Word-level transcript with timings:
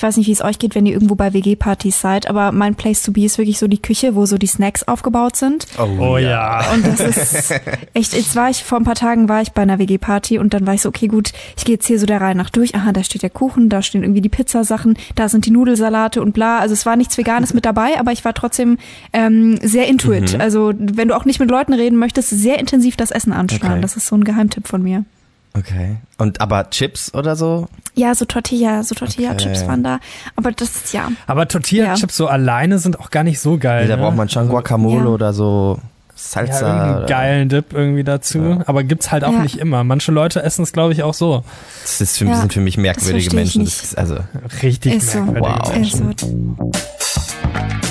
ich 0.00 0.02
weiß 0.02 0.16
nicht, 0.16 0.28
wie 0.28 0.32
es 0.32 0.42
euch 0.42 0.58
geht, 0.58 0.74
wenn 0.74 0.86
ihr 0.86 0.94
irgendwo 0.94 1.14
bei 1.14 1.34
WG-Partys 1.34 2.00
seid, 2.00 2.26
aber 2.26 2.52
mein 2.52 2.74
Place 2.74 3.02
to 3.02 3.12
be 3.12 3.26
ist 3.26 3.36
wirklich 3.36 3.58
so 3.58 3.68
die 3.68 3.82
Küche, 3.82 4.14
wo 4.14 4.24
so 4.24 4.38
die 4.38 4.46
Snacks 4.46 4.82
aufgebaut 4.88 5.36
sind. 5.36 5.66
Oh, 5.78 5.90
Oh 6.00 6.16
ja. 6.16 6.64
Und 6.72 6.86
das 6.86 7.00
ist 7.00 7.50
echt, 7.92 8.14
jetzt 8.14 8.34
war 8.34 8.48
ich, 8.48 8.64
vor 8.64 8.78
ein 8.78 8.84
paar 8.84 8.94
Tagen 8.94 9.28
war 9.28 9.42
ich 9.42 9.52
bei 9.52 9.60
einer 9.60 9.78
WG-Party 9.78 10.38
und 10.38 10.54
dann 10.54 10.66
war 10.66 10.72
ich 10.72 10.80
so, 10.80 10.88
okay, 10.88 11.06
gut, 11.06 11.34
ich 11.54 11.66
gehe 11.66 11.74
jetzt 11.74 11.86
hier 11.86 11.98
so 11.98 12.06
der 12.06 12.18
Reihe 12.22 12.34
nach 12.34 12.48
durch. 12.48 12.74
Aha, 12.74 12.92
da 12.92 13.04
steht 13.04 13.22
der 13.22 13.28
Kuchen, 13.28 13.68
da 13.68 13.82
stehen 13.82 14.02
irgendwie 14.02 14.22
die 14.22 14.30
Pizzasachen, 14.30 14.96
da 15.16 15.28
sind 15.28 15.44
die 15.44 15.50
Nudelsalate 15.50 16.22
und 16.22 16.32
bla. 16.32 16.60
Also 16.60 16.72
es 16.72 16.86
war 16.86 16.96
nichts 16.96 17.18
Veganes 17.18 17.52
mit 17.52 17.66
dabei, 17.66 18.00
aber 18.00 18.12
ich 18.12 18.24
war 18.24 18.32
trotzdem 18.32 18.78
ähm, 19.12 19.58
sehr 19.62 19.86
intuit. 19.86 20.32
Mhm. 20.32 20.40
Also 20.40 20.72
wenn 20.78 21.08
du 21.08 21.14
auch 21.14 21.26
nicht 21.26 21.40
mit 21.40 21.50
Leuten 21.50 21.74
reden 21.74 21.98
möchtest, 21.98 22.30
sehr 22.30 22.58
intensiv 22.58 22.96
das 22.96 23.10
Essen 23.10 23.34
anschauen. 23.34 23.72
Okay. 23.72 23.80
Das 23.82 23.98
ist 23.98 24.06
so 24.06 24.16
ein 24.16 24.24
Geheimtipp 24.24 24.66
von 24.66 24.82
mir. 24.82 25.04
Okay. 25.52 25.96
Und 26.16 26.40
aber 26.40 26.70
Chips 26.70 27.12
oder 27.12 27.34
so? 27.34 27.66
Ja, 27.94 28.14
so 28.14 28.24
Tortilla, 28.24 28.82
so 28.84 28.94
Tortilla-Chips 28.94 29.60
Okay. 29.60 29.68
waren 29.68 29.82
da. 29.82 29.98
Aber 30.36 30.52
das 30.52 30.68
ist 30.76 30.92
ja. 30.92 31.08
Aber 31.26 31.48
Tortilla-Chips 31.48 32.16
so 32.16 32.28
alleine 32.28 32.78
sind 32.78 33.00
auch 33.00 33.10
gar 33.10 33.24
nicht 33.24 33.40
so 33.40 33.58
geil. 33.58 33.88
da 33.88 33.96
ne? 33.96 34.02
braucht 34.02 34.16
man 34.16 34.28
schon 34.28 34.48
Guacamole 34.48 35.00
Ja. 35.04 35.06
oder 35.06 35.32
so 35.32 35.78
ja, 35.80 35.88
Salsa. 36.14 36.66
irgendeinen 36.66 36.96
oder- 36.98 37.06
geilen 37.06 37.48
Dip 37.48 37.72
irgendwie 37.72 38.04
dazu. 38.04 38.38
Ja. 38.38 38.58
Aber 38.66 38.84
gibt's 38.84 39.10
halt 39.10 39.24
auch 39.24 39.32
Ja. 39.32 39.42
nicht 39.42 39.58
immer. 39.58 39.82
Manche 39.84 40.12
Leute 40.12 40.42
essen 40.42 40.62
es, 40.62 40.72
glaube 40.72 40.92
ich, 40.92 41.02
auch 41.02 41.14
so. 41.14 41.42
Das 41.82 42.00
ist 42.00 42.18
für, 42.18 42.26
Ja, 42.26 42.36
sind 42.36 42.52
für 42.52 42.60
mich 42.60 42.76
merkwürdige 42.78 43.34
Menschen. 43.34 43.62
nicht. 43.62 43.76
Das 43.76 43.84
ist 43.84 43.98
also 43.98 44.18
Richtig 44.62 44.94
Ist 44.96 45.12
so. 45.12 45.20
merkwürdige 45.20 45.62
Wow. 45.62 45.72
Menschen. 45.74 46.14
Also, 46.60 47.89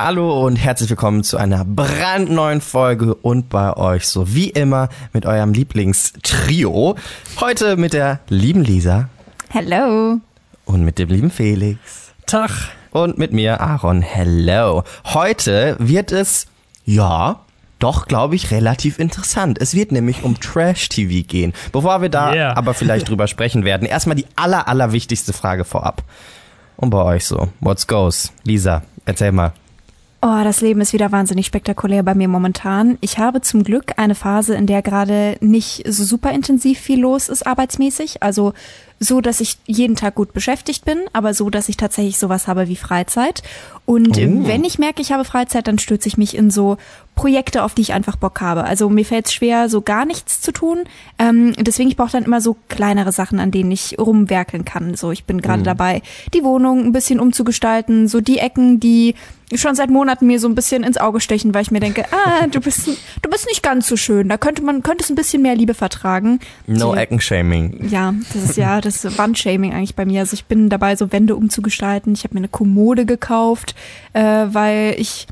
Hallo 0.00 0.46
und 0.46 0.54
herzlich 0.54 0.88
willkommen 0.90 1.24
zu 1.24 1.38
einer 1.38 1.64
brandneuen 1.64 2.60
Folge 2.60 3.16
und 3.16 3.48
bei 3.48 3.76
euch 3.76 4.06
so 4.06 4.32
wie 4.32 4.48
immer 4.48 4.90
mit 5.12 5.26
eurem 5.26 5.52
Lieblingstrio. 5.52 6.94
Heute 7.40 7.76
mit 7.76 7.94
der 7.94 8.20
lieben 8.28 8.62
Lisa 8.62 9.08
hello. 9.48 10.18
und 10.66 10.84
mit 10.84 11.00
dem 11.00 11.08
lieben 11.08 11.32
Felix 11.32 12.12
Tag. 12.26 12.48
und 12.92 13.18
mit 13.18 13.32
mir 13.32 13.60
Aaron. 13.60 14.00
Hello. 14.00 14.84
Heute 15.04 15.74
wird 15.80 16.12
es 16.12 16.46
ja 16.84 17.40
doch, 17.80 18.06
glaube 18.06 18.36
ich, 18.36 18.52
relativ 18.52 19.00
interessant. 19.00 19.58
Es 19.60 19.74
wird 19.74 19.90
nämlich 19.90 20.22
um 20.22 20.38
Trash-TV 20.38 21.26
gehen. 21.26 21.52
Bevor 21.72 22.02
wir 22.02 22.08
da 22.08 22.32
Yeah. 22.32 22.56
aber 22.56 22.72
vielleicht 22.74 23.08
drüber 23.10 23.26
sprechen 23.26 23.64
werden, 23.64 23.86
erstmal 23.86 24.14
die 24.16 24.26
aller, 24.36 24.68
aller 24.68 24.92
wichtigste 24.92 25.32
Frage 25.32 25.64
vorab. 25.64 26.04
Und 26.76 26.90
bei 26.90 27.02
euch 27.02 27.24
so. 27.24 27.48
What's 27.58 27.88
goes? 27.88 28.32
Lisa, 28.44 28.82
erzähl 29.04 29.32
mal. 29.32 29.52
Oh, 30.20 30.40
das 30.42 30.60
Leben 30.60 30.80
ist 30.80 30.92
wieder 30.92 31.12
wahnsinnig 31.12 31.46
spektakulär 31.46 32.02
bei 32.02 32.12
mir 32.12 32.26
momentan. 32.26 32.98
Ich 33.00 33.18
habe 33.18 33.40
zum 33.40 33.62
Glück 33.62 33.92
eine 33.98 34.16
Phase, 34.16 34.56
in 34.56 34.66
der 34.66 34.82
gerade 34.82 35.36
nicht 35.40 35.84
so 35.86 36.02
super 36.02 36.32
intensiv 36.32 36.80
viel 36.80 36.98
los 36.98 37.28
ist 37.28 37.46
arbeitsmäßig. 37.46 38.20
Also 38.20 38.52
so, 39.00 39.20
dass 39.20 39.40
ich 39.40 39.58
jeden 39.66 39.94
Tag 39.96 40.16
gut 40.16 40.32
beschäftigt 40.32 40.84
bin, 40.84 40.98
aber 41.12 41.32
so, 41.34 41.50
dass 41.50 41.68
ich 41.68 41.76
tatsächlich 41.76 42.18
sowas 42.18 42.48
habe 42.48 42.68
wie 42.68 42.76
Freizeit. 42.76 43.42
Und 43.86 44.18
Oh. 44.18 44.46
wenn 44.46 44.64
ich 44.64 44.78
merke, 44.78 45.00
ich 45.00 45.12
habe 45.12 45.24
Freizeit, 45.24 45.66
dann 45.68 45.78
stürze 45.78 46.08
ich 46.08 46.18
mich 46.18 46.36
in 46.36 46.50
so 46.50 46.76
Projekte, 47.14 47.62
auf 47.64 47.74
die 47.74 47.82
ich 47.82 47.92
einfach 47.94 48.16
Bock 48.16 48.40
habe. 48.40 48.64
Also 48.64 48.88
mir 48.90 49.04
fällt 49.04 49.26
es 49.26 49.32
schwer, 49.32 49.68
so 49.68 49.80
gar 49.80 50.04
nichts 50.04 50.40
zu 50.40 50.52
tun. 50.52 50.84
Ähm, 51.18 51.54
deswegen, 51.58 51.88
ich 51.88 51.96
brauche 51.96 52.12
dann 52.12 52.24
immer 52.24 52.40
so 52.40 52.56
kleinere 52.68 53.10
Sachen, 53.12 53.40
an 53.40 53.50
denen 53.50 53.70
ich 53.72 53.96
rumwerkeln 53.98 54.64
kann. 54.64 54.94
So, 54.94 55.10
ich 55.10 55.24
bin 55.24 55.40
gerade 55.40 55.62
dabei, 55.62 56.02
die 56.34 56.44
Wohnung 56.44 56.84
ein 56.84 56.92
bisschen 56.92 57.18
umzugestalten, 57.18 58.08
so 58.08 58.20
die 58.20 58.38
Ecken, 58.38 58.78
die 58.78 59.14
schon 59.54 59.74
seit 59.74 59.88
Monaten 59.90 60.26
mir 60.26 60.38
so 60.38 60.46
ein 60.46 60.54
bisschen 60.54 60.82
ins 60.84 60.98
Auge 60.98 61.20
stechen, 61.20 61.54
weil 61.54 61.62
ich 61.62 61.70
mir 61.70 61.80
denke, 61.80 62.04
ah, 62.12 62.46
du 62.46 62.60
bist, 62.60 62.86
du 62.86 63.30
bist 63.30 63.46
nicht 63.46 63.62
ganz 63.62 63.88
so 63.88 63.96
schön. 63.96 64.28
Da 64.28 64.36
könnte 64.36 64.62
man, 64.62 64.82
könnte 64.82 65.02
es 65.02 65.08
ein 65.10 65.16
bisschen 65.16 65.40
mehr 65.42 65.56
Liebe 65.56 65.72
vertragen. 65.74 66.38
No 66.66 66.92
Die- 66.92 66.98
Eckenshaming. 67.00 67.88
ja, 67.88 68.12
das 68.34 68.44
ist 68.50 68.56
ja 68.58 68.80
das 68.88 69.18
Wandshaming 69.18 69.72
eigentlich 69.72 69.94
bei 69.94 70.04
mir. 70.04 70.20
Also 70.20 70.34
ich 70.34 70.46
bin 70.46 70.68
dabei, 70.68 70.96
so 70.96 71.12
Wände 71.12 71.36
umzugestalten. 71.36 72.14
Ich 72.14 72.24
habe 72.24 72.34
mir 72.34 72.40
eine 72.40 72.48
Kommode 72.48 73.06
gekauft, 73.06 73.74
äh, 74.12 74.22
weil 74.22 74.94
ich 74.98 75.26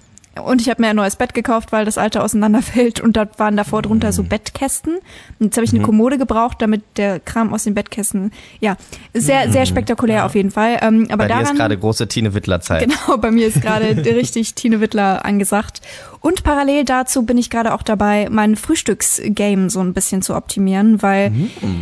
und 0.45 0.61
ich 0.61 0.69
habe 0.69 0.83
mir 0.83 0.89
ein 0.89 0.97
neues 0.97 1.17
Bett 1.17 1.35
gekauft, 1.35 1.73
weil 1.73 1.85
das 1.85 1.99
alte 1.99 2.23
auseinanderfällt 2.23 3.01
und 3.01 3.17
da 3.17 3.27
waren 3.39 3.57
davor 3.57 3.83
drunter 3.83 4.13
so 4.13 4.23
Bettkästen. 4.23 4.97
Und 5.39 5.47
jetzt 5.47 5.57
habe 5.57 5.65
ich 5.65 5.73
eine 5.73 5.83
Kommode 5.83 6.19
gebraucht, 6.19 6.61
damit 6.61 6.83
der 6.97 7.21
Kram 7.21 7.53
aus 7.53 7.65
den 7.65 7.75
Bettkästen, 7.75 8.33
ja, 8.61 8.77
sehr, 9.15 9.51
sehr 9.51 9.67
spektakulär 9.67 10.27
auf 10.27 10.35
jeden 10.35 10.51
Fall. 10.51 10.79
Ähm, 10.83 11.07
aber 11.09 11.25
Bei 11.25 11.27
dir 11.27 11.35
daran, 11.35 11.45
ist 11.45 11.57
gerade 11.57 11.79
große 11.79 12.09
Tine 12.09 12.35
Wittler 12.35 12.61
Zeit. 12.61 12.83
Genau, 12.89 13.17
bei 13.19 13.31
mir 13.31 13.47
ist 13.47 13.63
gerade 13.63 13.97
richtig 14.05 14.55
Tine 14.55 14.81
Wittler 14.81 15.25
angesagt. 15.25 15.81
Und 16.21 16.43
parallel 16.43 16.85
dazu 16.85 17.23
bin 17.23 17.39
ich 17.39 17.51
gerade 17.51 17.73
auch 17.73 17.83
dabei, 17.83 18.29
mein 18.31 18.57
Frühstücksgame 18.57 19.71
so 19.71 19.81
ein 19.81 19.95
bisschen 19.95 20.23
zu 20.23 20.35
optimieren, 20.35 21.01
weil 21.01 21.33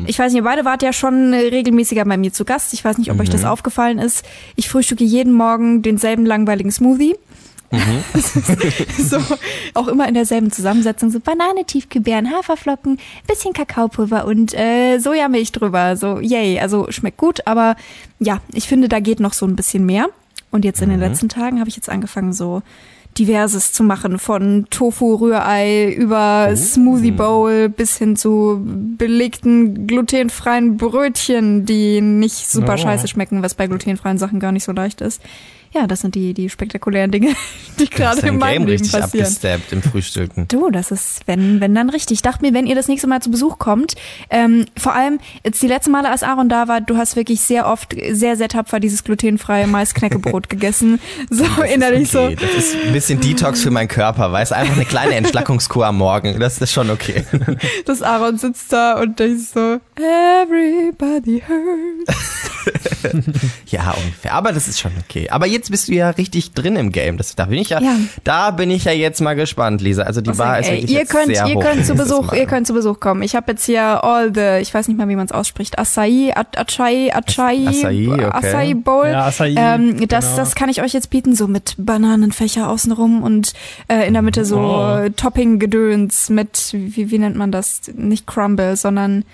ich 0.07 0.19
weiß 0.19 0.33
nicht, 0.33 0.41
ihr 0.41 0.45
beide 0.45 0.65
wart 0.67 0.83
ja 0.83 0.93
schon 0.93 1.33
regelmäßiger 1.33 2.05
bei 2.05 2.19
mir 2.19 2.33
zu 2.33 2.45
Gast. 2.45 2.75
Ich 2.75 2.85
weiß 2.85 2.99
nicht, 2.99 3.11
ob 3.11 3.21
euch 3.21 3.31
das 3.31 3.45
aufgefallen 3.45 3.99
ist. 3.99 4.25
Ich 4.55 4.69
frühstücke 4.69 5.05
jeden 5.05 5.33
Morgen 5.33 5.81
denselben 5.83 6.27
langweiligen 6.27 6.71
Smoothie. 6.71 7.15
so, 8.99 9.19
auch 9.75 9.89
immer 9.89 10.09
in 10.09 10.15
derselben 10.15 10.51
Zusammensetzung. 10.53 11.11
So 11.11 11.21
Banane, 11.21 11.65
Tiefkühlbeeren, 11.67 12.31
Haferflocken, 12.31 12.99
bisschen 13.27 13.53
Kakaopulver 13.53 14.27
und 14.27 14.55
äh, 14.55 14.99
Sojamilch 14.99 15.53
drüber. 15.53 15.97
So, 15.97 16.21
yay. 16.21 16.61
Also 16.61 16.87
schmeckt 16.91 17.17
gut, 17.19 17.47
aber 17.47 17.77
ja, 18.19 18.41
ich 18.53 18.67
finde, 18.69 18.89
da 18.89 19.01
geht 19.01 19.21
noch 19.21 19.33
so 19.33 19.47
ein 19.47 19.57
bisschen 19.57 19.85
mehr. 19.87 20.07
Und 20.51 20.65
jetzt 20.65 20.81
in 20.83 20.89
den 20.89 21.01
letzten 21.01 21.29
Tagen 21.29 21.59
habe 21.59 21.69
ich 21.69 21.75
jetzt 21.77 21.89
angefangen, 21.89 22.33
so 22.33 22.63
diverses 23.19 23.73
zu 23.73 23.85
machen, 23.85 24.19
von 24.19 24.67
Tofu, 24.71 25.15
Rührei 25.15 25.93
über 25.93 26.55
Smoothie 26.57 27.13
Bowl 27.13 27.69
bis 27.69 27.97
hin 27.97 28.17
zu 28.17 28.61
belegten 28.65 29.87
glutenfreien 29.87 30.77
Brötchen, 30.77 31.65
die 31.65 32.01
nicht 32.01 32.49
super 32.51 32.75
Oh. 32.75 32.77
scheiße 32.77 33.07
schmecken, 33.09 33.43
was 33.43 33.55
bei 33.55 33.67
glutenfreien 33.69 34.19
Sachen 34.19 34.41
gar 34.41 34.53
nicht 34.53 34.65
so 34.65 34.73
leicht 34.73 35.01
ist. 35.01 35.23
Ja, 35.75 35.87
das 35.89 36.01
sind 36.01 36.15
die, 36.15 36.35
die 36.35 36.49
spektakulären 36.49 37.11
Dinge, 37.11 37.35
die 37.81 37.91
gerade 37.91 38.21
in 38.27 38.39
meinem 38.39 38.59
Game 38.59 38.67
Leben 38.69 38.83
richtig 38.83 38.93
passieren. 38.93 39.25
abgesteppt 39.27 39.73
im 39.73 39.83
Frühstücken. 39.83 40.47
Du, 40.49 40.71
das 40.71 40.91
ist, 40.93 41.23
wenn, 41.27 41.61
wenn 41.61 41.75
dann 41.75 41.91
richtig. 41.91 42.17
Ich 42.19 42.23
dachte 42.23 42.43
mir, 42.45 42.55
wenn 42.55 42.67
ihr 42.67 42.77
das 42.77 42.87
nächste 42.87 43.09
Mal 43.09 43.21
zu 43.21 43.31
Besuch 43.31 43.59
kommt, 43.59 43.95
ähm, 44.31 44.67
vor 44.77 44.95
allem 44.95 45.19
jetzt 45.45 45.61
die 45.63 45.67
letzten 45.67 45.91
Male, 45.91 46.11
als 46.11 46.23
Aaron 46.23 46.49
da 46.49 46.69
war, 46.69 46.81
du 46.81 46.97
hast 46.97 47.17
wirklich 47.17 47.41
sehr 47.41 47.67
oft, 47.67 47.95
sehr, 48.13 48.37
sehr 48.37 48.49
tapfer 48.49 48.79
dieses 48.79 49.03
glutenfreie 49.03 49.67
Maisknäckebrot 49.67 50.49
gegessen. 50.55 51.01
So 51.31 51.45
innerlich 51.63 52.15
Okay, 52.15 52.37
so. 52.39 52.47
das 52.47 52.55
ist 52.57 52.77
ein 52.87 52.93
bisschen 52.93 53.21
Detox 53.21 53.63
für 53.63 53.71
meinen 53.71 53.89
Körper, 53.89 54.31
weißt 54.31 54.53
du? 54.53 54.57
Einfach 54.57 54.77
eine 54.77 54.85
kleine 54.85 55.15
Entschlackungskur 55.17 55.87
am 55.87 55.99
Morgen. 55.99 56.39
Das 56.39 56.59
ist 56.61 56.73
schon 56.73 56.91
okay. 56.91 57.25
Das 57.87 58.03
Aaron 58.03 58.39
sitzt 58.39 58.73
da 58.73 59.01
und 59.01 59.19
denkt 59.19 59.41
so, 59.41 59.81
everybody 59.97 61.43
hurts. 61.47 62.51
Ja, 63.67 63.93
ungefähr. 63.93 64.33
Aber 64.33 64.53
das 64.53 64.69
ist 64.69 64.81
schon 64.81 64.93
okay. 65.05 65.29
Aber 65.31 65.47
jetzt 65.47 65.64
bist 65.71 65.89
du 65.89 65.93
ja 65.93 66.11
richtig 66.11 66.53
drin 66.53 66.77
im 66.77 66.93
Game. 66.93 67.17
Das, 67.17 67.35
da 67.35 67.47
bin 67.47 67.59
ich 67.59 67.71
ja, 67.71 67.81
Ja. 67.81 67.97
da 68.25 68.51
bin 68.51 68.71
ich 68.71 68.85
ja 68.85 68.93
jetzt 68.93 69.21
mal 69.21 69.35
gespannt, 69.35 69.81
Lisa. 69.81 70.03
Also 70.03 70.21
die 70.21 70.31
Bar 70.33 70.61
ist 70.61 70.69
Ey, 70.69 70.77
wirklich 70.79 70.91
ihr 70.93 70.99
jetzt 71.01 71.11
könnt, 71.11 71.35
sehr 71.35 71.47
ihr 71.47 71.55
hoch 71.55 71.63
könnt 71.63 71.87
zu 71.87 71.95
Besuch, 71.97 72.33
ihr 72.33 72.47
könnt 72.47 72.67
zu 72.67 72.73
Besuch 72.75 73.01
kommen. 73.01 73.23
Ich 73.23 73.35
habe 73.35 73.53
jetzt 73.53 73.65
hier 73.67 74.03
all 74.05 74.33
the, 74.35 74.61
ich 74.63 74.73
weiß 74.73 74.89
nicht 74.89 74.97
mal, 74.97 75.09
wie 75.09 75.17
man 75.17 75.27
es 75.27 75.33
ausspricht, 75.33 75.79
Acai, 75.79 76.33
Acai, 76.35 77.11
Acai, 77.15 77.67
Acai, 77.69 78.09
okay. 78.13 78.25
Acai 78.25 78.75
Bowl. 78.75 79.07
Ja, 79.07 79.27
Acai, 79.27 79.55
ähm, 79.57 80.07
das, 80.09 80.25
genau. 80.27 80.37
das 80.37 80.55
kann 80.55 80.69
ich 80.69 80.83
euch 80.83 80.93
jetzt 80.93 81.11
bieten, 81.11 81.35
so 81.35 81.47
mit 81.47 81.75
Bananenfächer 81.79 82.69
außenrum 82.69 83.23
und 83.23 83.53
äh, 83.89 84.07
in 84.07 84.13
der 84.15 84.23
Mitte 84.23 84.45
so 84.45 84.59
Oh. 84.59 85.09
Topping-Gedöns 85.17 86.31
mit, 86.31 86.71
wie, 86.73 87.11
wie 87.11 87.19
nennt 87.19 87.37
man 87.37 87.53
das? 87.53 87.83
Nicht 87.95 88.27
Crumble, 88.27 88.77
sondern 88.77 89.25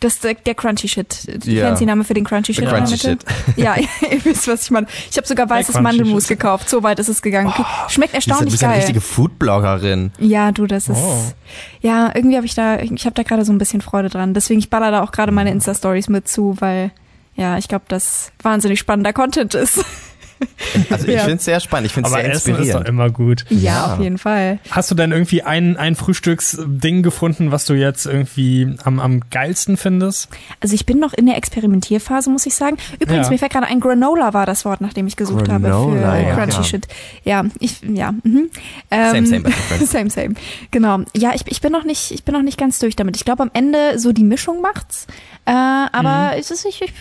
das 0.00 0.14
ist 0.14 0.24
der, 0.24 0.34
der 0.34 0.54
Crunchy 0.54 0.86
Shit. 0.86 1.44
Ja. 1.44 1.66
Fancy 1.66 1.84
Name 1.84 2.04
für 2.04 2.14
den 2.14 2.24
Crunchy 2.24 2.54
Shit 2.54 2.68
Crunchy 2.68 2.94
in 2.94 3.00
der 3.00 3.10
Mitte. 3.10 3.26
Ja, 3.56 3.74
ihr 4.10 4.24
wisst, 4.24 4.46
was 4.46 4.64
ich 4.64 4.70
meine. 4.70 4.86
Ich 5.10 5.16
habe 5.16 5.26
sogar 5.26 5.50
weißes 5.50 5.80
Mandelmus 5.80 6.24
Shit. 6.28 6.38
gekauft. 6.38 6.68
So 6.70 6.82
weit 6.82 7.00
ist 7.00 7.08
es 7.08 7.20
gegangen. 7.20 7.52
Schmeckt 7.88 8.12
Lisa, 8.14 8.26
du 8.26 8.30
erstaunlich 8.30 8.52
bist 8.52 8.62
ja 8.62 8.68
eine 8.68 8.76
geil. 8.76 8.86
richtige 8.86 9.00
Foodbloggerin. 9.00 10.12
Ja, 10.18 10.52
du, 10.52 10.66
das 10.66 10.88
ist. 10.88 10.98
Oh. 10.98 11.32
Ja, 11.80 12.12
irgendwie 12.14 12.36
habe 12.36 12.46
ich 12.46 12.54
da, 12.54 12.78
ich 12.78 13.04
habe 13.06 13.14
da 13.14 13.22
gerade 13.24 13.44
so 13.44 13.52
ein 13.52 13.58
bisschen 13.58 13.80
Freude 13.80 14.08
dran. 14.08 14.34
Deswegen 14.34 14.60
ich 14.60 14.70
baller 14.70 14.90
da 14.90 15.02
auch 15.02 15.10
gerade 15.10 15.32
meine 15.32 15.50
Insta-Stories 15.50 16.08
mit 16.08 16.28
zu, 16.28 16.56
weil 16.60 16.92
ja, 17.34 17.58
ich 17.58 17.68
glaube, 17.68 17.84
das 17.88 18.32
wahnsinnig 18.42 18.78
spannender 18.78 19.12
Content 19.12 19.54
ist. 19.54 19.84
Also 20.90 21.06
ich 21.08 21.14
Ja. 21.14 21.20
finde 21.20 21.36
es 21.36 21.44
sehr 21.44 21.60
spannend. 21.60 21.86
Ich 21.86 21.92
finde 21.92 22.08
es 22.08 22.12
Aber 22.14 22.22
sehr 22.22 22.30
Essen 22.32 22.38
ist 22.38 22.48
doch 22.48 22.58
inspirierend. 22.58 22.88
immer 22.88 23.10
gut. 23.10 23.44
Ja, 23.48 23.58
Ja. 23.58 23.94
auf 23.94 24.00
jeden 24.00 24.18
Fall. 24.18 24.58
Hast 24.70 24.90
du 24.90 24.94
denn 24.94 25.12
irgendwie 25.12 25.42
ein, 25.42 25.76
ein 25.76 25.94
Frühstücksding 25.96 27.02
gefunden, 27.02 27.50
was 27.50 27.64
du 27.64 27.74
jetzt 27.74 28.06
irgendwie 28.06 28.74
am, 28.84 29.00
am 29.00 29.22
geilsten 29.30 29.76
findest? 29.76 30.28
Also 30.60 30.74
ich 30.74 30.84
bin 30.86 30.98
noch 30.98 31.12
in 31.14 31.26
der 31.26 31.36
Experimentierphase, 31.36 32.30
muss 32.30 32.46
ich 32.46 32.54
sagen. 32.54 32.76
Übrigens, 33.00 33.26
Ja. 33.26 33.30
mir 33.30 33.38
fällt 33.38 33.52
gerade 33.52 33.66
ein 33.66 33.80
Granola 33.80 34.34
war 34.34 34.46
das 34.46 34.64
Wort, 34.64 34.80
nach 34.80 34.92
dem 34.92 35.06
ich 35.06 35.16
gesucht 35.16 35.48
habe 35.48 35.68
Granola, 35.68 36.12
für 36.16 36.22
ja. 36.22 36.34
Crunchy 36.36 36.56
Ja. 36.58 36.64
Shit. 36.64 36.88
Ja, 37.24 37.44
ich, 37.60 37.80
ja. 37.82 38.12
Mhm. 38.22 38.50
Ähm, 38.90 39.26
Same, 39.26 39.44
same, 39.70 39.86
same, 39.86 40.10
same. 40.10 40.34
Genau. 40.70 41.00
Ja, 41.16 41.32
ich, 41.34 41.42
ich 41.46 41.60
bin 41.60 41.72
noch 41.72 41.84
nicht, 41.84 42.10
ich 42.10 42.24
bin 42.24 42.34
noch 42.34 42.42
nicht 42.42 42.58
ganz 42.58 42.78
durch 42.78 42.94
damit. 42.96 43.16
Ich 43.16 43.24
glaube, 43.24 43.42
am 43.42 43.50
Ende 43.54 43.98
so 43.98 44.12
die 44.12 44.24
Mischung 44.24 44.60
macht's. 44.60 45.06
Äh, 45.46 45.50
aber 45.52 46.32
es 46.38 46.50
ist, 46.50 46.64
ich, 46.66 46.82
ich, 46.82 46.92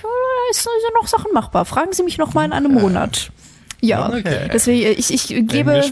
es 0.52 0.64
sind 0.64 0.72
noch 1.02 1.08
Sachen 1.08 1.32
machbar. 1.34 1.66
Fragen 1.66 1.92
Sie 1.92 2.04
mich 2.04 2.18
noch 2.18 2.34
mal 2.34 2.46
in 2.46 2.54
einem 2.54 2.74
Monat. 2.74 3.27
Ja, 3.82 4.10
Okay. 4.10 4.50
deswegen, 4.52 5.00
ich, 5.00 5.14
ich 5.14 5.28
Bin 5.28 5.48
gebe 5.48 5.84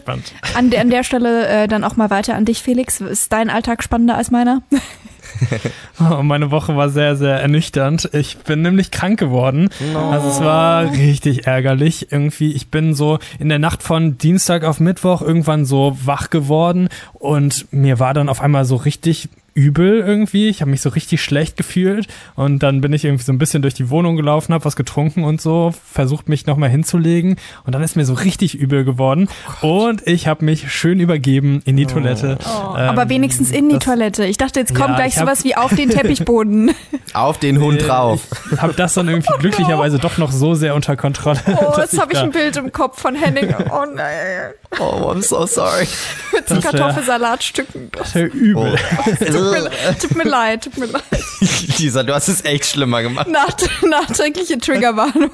an 0.55 0.69
der, 0.69 0.81
an 0.81 0.89
der 0.89 1.03
Stelle 1.03 1.47
äh, 1.47 1.67
dann 1.67 1.83
auch 1.83 1.95
mal 1.97 2.09
weiter 2.09 2.35
an 2.35 2.45
dich, 2.45 2.63
Felix. 2.63 2.99
Ist 3.01 3.31
dein 3.31 3.49
Alltag 3.49 3.83
spannender 3.83 4.15
als 4.17 4.31
meiner? 4.31 4.61
Oh, 5.99 6.23
meine 6.23 6.51
Woche 6.51 6.77
war 6.77 6.89
sehr, 6.89 7.15
sehr 7.17 7.41
ernüchternd. 7.41 8.09
Ich 8.13 8.37
bin 8.37 8.61
nämlich 8.61 8.91
krank 8.91 9.19
geworden. 9.19 9.69
Also 10.11 10.29
es 10.29 10.39
war 10.41 10.91
richtig 10.91 11.45
ärgerlich. 11.45 12.11
Irgendwie, 12.11 12.53
ich 12.53 12.69
bin 12.69 12.93
so 12.93 13.19
in 13.39 13.49
der 13.49 13.59
Nacht 13.59 13.83
von 13.83 14.17
Dienstag 14.17 14.63
auf 14.63 14.79
Mittwoch 14.79 15.21
irgendwann 15.21 15.65
so 15.65 15.97
wach 16.03 16.29
geworden 16.29 16.87
und 17.13 17.65
mir 17.71 17.99
war 17.99 18.13
dann 18.13 18.29
auf 18.29 18.39
einmal 18.41 18.63
so 18.65 18.75
richtig 18.77 19.27
übel 19.55 19.99
irgendwie. 20.01 20.49
Ich 20.49 20.61
habe 20.61 20.69
mich 20.69 20.81
so 20.81 20.89
richtig 20.89 21.23
schlecht 21.23 21.57
gefühlt 21.57 22.07
und 22.35 22.59
dann 22.61 22.81
bin 22.81 22.93
ich 22.93 23.05
irgendwie 23.05 23.23
so 23.23 23.31
ein 23.31 23.37
bisschen 23.39 23.61
durch 23.61 23.73
die 23.73 23.89
Wohnung 23.89 24.15
gelaufen, 24.17 24.53
habe 24.53 24.65
was 24.65 24.75
getrunken 24.75 25.23
und 25.23 25.41
so, 25.41 25.73
versucht 25.91 26.29
mich 26.29 26.45
nochmal 26.45 26.69
hinzulegen 26.69 27.37
und 27.65 27.73
dann 27.73 27.81
ist 27.81 27.95
mir 27.95 28.05
so 28.05 28.13
richtig 28.13 28.55
übel 28.55 28.83
geworden 28.83 29.29
und 29.61 30.05
ich 30.05 30.27
habe 30.27 30.43
mich 30.45 30.71
schön 30.71 30.99
übergeben 30.99 31.61
in 31.65 31.77
die 31.77 31.85
Toilette. 31.85 32.37
Oh, 32.45 32.75
Ähm, 32.77 32.89
aber 32.89 33.09
wenigstens 33.09 33.49
in 33.51 33.69
die 33.69 33.75
das- 33.75 33.85
Toilette. 33.85 34.25
Ich 34.25 34.37
dachte, 34.37 34.59
jetzt 34.59 34.75
kommt 34.75 34.89
Ja, 34.89 34.95
gleich 34.97 35.15
sowas 35.15 35.43
wie 35.45 35.55
auf 35.55 35.73
den 35.73 35.89
Teppichboden. 35.89 36.71
Auf 37.13 37.37
den 37.39 37.61
Hund 37.61 37.87
drauf. 37.87 38.19
Ich 38.51 38.61
habe 38.61 38.73
das 38.73 38.93
dann 38.95 39.07
irgendwie 39.07 39.31
glücklicherweise 39.39 39.99
doch 39.99 40.17
noch 40.17 40.33
so 40.33 40.53
sehr 40.53 40.75
unter 40.75 40.97
Kontrolle. 40.97 41.39
Oh, 41.47 41.73
jetzt 41.79 41.97
habe 41.97 42.11
ich 42.11 42.19
ein 42.19 42.31
Bild 42.31 42.57
im 42.57 42.73
Kopf 42.73 42.99
von 43.01 43.15
Henning. 43.15 43.55
Oh 43.71 43.85
nein. 43.95 44.51
Oh, 44.81 45.09
I'm 45.11 45.21
so 45.21 45.45
sorry. 45.45 45.87
So 46.47 46.55
Das 46.55 46.63
wär- 46.63 46.71
Kartoffelsalatstücken. 46.71 47.89
Das 47.91 48.07
ist 48.09 48.15
ja 48.15 48.21
übel. 48.25 48.75
Tut 49.05 49.19
mir, 49.51 49.69
tut 49.99 50.15
mir 50.15 50.23
leid, 50.23 50.63
tut 50.63 50.77
mir 50.77 50.85
leid. 50.85 51.03
Lisa, 51.79 52.03
du 52.03 52.13
hast 52.13 52.27
es 52.27 52.43
echt 52.45 52.65
schlimmer 52.67 53.01
gemacht. 53.01 53.27
Nacht, 53.27 53.67
nachträgliche 53.83 54.57
Triggerwarnung. 54.57 55.31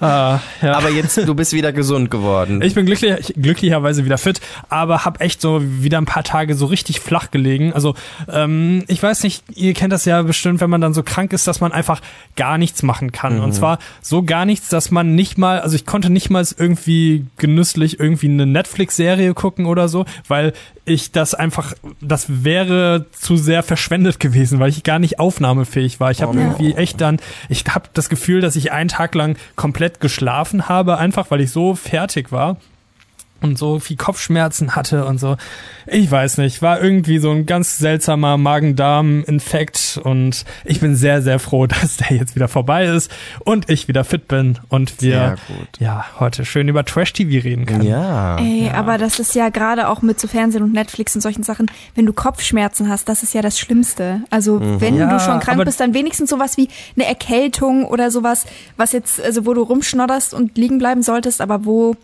Ah, 0.00 0.40
ja. 0.62 0.74
Aber 0.74 0.90
jetzt, 0.90 1.16
du 1.16 1.34
bist 1.34 1.52
wieder 1.52 1.72
gesund 1.72 2.10
geworden. 2.10 2.62
ich 2.62 2.74
bin 2.74 2.86
glücklich, 2.86 3.34
glücklicherweise 3.36 4.04
wieder 4.04 4.18
fit, 4.18 4.40
aber 4.68 5.04
habe 5.04 5.20
echt 5.20 5.40
so 5.40 5.60
wieder 5.62 5.98
ein 5.98 6.06
paar 6.06 6.24
Tage 6.24 6.54
so 6.54 6.66
richtig 6.66 7.00
flach 7.00 7.30
gelegen. 7.30 7.72
Also 7.72 7.94
ähm, 8.30 8.84
ich 8.88 9.02
weiß 9.02 9.22
nicht, 9.24 9.42
ihr 9.54 9.74
kennt 9.74 9.92
das 9.92 10.04
ja 10.04 10.22
bestimmt, 10.22 10.60
wenn 10.60 10.70
man 10.70 10.80
dann 10.80 10.94
so 10.94 11.02
krank 11.02 11.32
ist, 11.32 11.46
dass 11.46 11.60
man 11.60 11.72
einfach 11.72 12.00
gar 12.36 12.58
nichts 12.58 12.82
machen 12.82 13.12
kann. 13.12 13.40
Und 13.40 13.52
zwar 13.52 13.78
so 14.02 14.22
gar 14.22 14.44
nichts, 14.44 14.68
dass 14.68 14.90
man 14.90 15.14
nicht 15.14 15.36
mal, 15.38 15.60
also 15.60 15.76
ich 15.76 15.86
konnte 15.86 16.10
nicht 16.10 16.30
mal 16.30 16.46
irgendwie 16.56 17.26
genüsslich 17.36 18.00
irgendwie 18.00 18.28
eine 18.28 18.46
Netflix-Serie 18.46 19.29
gucken 19.34 19.66
oder 19.66 19.88
so, 19.88 20.04
weil 20.28 20.52
ich 20.84 21.12
das 21.12 21.34
einfach, 21.34 21.74
das 22.00 22.44
wäre 22.44 23.06
zu 23.12 23.36
sehr 23.36 23.62
verschwendet 23.62 24.20
gewesen, 24.20 24.60
weil 24.60 24.70
ich 24.70 24.82
gar 24.82 24.98
nicht 24.98 25.18
aufnahmefähig 25.18 26.00
war. 26.00 26.10
Ich 26.10 26.22
habe 26.22 26.36
Oh 26.36 26.40
irgendwie 26.40 26.74
echt 26.74 27.00
dann, 27.00 27.18
ich 27.48 27.64
habe 27.68 27.88
das 27.92 28.08
Gefühl, 28.08 28.40
dass 28.40 28.56
ich 28.56 28.72
einen 28.72 28.88
Tag 28.88 29.14
lang 29.14 29.36
komplett 29.56 30.00
geschlafen 30.00 30.68
habe, 30.68 30.98
einfach 30.98 31.30
weil 31.30 31.40
ich 31.40 31.50
so 31.50 31.74
fertig 31.74 32.32
war 32.32 32.56
und 33.42 33.58
so 33.58 33.78
viel 33.78 33.96
Kopfschmerzen 33.96 34.74
hatte 34.76 35.04
und 35.06 35.18
so. 35.18 35.36
Ich 35.86 36.10
weiß 36.10 36.38
nicht, 36.38 36.62
war 36.62 36.80
irgendwie 36.80 37.18
so 37.18 37.30
ein 37.30 37.46
ganz 37.46 37.78
seltsamer 37.78 38.36
Magen-Darm-Infekt 38.36 40.00
und 40.02 40.44
ich 40.64 40.80
bin 40.80 40.94
sehr, 40.96 41.22
sehr 41.22 41.38
froh, 41.38 41.66
dass 41.80 41.96
der 41.98 42.16
jetzt 42.16 42.34
wieder 42.34 42.48
vorbei 42.48 42.86
ist 42.86 43.10
und 43.40 43.70
ich 43.70 43.88
wieder 43.88 44.04
fit 44.04 44.28
bin 44.28 44.58
und 44.68 45.00
wir 45.02 45.36
ja 45.78 46.04
heute 46.18 46.44
schön 46.44 46.68
über 46.68 46.84
Trash-TV 46.84 47.42
reden 47.42 47.66
können. 47.66 47.82
Ja. 47.82 48.36
Ey, 48.38 48.70
aber 48.70 48.98
das 48.98 49.18
ist 49.18 49.34
ja 49.34 49.48
gerade 49.48 49.88
auch 49.88 50.02
mit 50.02 50.20
so 50.20 50.28
Fernsehen 50.28 50.62
und 50.62 50.72
Netflix 50.72 51.14
und 51.14 51.20
solchen 51.20 51.42
Sachen, 51.42 51.70
wenn 51.94 52.06
du 52.06 52.12
Kopfschmerzen 52.12 52.88
hast, 52.88 53.08
das 53.08 53.22
ist 53.22 53.34
ja 53.34 53.42
das 53.42 53.58
Schlimmste. 53.58 54.20
Also 54.30 54.60
wenn 54.80 54.96
Ja, 54.96 55.06
du 55.10 55.20
schon 55.20 55.40
krank 55.40 55.64
bist, 55.64 55.80
dann 55.80 55.94
wenigstens 55.94 56.30
sowas 56.30 56.56
wie 56.56 56.68
eine 56.96 57.06
Erkältung 57.06 57.84
oder 57.84 58.10
sowas, 58.10 58.46
was 58.76 58.92
jetzt, 58.92 59.20
also 59.20 59.46
wo 59.46 59.54
du 59.54 59.62
rumschnodderst 59.62 60.34
und 60.34 60.56
liegen 60.58 60.78
bleiben 60.78 61.02
solltest, 61.02 61.40
aber 61.40 61.64
wo 61.64 61.96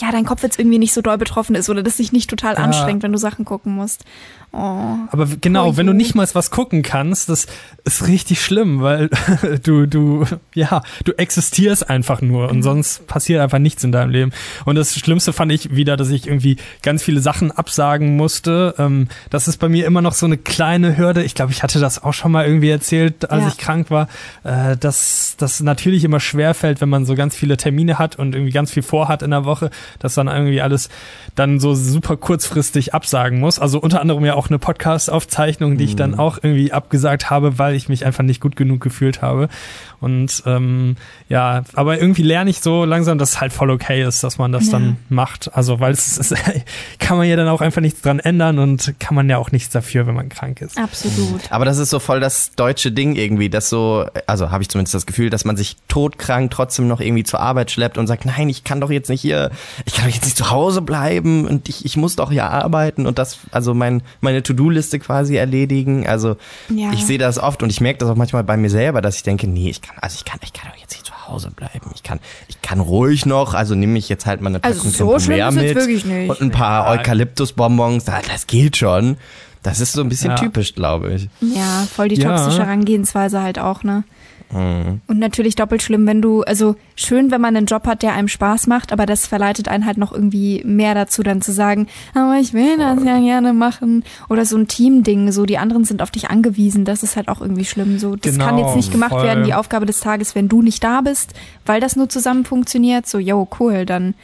ja 0.00 0.10
dein 0.10 0.24
Kopf 0.24 0.42
jetzt 0.42 0.58
irgendwie 0.58 0.78
nicht 0.78 0.92
so 0.94 1.00
doll 1.02 1.18
betroffen 1.18 1.54
ist 1.54 1.68
oder 1.70 1.82
das 1.82 1.96
sich 1.96 2.12
nicht 2.12 2.28
total 2.30 2.54
Ja. 2.54 2.60
anstrengt, 2.60 3.02
wenn 3.02 3.12
du 3.12 3.18
Sachen 3.18 3.44
gucken 3.44 3.74
musst. 3.74 4.04
Oh. 4.54 4.58
Aber 5.10 5.26
genau, 5.40 5.68
Oh 5.70 5.76
wenn 5.78 5.86
du 5.86 5.94
nicht 5.94 6.14
mal 6.14 6.28
was 6.34 6.50
gucken 6.50 6.82
kannst, 6.82 7.30
das 7.30 7.46
ist 7.84 8.06
richtig 8.06 8.42
schlimm, 8.44 8.82
weil 8.82 9.08
du, 9.62 9.86
du, 9.86 10.26
ja, 10.54 10.82
du 11.04 11.12
existierst 11.12 11.88
einfach 11.88 12.20
nur 12.20 12.50
und 12.50 12.62
sonst 12.62 13.06
passiert 13.06 13.40
einfach 13.40 13.58
nichts 13.58 13.82
in 13.82 13.92
deinem 13.92 14.10
Leben. 14.10 14.32
Und 14.66 14.74
das 14.74 14.94
Schlimmste 14.94 15.32
fand 15.32 15.52
ich 15.52 15.74
wieder, 15.74 15.96
dass 15.96 16.10
ich 16.10 16.26
irgendwie 16.26 16.58
ganz 16.82 17.02
viele 17.02 17.20
Sachen 17.20 17.50
absagen 17.50 18.16
musste. 18.16 18.74
Ähm, 18.78 19.08
das 19.30 19.48
ist 19.48 19.56
bei 19.56 19.70
mir 19.70 19.86
immer 19.86 20.02
noch 20.02 20.12
so 20.12 20.26
eine 20.26 20.36
kleine 20.36 20.98
Hürde. 20.98 21.22
Ich 21.22 21.34
glaube, 21.34 21.52
ich 21.52 21.62
hatte 21.62 21.80
das 21.80 22.02
auch 22.02 22.12
schon 22.12 22.30
mal 22.30 22.44
irgendwie 22.44 22.68
erzählt, 22.70 23.30
als 23.30 23.42
Ja. 23.44 23.48
ich 23.48 23.56
krank 23.56 23.90
war, 23.90 24.06
äh, 24.44 24.76
dass 24.76 25.34
das 25.38 25.60
natürlich 25.60 26.04
immer 26.04 26.20
schwer 26.20 26.52
fällt, 26.52 26.82
wenn 26.82 26.90
man 26.90 27.06
so 27.06 27.14
ganz 27.14 27.34
viele 27.34 27.56
Termine 27.56 27.98
hat 27.98 28.18
und 28.18 28.34
irgendwie 28.34 28.52
ganz 28.52 28.70
viel 28.70 28.82
vorhat 28.82 29.22
in 29.22 29.30
der 29.30 29.46
Woche, 29.46 29.70
dass 29.98 30.14
dann 30.14 30.28
irgendwie 30.28 30.60
alles 30.60 30.88
dann 31.34 31.60
so 31.60 31.74
super 31.74 32.16
kurzfristig 32.16 32.94
absagen 32.94 33.40
muss. 33.40 33.58
Also 33.58 33.78
unter 33.80 34.00
anderem 34.00 34.24
ja 34.24 34.34
auch 34.34 34.48
eine 34.48 34.58
Podcast-Aufzeichnung, 34.58 35.78
die 35.78 35.84
ich 35.84 35.96
dann 35.96 36.18
auch 36.18 36.38
irgendwie 36.42 36.72
abgesagt 36.72 37.30
habe, 37.30 37.58
weil 37.58 37.74
ich 37.74 37.88
mich 37.88 38.04
einfach 38.04 38.24
nicht 38.24 38.40
gut 38.40 38.56
genug 38.56 38.80
gefühlt 38.80 39.22
habe. 39.22 39.48
Und 40.02 40.42
ähm, 40.46 40.96
ja, 41.28 41.62
aber 41.74 41.98
irgendwie 42.00 42.22
lerne 42.22 42.50
ich 42.50 42.60
so 42.60 42.84
langsam, 42.84 43.16
dass 43.18 43.30
es 43.30 43.40
halt 43.40 43.52
voll 43.52 43.70
okay 43.70 44.02
ist, 44.02 44.22
dass 44.24 44.36
man 44.36 44.50
das 44.52 44.66
Ja. 44.66 44.72
dann 44.72 44.96
macht. 45.08 45.50
Also 45.54 45.78
weil 45.80 45.92
es 45.92 46.18
ist, 46.18 46.34
kann 46.98 47.16
man 47.16 47.26
ja 47.28 47.36
dann 47.36 47.48
auch 47.48 47.60
einfach 47.60 47.80
nichts 47.80 48.02
dran 48.02 48.18
ändern 48.18 48.58
und 48.58 48.94
kann 48.98 49.14
man 49.14 49.30
ja 49.30 49.38
auch 49.38 49.52
nichts 49.52 49.70
dafür, 49.70 50.06
wenn 50.08 50.14
man 50.14 50.28
krank 50.28 50.60
ist. 50.60 50.76
Absolut. 50.76 51.40
Aber 51.50 51.64
das 51.64 51.78
ist 51.78 51.90
so 51.90 52.00
voll 52.00 52.18
das 52.20 52.50
deutsche 52.56 52.90
Ding 52.92 53.14
irgendwie, 53.14 53.48
dass 53.48 53.68
so, 53.70 54.04
also 54.26 54.50
habe 54.50 54.62
ich 54.62 54.68
zumindest 54.68 54.92
das 54.94 55.06
Gefühl, 55.06 55.30
dass 55.30 55.44
man 55.44 55.56
sich 55.56 55.76
todkrank 55.88 56.50
trotzdem 56.50 56.88
noch 56.88 57.00
irgendwie 57.00 57.22
zur 57.22 57.38
Arbeit 57.40 57.70
schleppt 57.70 57.96
und 57.96 58.08
sagt, 58.08 58.26
nein, 58.26 58.48
ich 58.48 58.64
kann 58.64 58.80
doch 58.80 58.90
jetzt 58.90 59.08
nicht 59.08 59.20
hier, 59.22 59.50
ich 59.86 59.94
kann 59.94 60.06
doch 60.08 60.14
jetzt 60.14 60.24
nicht 60.24 60.36
zu 60.36 60.50
Hause 60.50 60.82
bleiben 60.82 61.46
und 61.46 61.68
ich, 61.68 61.84
ich 61.84 61.96
muss 61.96 62.16
doch 62.16 62.30
hier 62.32 62.44
arbeiten 62.50 63.06
und 63.06 63.18
das, 63.18 63.38
also 63.52 63.72
mein, 63.72 64.02
meine 64.20 64.42
To-Do-Liste 64.42 64.98
quasi 64.98 65.36
erledigen. 65.36 66.06
Also 66.08 66.36
Ja. 66.68 66.92
ich 66.92 67.06
sehe 67.06 67.18
das 67.18 67.38
oft 67.38 67.62
und 67.62 67.70
ich 67.70 67.80
merke 67.80 67.98
das 68.00 68.08
auch 68.10 68.16
manchmal 68.16 68.42
bei 68.42 68.56
mir 68.56 68.68
selber, 68.70 69.00
dass 69.00 69.14
ich 69.16 69.22
denke, 69.22 69.46
nee, 69.46 69.70
ich 69.70 69.80
kann, 69.80 69.91
also 70.00 70.14
ich 70.16 70.24
kann, 70.24 70.38
ich 70.42 70.52
kann 70.52 70.70
doch 70.70 70.78
jetzt 70.80 70.92
nicht 70.92 71.06
zu 71.06 71.12
Hause 71.28 71.50
bleiben. 71.50 71.90
Ich 71.94 72.02
kann, 72.02 72.20
ich 72.48 72.60
kann 72.62 72.80
ruhig 72.80 73.26
noch, 73.26 73.54
also 73.54 73.74
nehme 73.74 73.98
ich 73.98 74.08
jetzt 74.08 74.26
halt 74.26 74.40
mal 74.40 74.48
eine 74.50 74.62
Also 74.64 74.78
Packung 74.78 74.92
so 74.92 75.16
Tempomair 75.18 75.48
ist 75.48 75.56
jetzt 75.56 76.06
mit 76.06 76.30
und 76.30 76.40
ein 76.40 76.50
paar 76.50 76.86
Ja. 76.94 77.00
Eukalyptusbonbons, 77.00 78.04
das, 78.04 78.46
geht 78.46 78.76
schon. 78.76 79.16
Das 79.62 79.78
ist 79.80 79.92
so 79.92 80.00
ein 80.00 80.08
bisschen 80.08 80.30
Ja. 80.30 80.36
typisch, 80.36 80.74
glaube 80.74 81.12
ich. 81.14 81.28
Ja, 81.40 81.86
voll 81.94 82.08
die 82.08 82.16
Ja. 82.20 82.36
toxische 82.36 82.64
Herangehensweise 82.64 83.42
halt 83.42 83.58
auch, 83.60 83.82
ne? 83.84 84.02
Und 84.52 85.18
natürlich 85.18 85.54
doppelt 85.54 85.82
schlimm, 85.82 86.06
wenn 86.06 86.20
du, 86.20 86.42
also 86.42 86.76
schön, 86.94 87.30
wenn 87.30 87.40
man 87.40 87.56
einen 87.56 87.66
Job 87.66 87.86
hat, 87.86 88.02
der 88.02 88.12
einem 88.12 88.28
Spaß 88.28 88.66
macht, 88.66 88.92
aber 88.92 89.06
das 89.06 89.26
verleitet 89.26 89.68
einen 89.68 89.86
halt 89.86 89.96
noch 89.98 90.12
irgendwie 90.12 90.62
mehr 90.64 90.94
dazu, 90.94 91.22
dann 91.22 91.40
zu 91.40 91.52
sagen, 91.52 91.86
aber 92.14 92.36
ich 92.40 92.52
will 92.52 92.76
das 92.76 93.02
ja 93.04 93.18
gerne 93.18 93.52
machen. 93.52 94.04
Oder 94.28 94.44
so 94.44 94.56
ein 94.56 94.68
Teamding, 94.68 95.32
so 95.32 95.46
die 95.46 95.58
anderen 95.58 95.84
sind 95.84 96.02
auf 96.02 96.10
dich 96.10 96.28
angewiesen, 96.30 96.84
das 96.84 97.02
ist 97.02 97.16
halt 97.16 97.28
auch 97.28 97.40
irgendwie 97.40 97.64
schlimm. 97.64 97.98
So, 97.98 98.16
das 98.16 98.32
Genau, 98.32 98.44
kann 98.46 98.58
jetzt 98.58 98.76
nicht 98.76 98.92
gemacht 98.92 99.12
voll. 99.12 99.22
werden, 99.24 99.44
die 99.44 99.54
Aufgabe 99.54 99.86
des 99.86 100.00
Tages, 100.00 100.34
wenn 100.34 100.48
du 100.48 100.60
nicht 100.62 100.84
da 100.84 101.00
bist, 101.00 101.32
weil 101.64 101.80
das 101.80 101.96
nur 101.96 102.08
zusammen 102.08 102.44
funktioniert. 102.44 103.06
So, 103.06 103.18
yo, 103.18 103.48
cool, 103.58 103.86
dann, 103.86 104.14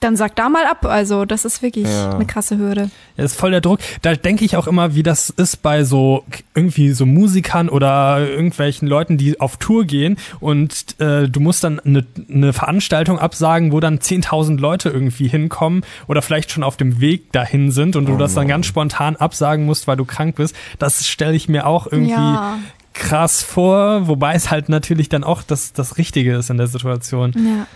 dann 0.00 0.16
sag 0.16 0.34
da 0.36 0.48
mal 0.48 0.64
ab. 0.66 0.84
Also, 0.86 1.24
das 1.24 1.44
ist 1.44 1.62
wirklich 1.62 1.86
Ja. 1.86 2.14
eine 2.14 2.26
krasse 2.26 2.58
Hürde. 2.58 2.90
Ja, 3.16 3.24
ist 3.24 3.36
voll 3.38 3.50
der 3.50 3.60
Druck. 3.60 3.80
Da 4.02 4.14
denke 4.14 4.44
ich 4.44 4.56
auch 4.56 4.66
immer, 4.66 4.94
wie 4.94 5.02
das 5.02 5.30
ist 5.30 5.62
bei 5.62 5.84
so 5.84 6.24
irgendwie 6.54 6.90
so 6.92 7.06
Musikern 7.06 7.68
oder 7.68 8.26
irgendwelchen 8.26 8.88
Leuten, 8.88 9.18
die 9.18 9.40
auf 9.40 9.56
Tour 9.58 9.84
gehen 9.84 10.16
und 10.40 10.98
äh, 11.00 11.28
du 11.28 11.40
musst 11.40 11.62
dann 11.64 11.78
eine, 11.80 12.04
eine 12.32 12.52
Veranstaltung 12.52 13.18
absagen, 13.18 13.72
wo 13.72 13.80
dann 13.80 13.98
10.000 13.98 14.58
Leute 14.58 14.88
irgendwie 14.90 15.28
hinkommen 15.28 15.82
oder 16.08 16.22
vielleicht 16.22 16.50
schon 16.50 16.62
auf 16.62 16.76
dem 16.76 17.00
Weg 17.00 17.32
dahin 17.32 17.70
sind 17.70 17.96
und 17.96 18.06
du 18.06 18.16
das 18.16 18.34
dann 18.34 18.48
ganz 18.48 18.66
spontan 18.66 19.16
absagen 19.16 19.64
musst, 19.66 19.86
weil 19.86 19.96
du 19.96 20.04
krank 20.04 20.36
bist. 20.36 20.54
Das 20.78 21.06
stelle 21.06 21.34
ich 21.34 21.48
mir 21.48 21.66
auch 21.66 21.86
irgendwie 21.86 22.12
Ja. 22.12 22.58
krass 22.94 23.42
vor, 23.42 24.08
wobei 24.08 24.34
es 24.34 24.50
halt 24.50 24.68
natürlich 24.68 25.08
dann 25.08 25.24
auch 25.24 25.42
das, 25.42 25.72
das 25.72 25.98
Richtige 25.98 26.34
ist 26.36 26.50
in 26.50 26.56
der 26.56 26.66
Situation. 26.66 27.32
Ja. 27.36 27.66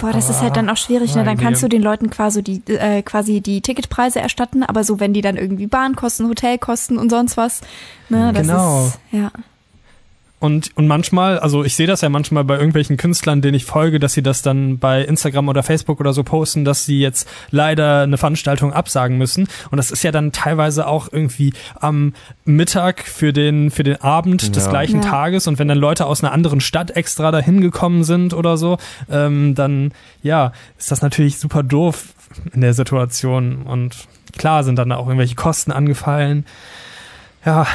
Boah, 0.00 0.12
das 0.12 0.28
ist 0.30 0.40
halt 0.40 0.56
dann 0.56 0.68
auch 0.70 0.76
schwierig, 0.76 1.14
ne? 1.14 1.24
Dann 1.24 1.36
kannst 1.38 1.62
du 1.62 1.68
den 1.68 1.82
Leuten 1.82 2.10
quasi 2.10 2.42
die, 2.42 2.62
äh, 2.72 3.02
quasi 3.02 3.40
die 3.40 3.60
Ticketpreise 3.60 4.20
erstatten, 4.20 4.62
aber 4.62 4.84
so, 4.84 5.00
wenn 5.00 5.12
die 5.12 5.20
dann 5.20 5.36
irgendwie 5.36 5.66
Bahnkosten, 5.66 6.28
Hotelkosten 6.28 6.98
und 6.98 7.10
sonst 7.10 7.36
was, 7.36 7.60
ne, 8.08 8.32
das 8.32 8.46
Genau. 8.46 8.86
ist, 8.86 8.98
ja. 9.12 9.30
Und, 10.40 10.70
und 10.76 10.86
manchmal, 10.86 11.38
also 11.40 11.64
ich 11.64 11.74
sehe 11.74 11.86
das 11.88 12.00
ja 12.00 12.08
manchmal 12.08 12.44
bei 12.44 12.54
irgendwelchen 12.54 12.96
Künstlern, 12.96 13.40
denen 13.42 13.54
ich 13.54 13.64
folge, 13.64 13.98
dass 13.98 14.12
sie 14.12 14.22
das 14.22 14.42
dann 14.42 14.78
bei 14.78 15.02
Instagram 15.02 15.48
oder 15.48 15.64
Facebook 15.64 15.98
oder 15.98 16.12
so 16.12 16.22
posten, 16.22 16.64
dass 16.64 16.84
sie 16.84 17.00
jetzt 17.00 17.28
leider 17.50 18.02
eine 18.02 18.18
Veranstaltung 18.18 18.72
absagen 18.72 19.18
müssen. 19.18 19.48
Und 19.70 19.78
das 19.78 19.90
ist 19.90 20.04
ja 20.04 20.12
dann 20.12 20.30
teilweise 20.30 20.86
auch 20.86 21.08
irgendwie 21.10 21.52
am 21.80 22.12
Mittag 22.44 23.02
für 23.02 23.32
den, 23.32 23.72
für 23.72 23.82
den 23.82 24.00
Abend 24.00 24.54
des 24.54 24.64
Ja. 24.66 24.70
gleichen 24.70 25.02
Ja. 25.02 25.08
Tages. 25.10 25.48
Und 25.48 25.58
wenn 25.58 25.66
dann 25.68 25.78
Leute 25.78 26.06
aus 26.06 26.22
einer 26.22 26.32
anderen 26.32 26.60
Stadt 26.60 26.92
extra 26.96 27.32
dahin 27.32 27.60
gekommen 27.60 28.04
sind 28.04 28.32
oder 28.32 28.56
so, 28.56 28.78
ähm, 29.10 29.54
dann, 29.56 29.92
ja, 30.22 30.52
ist 30.78 30.90
das 30.92 31.02
natürlich 31.02 31.38
super 31.38 31.62
doof 31.64 32.14
in 32.52 32.60
der 32.60 32.74
Situation. 32.74 33.62
Und 33.62 34.06
klar 34.36 34.62
sind 34.62 34.76
dann 34.76 34.92
auch 34.92 35.06
irgendwelche 35.06 35.34
Kosten 35.34 35.72
angefallen. 35.72 36.46
Ja, 37.44 37.66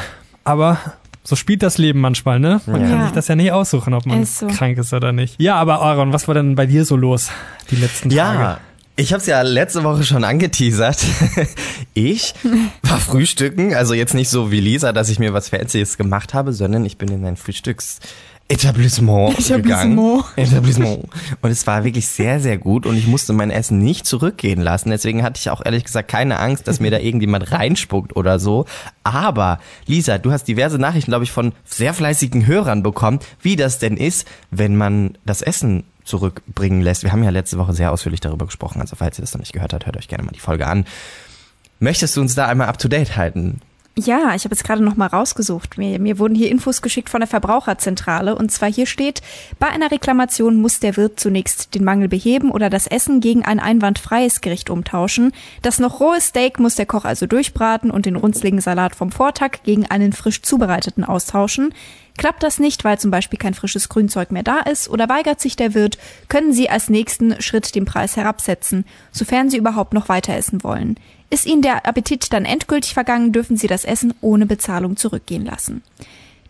aber 0.44 0.78
so 1.26 1.36
spielt 1.36 1.62
das 1.62 1.78
Leben 1.78 2.00
manchmal, 2.00 2.38
ne? 2.38 2.60
Man 2.66 2.82
Ja. 2.82 2.88
kann 2.88 3.02
sich 3.04 3.12
das 3.12 3.28
ja 3.28 3.34
nicht 3.34 3.50
aussuchen, 3.52 3.94
ob 3.94 4.04
man 4.06 4.22
Ist 4.22 4.38
so. 4.40 4.46
krank 4.46 4.76
ist 4.78 4.92
oder 4.92 5.12
nicht. 5.12 5.40
Ja, 5.40 5.54
aber 5.56 5.80
Aaron, 5.80 6.12
was 6.12 6.28
war 6.28 6.34
denn 6.34 6.54
bei 6.54 6.66
dir 6.66 6.84
so 6.84 6.96
los 6.96 7.30
die 7.70 7.76
letzten 7.76 8.10
Tage? 8.10 8.16
Ja, 8.38 8.60
ich 8.96 9.12
habe 9.12 9.20
es 9.20 9.26
ja 9.26 9.40
letzte 9.42 9.82
Woche 9.84 10.04
schon 10.04 10.22
angeteasert. 10.24 10.98
Ich 11.96 12.34
war 12.82 12.98
frühstücken, 12.98 13.72
also 13.74 13.94
jetzt 13.94 14.14
nicht 14.14 14.28
so 14.28 14.50
wie 14.50 14.58
Lisa, 14.58 14.92
dass 14.92 15.08
ich 15.08 15.20
mir 15.20 15.32
was 15.32 15.48
Fancyes 15.50 15.96
gemacht 15.96 16.34
habe, 16.34 16.52
sondern 16.52 16.84
ich 16.84 16.98
bin 16.98 17.08
in 17.08 17.24
ein 17.24 17.36
Frühstücksetablissement 17.36 18.33
gegangen. 19.62 19.98
Etablissement. 19.98 20.24
Etablissement. 20.36 21.08
Und 21.40 21.50
es 21.50 21.66
war 21.66 21.84
wirklich 21.84 22.06
sehr, 22.06 22.40
sehr 22.40 22.58
gut 22.58 22.86
und 22.86 22.96
ich 22.96 23.06
musste 23.06 23.32
mein 23.32 23.50
Essen 23.50 23.78
nicht 23.78 24.06
zurückgehen 24.06 24.60
lassen. 24.60 24.90
Deswegen 24.90 25.22
hatte 25.22 25.38
ich 25.40 25.50
auch 25.50 25.64
ehrlich 25.64 25.84
gesagt 25.84 26.08
keine 26.08 26.38
Angst, 26.38 26.68
dass 26.68 26.80
mir 26.80 26.90
da 26.90 26.98
irgendjemand 26.98 27.52
reinspuckt 27.52 28.16
oder 28.16 28.38
so. 28.38 28.66
Aber 29.02 29.58
Lisa, 29.86 30.18
du 30.18 30.30
hast 30.30 30.44
diverse 30.44 30.78
Nachrichten, 30.78 31.10
glaube 31.10 31.24
ich, 31.24 31.32
von 31.32 31.52
sehr 31.64 31.94
fleißigen 31.94 32.46
Hörern 32.46 32.82
bekommen, 32.82 33.20
wie 33.40 33.56
das 33.56 33.78
denn 33.78 33.96
ist, 33.96 34.28
wenn 34.50 34.76
man 34.76 35.16
das 35.24 35.42
Essen 35.42 35.84
zurückbringen 36.04 36.82
lässt. 36.82 37.02
Wir 37.02 37.12
haben 37.12 37.24
ja 37.24 37.30
letzte 37.30 37.58
Woche 37.58 37.72
sehr 37.72 37.92
ausführlich 37.92 38.20
darüber 38.20 38.44
gesprochen, 38.44 38.80
also 38.80 38.94
falls 38.94 39.18
ihr 39.18 39.22
das 39.22 39.32
noch 39.32 39.40
nicht 39.40 39.54
gehört 39.54 39.72
habt, 39.72 39.86
hört 39.86 39.96
euch 39.96 40.08
gerne 40.08 40.22
mal 40.24 40.32
die 40.32 40.40
Folge 40.40 40.66
an. 40.66 40.84
Möchtest 41.80 42.16
du 42.16 42.20
uns 42.20 42.34
da 42.34 42.46
einmal 42.46 42.68
up 42.68 42.78
to 42.78 42.88
date 42.88 43.16
halten? 43.16 43.60
Ja, 43.96 44.34
ich 44.34 44.42
habe 44.44 44.52
jetzt 44.52 44.64
gerade 44.64 44.82
noch 44.82 44.96
mal 44.96 45.06
rausgesucht. 45.06 45.78
Mir, 45.78 46.00
mir 46.00 46.18
wurden 46.18 46.34
hier 46.34 46.50
Infos 46.50 46.82
geschickt 46.82 47.08
von 47.08 47.20
der 47.20 47.28
Verbraucherzentrale. 47.28 48.34
Und 48.34 48.50
zwar 48.50 48.68
hier 48.68 48.86
steht, 48.86 49.22
bei 49.60 49.68
einer 49.68 49.92
Reklamation 49.92 50.60
muss 50.60 50.80
der 50.80 50.96
Wirt 50.96 51.20
zunächst 51.20 51.76
den 51.76 51.84
Mangel 51.84 52.08
beheben 52.08 52.50
oder 52.50 52.70
das 52.70 52.88
Essen 52.88 53.20
gegen 53.20 53.44
ein 53.44 53.60
einwandfreies 53.60 54.40
Gericht 54.40 54.68
umtauschen. 54.68 55.32
Das 55.62 55.78
noch 55.78 56.00
rohe 56.00 56.20
Steak 56.20 56.58
muss 56.58 56.74
der 56.74 56.86
Koch 56.86 57.04
also 57.04 57.26
durchbraten 57.26 57.92
und 57.92 58.04
den 58.04 58.16
runzligen 58.16 58.60
Salat 58.60 58.96
vom 58.96 59.12
Vortag 59.12 59.62
gegen 59.62 59.86
einen 59.86 60.12
frisch 60.12 60.42
zubereiteten 60.42 61.04
austauschen. 61.04 61.72
Klappt 62.16 62.42
das 62.42 62.58
nicht, 62.58 62.82
weil 62.82 62.98
zum 62.98 63.12
Beispiel 63.12 63.38
kein 63.38 63.54
frisches 63.54 63.88
Grünzeug 63.88 64.32
mehr 64.32 64.42
da 64.42 64.58
ist 64.58 64.88
oder 64.88 65.08
weigert 65.08 65.40
sich 65.40 65.54
der 65.54 65.74
Wirt, 65.74 65.98
können 66.28 66.52
Sie 66.52 66.68
als 66.68 66.88
nächsten 66.88 67.40
Schritt 67.40 67.74
den 67.74 67.84
Preis 67.84 68.16
herabsetzen, 68.16 68.84
sofern 69.12 69.50
Sie 69.50 69.56
überhaupt 69.56 69.94
noch 69.94 70.08
weiter 70.08 70.34
essen 70.34 70.62
wollen. 70.64 70.96
Ist 71.34 71.46
Ihnen 71.46 71.62
der 71.62 71.84
Appetit 71.84 72.32
dann 72.32 72.44
endgültig 72.44 72.94
vergangen, 72.94 73.32
dürfen 73.32 73.56
Sie 73.56 73.66
das 73.66 73.84
Essen 73.84 74.14
ohne 74.20 74.46
Bezahlung 74.46 74.96
zurückgehen 74.96 75.44
lassen. 75.44 75.82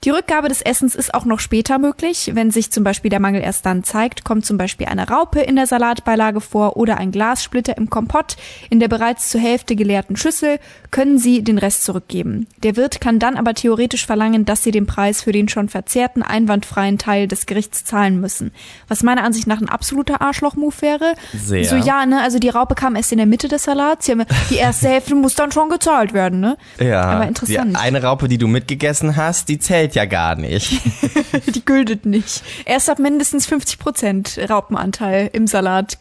Die 0.05 0.11
Rückgabe 0.11 0.51
des 0.51 0.61
Essens 0.61 0.95
ist 0.95 1.15
auch 1.15 1.25
noch 1.25 1.41
später 1.41 1.79
möglich. 1.79 2.33
Wenn 2.35 2.51
sich 2.51 2.71
zum 2.71 2.85
Beispiel 2.85 3.09
der 3.09 3.21
Mangel 3.21 3.41
erst 3.41 3.65
dann 3.65 3.85
zeigt, 3.85 4.23
kommt 4.23 4.45
zum 4.45 4.59
Beispiel 4.59 4.87
eine 4.87 5.09
Raupe 5.09 5.41
in 5.41 5.57
der 5.57 5.67
Salatbeilage 5.67 6.43
vor 6.43 6.77
oder 6.77 6.99
ein 6.99 7.11
Glassplitter 7.11 7.79
im 7.79 7.89
Kompott 7.89 8.37
in 8.69 8.81
der 8.81 8.89
bereits 8.89 9.31
zur 9.31 9.41
Hälfte 9.41 9.77
geleerten 9.77 10.17
Schüssel, 10.17 10.59
können 10.91 11.19
Sie 11.19 11.43
den 11.43 11.57
Rest 11.57 11.85
zurückgeben. 11.85 12.47
Der 12.63 12.77
Wirt 12.77 13.01
kann 13.01 13.19
dann 13.19 13.39
aber 13.39 13.55
theoretisch 13.55 14.05
verlangen, 14.05 14.45
dass 14.45 14.63
Sie 14.63 14.73
den 14.73 14.85
Preis 14.85 15.23
für 15.23 15.33
den 15.33 15.49
schon 15.49 15.71
verzehrten, 15.71 16.23
einwandfreien 16.23 16.99
Teil 16.99 17.27
des 17.27 17.47
Gerichts 17.47 17.85
zahlen 17.85 18.21
müssen. 18.21 18.53
Was 18.89 19.03
meiner 19.03 19.25
Ansicht 19.25 19.47
nach 19.47 19.63
ein 19.63 19.71
absoluter 19.71 20.21
Arschloch-Move 20.21 20.75
wäre. 20.81 21.15
Sehr. 21.33 21.65
So, 21.65 21.77
ja, 21.77 22.05
ne, 22.05 22.21
also 22.21 22.39
die 22.39 22.51
Raupe 22.51 22.75
kam 22.75 22.95
erst 22.95 23.11
in 23.13 23.19
der 23.19 23.27
Mitte 23.27 23.49
des 23.49 23.63
Salats. 23.63 24.11
Die 24.51 24.57
erste 24.57 24.89
Hälfte 24.89 25.15
muss 25.15 25.35
dann 25.35 25.51
schon 25.51 25.71
gezahlt 25.71 26.13
werden, 26.13 26.41
ne? 26.41 26.59
Ja, 26.79 27.05
Aber 27.05 27.27
interessant. 27.27 27.71
Die 27.71 27.77
eine 27.77 28.03
Raupe, 28.03 28.29
die 28.29 28.37
du 28.37 28.49
mitgegessen 28.49 29.17
hast, 29.17 29.49
die 29.49 29.59
zählt 29.59 29.94
ja 29.95 30.05
gar 30.05 30.35
nicht. 30.37 30.81
Die 31.55 31.65
gültet 31.65 32.07
nicht. 32.07 32.43
Erst 32.65 32.89
ab 32.91 32.99
mindestens 32.99 33.47
50 33.47 33.79
Prozent 33.79 34.39
Raupenanteil 34.49 35.31
im 35.33 35.47
Salat. 35.47 35.99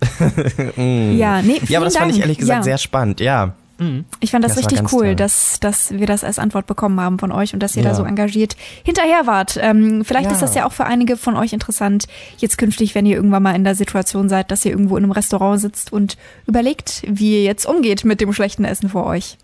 ja, 0.76 1.42
nee, 1.42 1.54
vielen 1.60 1.66
ja, 1.68 1.78
aber 1.78 1.84
das 1.86 1.94
Dank. 1.94 2.06
fand 2.06 2.14
ich 2.16 2.20
ehrlich 2.20 2.38
gesagt 2.38 2.58
ja. 2.58 2.62
sehr 2.62 2.78
spannend, 2.78 3.20
ja. 3.20 3.54
Ich 4.20 4.30
fand 4.30 4.44
das, 4.44 4.54
Das 4.54 4.58
richtig 4.70 4.92
cool, 4.92 5.06
toll. 5.06 5.16
dass, 5.16 5.58
dass 5.58 5.90
wir 5.90 6.06
das 6.06 6.22
als 6.22 6.38
Antwort 6.38 6.68
bekommen 6.68 7.00
haben 7.00 7.18
von 7.18 7.32
euch 7.32 7.52
und 7.52 7.60
dass 7.60 7.74
ihr 7.74 7.82
da 7.82 7.88
Ja. 7.88 7.94
so 7.96 8.04
engagiert 8.04 8.54
hinterher 8.84 9.26
wart. 9.26 9.58
Ähm, 9.60 10.04
vielleicht 10.04 10.26
Ja. 10.26 10.32
ist 10.32 10.40
das 10.40 10.54
ja 10.54 10.66
auch 10.66 10.72
für 10.72 10.84
einige 10.84 11.16
von 11.16 11.34
euch 11.36 11.52
interessant, 11.52 12.06
jetzt 12.38 12.58
künftig, 12.58 12.94
wenn 12.94 13.06
ihr 13.06 13.16
irgendwann 13.16 13.42
mal 13.42 13.56
in 13.56 13.64
der 13.64 13.74
Situation 13.74 14.28
seid, 14.28 14.52
dass 14.52 14.64
ihr 14.64 14.70
irgendwo 14.70 14.96
in 14.96 15.02
einem 15.02 15.10
Restaurant 15.10 15.60
sitzt 15.60 15.92
und 15.92 16.16
überlegt, 16.46 17.02
wie 17.08 17.32
ihr 17.38 17.42
jetzt 17.42 17.66
umgeht 17.66 18.04
mit 18.04 18.20
dem 18.20 18.32
schlechten 18.32 18.64
Essen 18.64 18.88
vor 18.88 19.04
euch. 19.06 19.36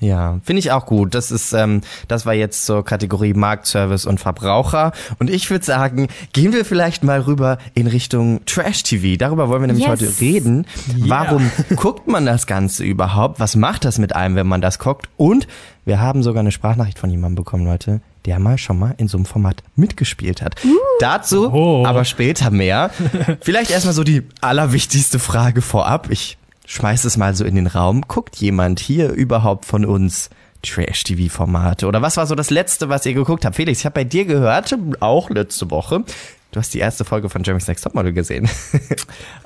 Ja, 0.00 0.40
finde 0.42 0.60
ich 0.60 0.72
auch 0.72 0.86
gut. 0.86 1.14
Das 1.14 1.30
ist, 1.30 1.52
ähm, 1.52 1.82
das 2.08 2.24
war 2.26 2.32
jetzt 2.34 2.64
zur 2.64 2.84
Kategorie 2.84 3.34
Marktservice 3.34 4.06
und 4.06 4.18
Verbraucher. 4.18 4.92
Und 5.18 5.28
ich 5.30 5.50
würde 5.50 5.64
sagen, 5.64 6.08
gehen 6.32 6.52
wir 6.54 6.64
vielleicht 6.64 7.04
mal 7.04 7.20
rüber 7.20 7.58
in 7.74 7.86
Richtung 7.86 8.40
Trash 8.46 8.82
TV. 8.82 9.16
Darüber 9.18 9.48
wollen 9.50 9.60
wir 9.62 9.66
nämlich 9.66 9.86
Yes. 9.86 10.00
heute 10.00 10.20
reden. 10.20 10.66
Warum 10.98 11.50
guckt 11.76 12.08
man 12.08 12.24
das 12.26 12.46
Ganze 12.46 12.82
überhaupt? 12.84 13.40
Was 13.40 13.56
macht 13.56 13.84
das 13.84 13.98
mit 13.98 14.16
einem, 14.16 14.36
wenn 14.36 14.46
man 14.46 14.60
das 14.62 14.78
guckt? 14.78 15.08
Und 15.18 15.46
wir 15.84 16.00
haben 16.00 16.22
sogar 16.22 16.40
eine 16.40 16.52
Sprachnachricht 16.52 16.98
von 16.98 17.10
jemandem 17.10 17.36
bekommen, 17.36 17.66
Leute, 17.66 18.00
der 18.26 18.38
mal 18.38 18.58
schon 18.58 18.78
mal 18.78 18.94
in 18.98 19.08
so 19.08 19.16
einem 19.18 19.24
Format 19.26 19.62
mitgespielt 19.76 20.42
hat. 20.42 20.54
Dazu 21.00 21.50
Oh. 21.52 21.84
aber 21.86 22.04
später 22.04 22.50
mehr. 22.50 22.90
Vielleicht 23.40 23.70
erstmal 23.70 23.94
so 23.94 24.04
die 24.04 24.22
allerwichtigste 24.40 25.18
Frage 25.18 25.62
vorab. 25.62 26.08
Ich 26.10 26.36
schmeiß 26.70 27.04
es 27.04 27.16
mal 27.16 27.34
so 27.34 27.44
in 27.44 27.56
den 27.56 27.66
Raum. 27.66 28.02
Guckt 28.06 28.36
jemand 28.36 28.78
hier 28.78 29.10
überhaupt 29.10 29.64
von 29.64 29.84
uns 29.84 30.30
Trash-TV-Formate? 30.62 31.86
Oder 31.86 32.00
was 32.00 32.16
war 32.16 32.26
so 32.26 32.36
das 32.36 32.50
Letzte, 32.50 32.88
was 32.88 33.04
ihr 33.06 33.14
geguckt 33.14 33.44
habt? 33.44 33.56
Felix, 33.56 33.80
ich 33.80 33.84
habe 33.84 33.94
bei 33.94 34.04
dir 34.04 34.24
gehört, 34.24 34.76
auch 35.00 35.30
letzte 35.30 35.68
Woche, 35.70 36.04
du 36.52 36.60
hast 36.60 36.72
die 36.72 36.78
erste 36.78 37.04
Folge 37.04 37.28
von 37.28 37.42
Jeremy's 37.42 37.66
Next 37.66 37.82
Topmodel 37.84 38.12
gesehen. 38.12 38.48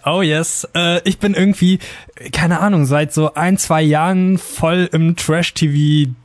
Oh 0.07 0.21
yes, 0.21 0.69
äh, 0.75 1.01
ich 1.09 1.19
bin 1.19 1.33
irgendwie, 1.33 1.79
keine 2.31 2.61
Ahnung, 2.61 2.85
seit 2.85 3.15
so 3.15 3.33
ein, 3.33 3.57
zwei 3.57 3.81
Jahren 3.81 4.37
voll 4.37 4.91
im 4.93 5.17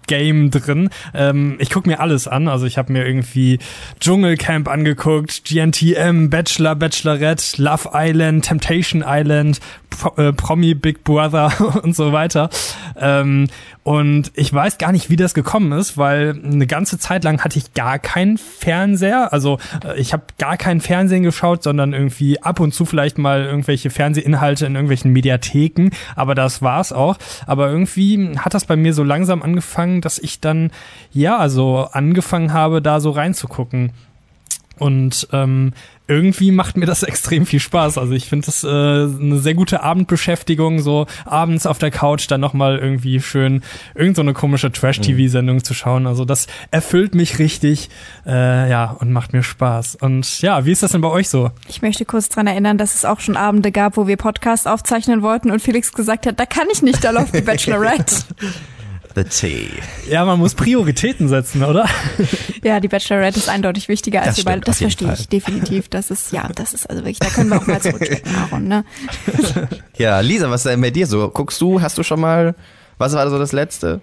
Trash-TV-Game 0.10 0.52
drin. 0.52 0.90
Ähm, 1.14 1.56
ich 1.60 1.70
guck 1.70 1.86
mir 1.86 2.00
alles 2.00 2.28
an, 2.28 2.48
also 2.48 2.66
ich 2.66 2.78
habe 2.78 2.92
mir 2.92 3.06
irgendwie 3.06 3.60
Dschungelcamp 4.00 4.68
angeguckt, 4.68 5.44
GNTM, 5.46 6.30
Bachelor, 6.30 6.76
Bachelorette, 6.76 7.62
Love 7.62 7.90
Island, 7.94 8.46
Temptation 8.46 9.04
Island, 9.06 9.60
Pro 9.90 10.10
äh, 10.22 10.34
Promi 10.34 10.74
Big 10.74 11.04
Brother 11.04 11.52
und 11.84 11.96
so 11.96 12.12
weiter. 12.12 12.50
Ähm, 12.98 13.48
und 13.84 14.32
ich 14.36 14.54
weiß 14.54 14.78
gar 14.78 14.92
nicht, 14.92 15.10
wie 15.10 15.16
das 15.16 15.34
gekommen 15.34 15.72
ist, 15.72 15.98
weil 15.98 16.40
eine 16.44 16.68
ganze 16.68 17.00
Zeit 17.00 17.24
lang 17.24 17.44
hatte 17.44 17.58
ich 17.58 17.74
gar 17.74 17.98
keinen 17.98 18.38
Fernseher. 18.38 19.34
Also 19.34 19.58
äh, 19.84 20.00
ich 20.00 20.14
habe 20.14 20.24
gar 20.38 20.58
kein 20.58 20.80
Fernsehen 20.80 21.24
geschaut, 21.24 21.64
sondern 21.64 21.94
irgendwie 21.94 22.40
ab 22.42 22.60
und 22.60 22.74
zu 22.74 22.86
vielleicht 22.86 23.18
mal 23.18 23.46
irgendwelche 23.46 23.90
Fernsehinhalte 23.90 24.66
in 24.66 24.76
irgendwelchen 24.76 25.12
Mediatheken. 25.12 25.90
Aber 26.16 26.36
das 26.36 26.62
war's 26.62 26.94
auch. 26.94 27.18
Aber 27.48 27.72
irgendwie 27.72 28.38
hat 28.38 28.54
das 28.54 28.66
bei 28.66 28.76
mir 28.76 28.94
so 28.94 29.04
langsam 29.04 29.42
angefangen, 29.42 29.99
dass 30.02 30.20
ich 30.20 30.40
dann 30.40 30.72
ja 31.12 31.38
also 31.38 31.88
angefangen 31.92 32.54
habe, 32.54 32.82
da 32.82 33.00
so 33.00 33.12
reinzugucken. 33.12 33.92
Und 34.80 35.28
ähm, 35.34 35.74
irgendwie 36.08 36.52
macht 36.52 36.78
mir 36.78 36.86
das 36.86 37.04
extrem 37.04 37.46
viel 37.46 37.60
Spaß. 37.60 37.98
Also 37.98 38.14
ich 38.14 38.26
finde 38.26 38.48
das 38.48 38.64
äh, 38.64 38.68
eine 38.68 39.40
sehr 39.40 39.54
gute 39.54 39.84
Abendbeschäftigung, 39.84 40.80
so 40.80 41.06
abends 41.26 41.66
auf 41.66 41.78
der 41.78 41.92
Couch 41.92 42.26
dann 42.30 42.42
nochmal 42.42 42.80
irgendwie 42.80 43.20
schön 43.22 43.62
irgend 43.94 44.16
so 44.16 44.22
eine 44.22 44.34
komische 44.34 44.72
Trash-TV-Sendung 44.72 45.64
zu 45.64 45.74
schauen. 45.74 46.08
Also 46.08 46.26
das 46.26 46.48
erfüllt 46.72 47.14
mich 47.14 47.40
richtig, 47.40 47.90
äh, 48.26 48.70
ja, 48.70 48.92
und 49.00 49.12
macht 49.12 49.34
mir 49.34 49.44
Spaß. 49.44 49.98
Und 50.02 50.42
ja, 50.42 50.66
wie 50.66 50.72
ist 50.72 50.82
das 50.82 50.94
denn 50.94 51.02
bei 51.02 51.10
euch 51.10 51.30
so? 51.30 51.52
Ich 51.68 51.82
möchte 51.82 52.06
kurz 52.06 52.30
dran 52.30 52.48
erinnern, 52.48 52.78
dass 52.78 52.96
es 52.96 53.06
auch 53.06 53.20
schon 53.20 53.38
Abende 53.38 53.72
gab, 53.72 53.98
wo 53.98 54.08
wir 54.08 54.18
Podcast 54.18 54.68
aufzeichnen 54.68 55.22
wollten 55.22 55.52
und 55.52 55.62
Felix 55.62 55.92
gesagt 55.92 56.26
hat, 56.26 56.40
da 56.40 56.46
kann 56.46 56.68
ich 56.72 56.82
nicht, 56.82 57.04
da 57.04 57.12
läuft 57.12 57.36
die 57.36 57.42
Bachelorette. 57.50 58.16
The 59.16 59.24
Tea. 59.24 59.70
Ja, 60.10 60.24
man 60.24 60.40
muss 60.40 60.54
Prioritäten 60.54 61.28
setzen, 61.28 61.64
oder? 61.64 61.88
ja, 62.64 62.80
die 62.80 62.88
Bachelorette 62.88 63.40
ist 63.40 63.50
eindeutig 63.50 63.88
wichtiger 63.90 64.20
als 64.22 64.36
Das 64.36 64.38
wir 64.38 64.44
beide. 64.46 64.58
stimmt, 64.62 64.68
Das 64.68 64.78
verstehe 64.78 65.14
ich 65.14 65.28
definitiv. 65.28 65.90
Das 65.90 66.12
ist, 66.12 66.32
ja, 66.32 66.48
das 66.56 66.74
ist 66.74 66.90
also 66.90 67.02
wirklich, 67.02 67.20
da 67.20 67.28
können 67.30 67.50
wir 67.50 67.58
auch 67.58 67.68
mal 67.68 67.82
zurückstecken, 67.82 68.36
Aaron, 68.52 68.68
ne? 68.68 68.86
Ja, 69.98 70.20
Lisa, 70.20 70.50
was 70.50 70.64
ist 70.66 70.72
denn 70.72 70.82
bei 70.82 70.92
dir 70.92 71.08
so? 71.08 71.30
Guckst 71.30 71.60
du, 71.62 71.82
hast 71.82 71.98
du 71.98 72.04
schon 72.04 72.20
mal, 72.22 72.56
was 72.98 73.14
war 73.14 73.30
so 73.30 73.40
das 73.40 73.52
Letzte? 73.52 74.02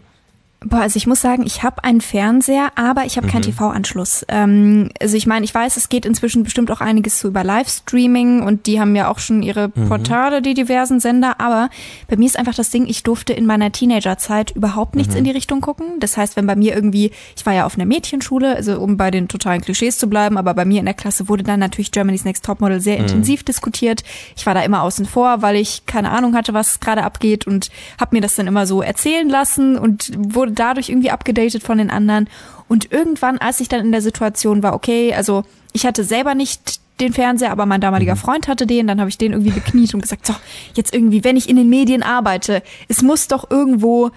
Boah, 0.69 0.81
also 0.81 0.97
ich 0.97 1.07
muss 1.07 1.21
sagen, 1.21 1.45
ich 1.47 1.63
habe 1.63 1.85
einen 1.85 2.01
Fernseher, 2.01 2.73
aber 2.75 3.05
ich 3.05 3.17
habe 3.17 3.29
keinen 3.29 3.43
TV-Anschluss. 3.43 4.25
Ähm, 4.29 4.91
also 5.01 5.17
ich 5.17 5.27
meine, 5.27 5.45
ich 5.45 5.55
weiß, 5.55 5.77
es 5.77 5.89
geht 5.89 6.05
inzwischen 6.05 6.43
bestimmt 6.43 6.73
auch 6.73 6.81
einiges 6.81 7.21
so 7.21 7.29
über 7.29 7.45
Livestreaming 7.45 8.43
und 8.43 8.67
die 8.67 8.81
haben 8.81 8.97
ja 8.97 9.09
auch 9.09 9.21
schon 9.21 9.45
ihre 9.45 9.69
Portale, 9.69 10.43
die 10.43 10.55
diversen 10.55 10.99
Sender, 10.99 11.41
aber 11.41 11.71
bei 12.09 12.17
mir 12.17 12.27
ist 12.27 12.37
einfach 12.37 12.55
das 12.55 12.71
Ding, 12.71 12.87
ich 12.89 13.05
durfte 13.05 13.33
in 13.33 13.47
meiner 13.47 13.71
Teenagerzeit 13.71 14.51
überhaupt 14.57 14.97
nichts 14.97 15.15
in 15.15 15.23
die 15.23 15.31
Richtung 15.31 15.61
gucken. 15.61 16.01
Das 16.01 16.17
heißt, 16.17 16.35
wenn 16.35 16.49
bei 16.49 16.57
mir 16.57 16.75
irgendwie, 16.75 17.13
ich 17.37 17.47
war 17.47 17.55
ja 17.55 17.65
auf 17.65 17.77
einer 17.77 17.87
Mädchenschule, 17.87 18.57
also 18.57 18.81
um 18.81 18.97
bei 18.97 19.13
den 19.13 19.29
totalen 19.29 19.61
Klischees 19.61 19.99
zu 19.99 20.09
bleiben, 20.09 20.37
aber 20.37 20.53
bei 20.55 20.65
mir 20.65 20.81
in 20.81 20.87
der 20.87 20.95
Klasse 20.95 21.29
wurde 21.29 21.45
dann 21.45 21.61
natürlich 21.61 21.93
Germany's 21.93 22.25
Next 22.25 22.45
Topmodel 22.45 22.81
sehr 22.81 22.97
intensiv 22.97 23.45
diskutiert. 23.45 24.03
Ich 24.37 24.47
war 24.47 24.55
da 24.55 24.63
immer 24.63 24.83
außen 24.83 25.07
vor, 25.07 25.43
weil 25.43 25.55
ich 25.55 25.87
keine 25.87 26.11
Ahnung 26.11 26.35
hatte, 26.35 26.55
was 26.55 26.81
gerade 26.81 27.05
abgeht 27.05 27.47
und 27.47 27.71
habe 28.01 28.17
mir 28.17 28.21
das 28.21 28.35
dann 28.35 28.49
immer 28.49 28.67
so 28.67 28.83
erzählen 28.83 29.29
lassen 29.29 29.79
und 29.79 30.11
wurde 30.17 30.56
dadurch 30.59 30.89
irgendwie 30.89 31.11
abgedatet 31.11 31.63
von 31.63 31.79
den 31.79 31.91
anderen. 31.91 32.29
Und 32.69 32.91
irgendwann, 32.93 33.39
als 33.39 33.61
ich 33.61 33.69
dann 33.69 33.81
in 33.81 33.93
der 33.93 34.03
Situation 34.03 34.63
war, 34.63 34.75
okay, 34.75 35.15
also 35.15 35.45
ich 35.73 35.87
hatte 35.87 36.05
selber 36.05 36.35
nicht 36.35 36.81
den 37.01 37.13
Fernseher, 37.13 37.53
aber 37.53 37.67
mein 37.67 37.81
damaliger 37.81 38.17
Freund 38.17 38.49
hatte 38.49 38.67
den, 38.67 38.87
dann 38.87 39.01
habe 39.01 39.11
ich 39.11 39.19
den 39.19 39.33
irgendwie 39.33 39.51
bekniet 39.51 39.95
und 39.95 40.01
gesagt, 40.01 40.27
so, 40.27 40.35
jetzt 40.75 40.95
irgendwie, 40.95 41.25
wenn 41.25 41.37
ich 41.37 41.49
in 41.49 41.57
den 41.57 41.69
Medien 41.69 42.03
arbeite, 42.03 42.63
es 42.89 43.03
muss 43.03 43.29
doch 43.29 43.51
irgendwo 43.51 44.11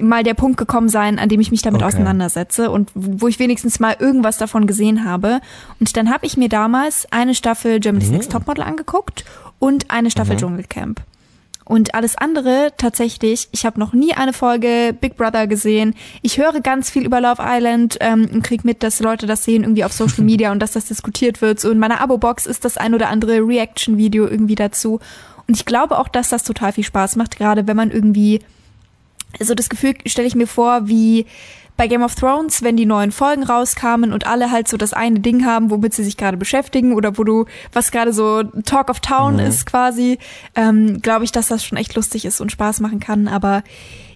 mal 0.00 0.24
der 0.24 0.34
Punkt 0.34 0.56
gekommen 0.56 0.88
sein, 0.88 1.18
an 1.18 1.28
dem 1.28 1.40
ich 1.40 1.52
mich 1.52 1.62
damit 1.62 1.82
okay. 1.82 1.94
auseinandersetze 1.94 2.70
und 2.70 2.90
wo 2.94 3.28
ich 3.28 3.38
wenigstens 3.38 3.78
mal 3.78 3.96
irgendwas 3.98 4.38
davon 4.38 4.66
gesehen 4.66 5.04
habe. 5.04 5.40
Und 5.78 5.96
dann 5.96 6.12
habe 6.12 6.26
ich 6.26 6.36
mir 6.36 6.48
damals 6.48 7.06
eine 7.12 7.34
Staffel 7.34 7.78
Germany's 7.78 8.08
mhm. 8.08 8.14
Next 8.14 8.32
Topmodel 8.32 8.64
angeguckt 8.64 9.24
und 9.60 9.90
eine 9.90 10.10
Staffel 10.10 10.34
mhm. 10.34 10.40
Dschungelcamp. 10.40 11.00
Und 11.66 11.94
alles 11.94 12.16
andere 12.16 12.72
tatsächlich, 12.76 13.48
ich 13.52 13.64
habe 13.64 13.80
noch 13.80 13.94
nie 13.94 14.12
eine 14.12 14.34
Folge 14.34 14.94
Big 14.98 15.16
Brother 15.16 15.46
gesehen. 15.46 15.94
Ich 16.20 16.36
höre 16.36 16.60
ganz 16.60 16.90
viel 16.90 17.06
über 17.06 17.22
Love 17.22 17.42
Island 17.42 17.96
ähm, 18.00 18.28
und 18.30 18.42
krieg 18.42 18.64
mit, 18.64 18.82
dass 18.82 19.00
Leute 19.00 19.26
das 19.26 19.44
sehen 19.44 19.62
irgendwie 19.62 19.84
auf 19.84 19.92
Social 19.92 20.24
Media 20.24 20.52
und 20.52 20.60
dass 20.60 20.72
das 20.72 20.86
diskutiert 20.86 21.40
wird. 21.40 21.60
So 21.60 21.70
in 21.70 21.78
meiner 21.78 22.00
Abo-Box 22.00 22.46
ist 22.46 22.66
das 22.66 22.76
ein 22.76 22.94
oder 22.94 23.08
andere 23.08 23.38
Reaction-Video 23.38 24.26
irgendwie 24.26 24.56
dazu. 24.56 25.00
Und 25.46 25.56
ich 25.56 25.64
glaube 25.64 25.98
auch, 25.98 26.08
dass 26.08 26.28
das 26.28 26.42
total 26.42 26.72
viel 26.72 26.84
Spaß 26.84 27.16
macht, 27.16 27.36
gerade 27.36 27.66
wenn 27.66 27.76
man 27.76 27.90
irgendwie 27.90 28.40
so 29.40 29.54
das 29.54 29.68
Gefühl 29.68 29.94
stelle 30.06 30.28
ich 30.28 30.34
mir 30.34 30.46
vor, 30.46 30.86
wie 30.86 31.26
bei 31.76 31.88
Game 31.88 32.02
of 32.02 32.14
Thrones, 32.14 32.62
wenn 32.62 32.76
die 32.76 32.86
neuen 32.86 33.10
Folgen 33.10 33.42
rauskamen 33.42 34.12
und 34.12 34.26
alle 34.26 34.50
halt 34.50 34.68
so 34.68 34.76
das 34.76 34.92
eine 34.92 35.20
Ding 35.20 35.44
haben, 35.44 35.70
womit 35.70 35.94
sie 35.94 36.04
sich 36.04 36.16
gerade 36.16 36.36
beschäftigen 36.36 36.94
oder 36.94 37.18
wo 37.18 37.24
du, 37.24 37.46
was 37.72 37.90
gerade 37.90 38.12
so 38.12 38.42
Talk 38.64 38.90
of 38.90 39.00
Town 39.00 39.34
mhm. 39.34 39.40
ist 39.40 39.66
quasi, 39.66 40.18
ähm, 40.54 41.00
glaube 41.02 41.24
ich, 41.24 41.32
dass 41.32 41.48
das 41.48 41.64
schon 41.64 41.78
echt 41.78 41.94
lustig 41.94 42.24
ist 42.24 42.40
und 42.40 42.52
Spaß 42.52 42.80
machen 42.80 43.00
kann. 43.00 43.26
Aber 43.26 43.64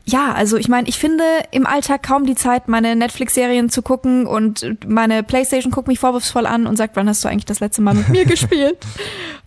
ja, 0.05 0.33
also 0.33 0.57
ich 0.57 0.69
meine, 0.69 0.89
ich 0.89 0.99
finde 0.99 1.25
im 1.51 1.67
Alltag 1.67 2.03
kaum 2.03 2.25
die 2.25 2.37
Zeit, 2.37 2.69
meine 2.69 2.97
Netflix-Serien 2.97 3.69
zu 3.69 3.83
gucken 3.83 4.27
und 4.27 4.77
meine 4.87 5.23
Playstation 5.23 5.73
guckt 5.73 5.89
mich 5.89 5.99
vorwurfsvoll 5.99 6.47
an 6.47 6.67
und 6.67 6.77
sagt, 6.77 6.97
wann 6.97 7.09
hast 7.09 7.25
du 7.25 7.29
eigentlich 7.29 7.45
das 7.45 7.61
letzte 7.61 7.83
Mal 7.83 7.95
mit 7.95 8.09
mir 8.09 8.25
gespielt? 8.27 8.79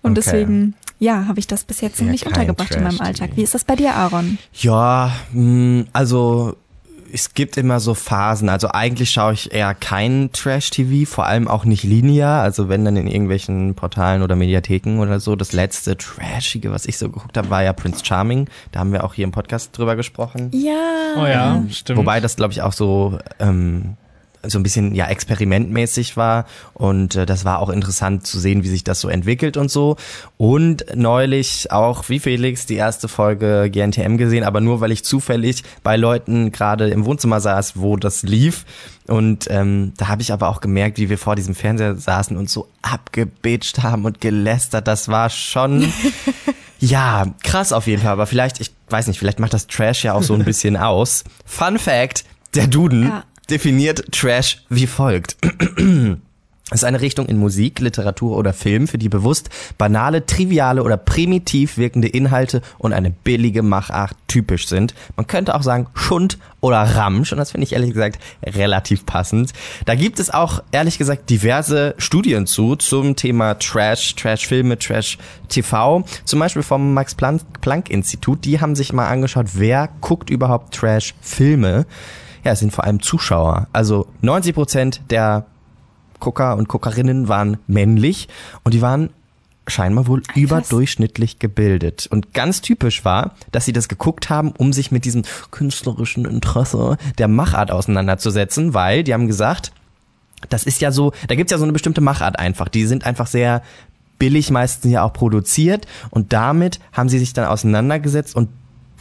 Und 0.02 0.12
okay. 0.12 0.22
deswegen 0.24 0.76
ja, 1.00 1.26
habe 1.28 1.40
ich 1.40 1.48
das 1.48 1.64
bis 1.64 1.82
jetzt 1.82 2.00
noch 2.00 2.06
ja, 2.06 2.12
nicht 2.12 2.28
untergebracht 2.28 2.76
in 2.76 2.84
meinem 2.84 3.02
Alltag. 3.02 3.32
Wie 3.34 3.42
ist 3.42 3.56
das 3.56 3.64
bei 3.64 3.76
dir, 3.76 3.96
Aaron? 3.96 4.38
Ja, 4.54 5.12
mm, 5.34 5.82
also 5.94 6.58
es 7.14 7.34
gibt 7.34 7.58
immer 7.58 7.80
so 7.80 7.94
Phasen. 7.94 8.50
Also 8.50 8.70
eigentlich 8.70 9.12
schaue 9.12 9.34
ich 9.34 9.54
eher 9.54 9.74
kein 9.74 10.30
Trash-TV, 10.32 11.10
vor 11.10 11.26
allem 11.26 11.48
auch 11.48 11.66
nicht 11.66 11.84
linear. 11.84 12.42
Also 12.42 12.70
wenn 12.70 12.86
dann 12.86 12.98
in 12.98 13.08
irgendwelchen 13.08 13.76
Portalen 13.76 14.22
oder 14.22 14.36
Mediatheken 14.36 15.00
oder 15.00 15.20
so. 15.20 15.36
Das 15.36 15.54
letzte 15.54 15.98
Trashige, 15.98 16.72
was 16.72 16.86
ich 16.86 16.98
so 16.98 17.10
geguckt 17.10 17.38
habe, 17.38 17.50
war 17.50 17.64
ja 17.64 17.74
Prince 17.74 18.06
Charming. 18.06 18.48
Da 18.72 18.80
haben 18.80 18.94
wir 18.94 19.04
auch 19.04 19.14
hier 19.14 19.26
im 19.26 19.32
Podcast 19.32 19.78
drüber 19.78 19.96
gesprochen. 19.96 20.50
Ja. 20.54 21.16
Oh 21.18 21.26
ja, 21.26 21.64
stimmt. 21.70 22.00
Wobei 22.00 22.20
das, 22.20 22.36
glaube 22.36 22.54
ich, 22.54 22.62
auch 22.62 22.74
so 22.74 23.20
ähm, 23.40 23.98
so 24.44 24.58
ein 24.60 24.64
bisschen 24.64 24.96
ja 24.96 25.08
experimentmäßig 25.08 26.18
war 26.18 26.46
und 26.74 27.16
äh, 27.16 27.26
das 27.26 27.46
war 27.46 27.60
auch 27.60 27.70
interessant 27.70 28.26
zu 28.26 28.40
sehen, 28.40 28.64
wie 28.64 28.70
sich 28.70 28.84
das 28.84 29.00
so 29.00 29.10
entwickelt 29.10 29.58
und 29.58 29.70
so. 29.70 29.98
Und 30.38 30.86
neulich 30.96 31.72
auch 31.72 32.10
wie 32.10 32.20
Felix 32.20 32.66
die 32.66 32.76
erste 32.76 33.08
Folge 33.08 33.70
GNTM 33.72 34.18
gesehen, 34.18 34.44
aber 34.44 34.62
nur 34.62 34.82
weil 34.82 34.92
ich 34.92 35.04
zufällig 35.04 35.64
bei 35.84 35.96
Leuten 35.96 36.52
gerade 36.52 36.90
im 36.90 37.06
Wohnzimmer 37.06 37.40
saß, 37.40 37.74
wo 37.76 37.98
das 37.98 38.24
lief. 38.24 38.66
Und 39.08 39.48
ähm, 39.50 39.94
da 39.98 40.08
habe 40.08 40.22
ich 40.22 40.32
aber 40.32 40.50
auch 40.50 40.62
gemerkt, 40.62 40.98
wie 40.98 41.10
wir 41.10 41.18
vor 41.18 41.36
diesem 41.36 41.56
Fernseher 41.56 41.96
saßen 41.96 42.38
und 42.38 42.50
so 42.50 42.68
abgebitcht 42.82 43.84
haben 43.84 44.06
und 44.06 44.22
gelästert. 44.22 44.88
Das 44.88 45.10
war 45.10 45.30
schon 45.30 45.92
ja 46.80 47.26
krass 47.44 47.74
auf 47.74 47.88
jeden 47.88 48.02
Fall. 48.02 48.12
Aber 48.12 48.28
vielleicht, 48.28 48.62
ich 48.62 48.72
weiß 48.90 49.08
nicht, 49.08 49.20
vielleicht 49.20 49.40
macht 49.40 49.54
das 49.54 49.68
Trash 49.68 50.04
ja 50.04 50.14
auch 50.14 50.24
so 50.24 50.34
ein 50.34 50.46
bisschen 50.46 50.78
aus. 50.78 51.24
Fun 51.46 51.78
Fact: 51.78 52.24
Der 52.56 52.68
Duden 52.68 53.08
ja 53.08 53.24
definiert 53.52 54.12
Trash 54.12 54.64
wie 54.70 54.88
folgt. 54.88 55.36
Es 55.44 56.72
ist 56.72 56.84
eine 56.86 57.02
Richtung 57.02 57.26
in 57.26 57.38
Musik, 57.38 57.82
Literatur 57.82 58.38
oder 58.38 58.54
Film, 58.54 58.88
für 58.88 58.98
die 58.98 59.10
bewusst 59.10 59.50
banale, 59.78 60.26
triviale 60.26 60.84
oder 60.84 60.96
primitiv 60.96 61.78
wirkende 61.78 62.08
Inhalte 62.08 62.62
und 62.78 62.94
eine 62.94 63.12
billige 63.12 63.62
Machart 63.62 64.16
typisch 64.28 64.68
sind. 64.68 64.96
Man 65.18 65.28
könnte 65.28 65.54
auch 65.54 65.64
sagen 65.64 65.88
Schund 65.94 66.38
oder 66.62 66.78
Ramsch 66.78 67.34
und 67.34 67.40
das 67.40 67.52
finde 67.52 67.66
ich 67.66 67.74
ehrlich 67.74 67.94
gesagt 67.94 68.20
relativ 68.44 69.06
passend. 69.06 69.52
Da 69.86 69.96
gibt 69.96 70.20
es 70.20 70.30
auch 70.30 70.64
ehrlich 70.72 70.98
gesagt 70.98 71.30
diverse 71.30 71.94
Studien 71.98 72.48
zu 72.48 72.78
zum 72.78 73.18
Thema 73.18 73.56
Trash, 73.56 74.16
Trash-Filme, 74.16 74.80
Trash-TV. 74.80 76.06
Zum 76.24 76.40
Beispiel 76.40 76.64
vom 76.64 76.94
Max-Planck-Institut. 76.94 78.46
Die 78.46 78.62
haben 78.62 78.76
sich 78.76 78.94
mal 78.94 79.10
angeschaut, 79.10 79.48
wer 79.56 79.90
guckt 80.00 80.30
überhaupt 80.30 80.74
Trash-Filme 80.74 81.86
ja, 82.44 82.52
es 82.52 82.60
sind 82.60 82.74
vor 82.74 82.84
allem 82.84 83.02
Zuschauer. 83.02 83.68
Also 83.74 84.08
90 84.22 84.56
Prozent 84.56 85.02
der 85.10 85.46
Gucker 86.20 86.56
und 86.56 86.68
Guckerinnen 86.68 87.28
waren 87.28 87.58
männlich 87.68 88.28
und 88.64 88.74
die 88.74 88.82
waren 88.82 89.10
scheinbar 89.68 90.08
wohl 90.08 90.22
Krass. 90.22 90.38
überdurchschnittlich 90.38 91.40
gebildet. 91.40 92.08
Und 92.10 92.34
ganz 92.34 92.62
typisch 92.62 93.06
war, 93.06 93.36
dass 93.52 93.66
sie 93.66 93.74
das 93.74 93.88
geguckt 93.88 94.30
haben, 94.30 94.52
um 94.58 94.74
sich 94.74 94.92
mit 94.92 95.06
diesem 95.06 95.24
künstlerischen 95.52 96.26
Interesse 96.26 96.98
der 97.18 97.28
Machart 97.28 97.72
auseinanderzusetzen, 97.72 98.74
weil 98.74 99.04
die 99.04 99.14
haben 99.14 99.28
gesagt, 99.28 99.72
das 100.50 100.64
ist 100.64 100.82
ja 100.82 100.92
so, 100.92 101.14
da 101.28 101.36
gibt's 101.36 101.52
ja 101.52 101.58
so 101.58 101.64
eine 101.64 101.74
bestimmte 101.74 102.02
Machart 102.02 102.40
einfach. 102.40 102.68
Die 102.68 102.86
sind 102.86 103.06
einfach 103.06 103.28
sehr 103.28 103.62
billig 104.18 104.52
meistens 104.52 104.92
ja 104.92 105.04
auch 105.04 105.14
produziert 105.14 105.88
und 106.12 106.32
damit 106.34 106.80
haben 106.94 107.10
sie 107.10 107.18
sich 107.18 107.34
dann 107.34 107.46
auseinandergesetzt 107.46 108.36
und 108.36 108.50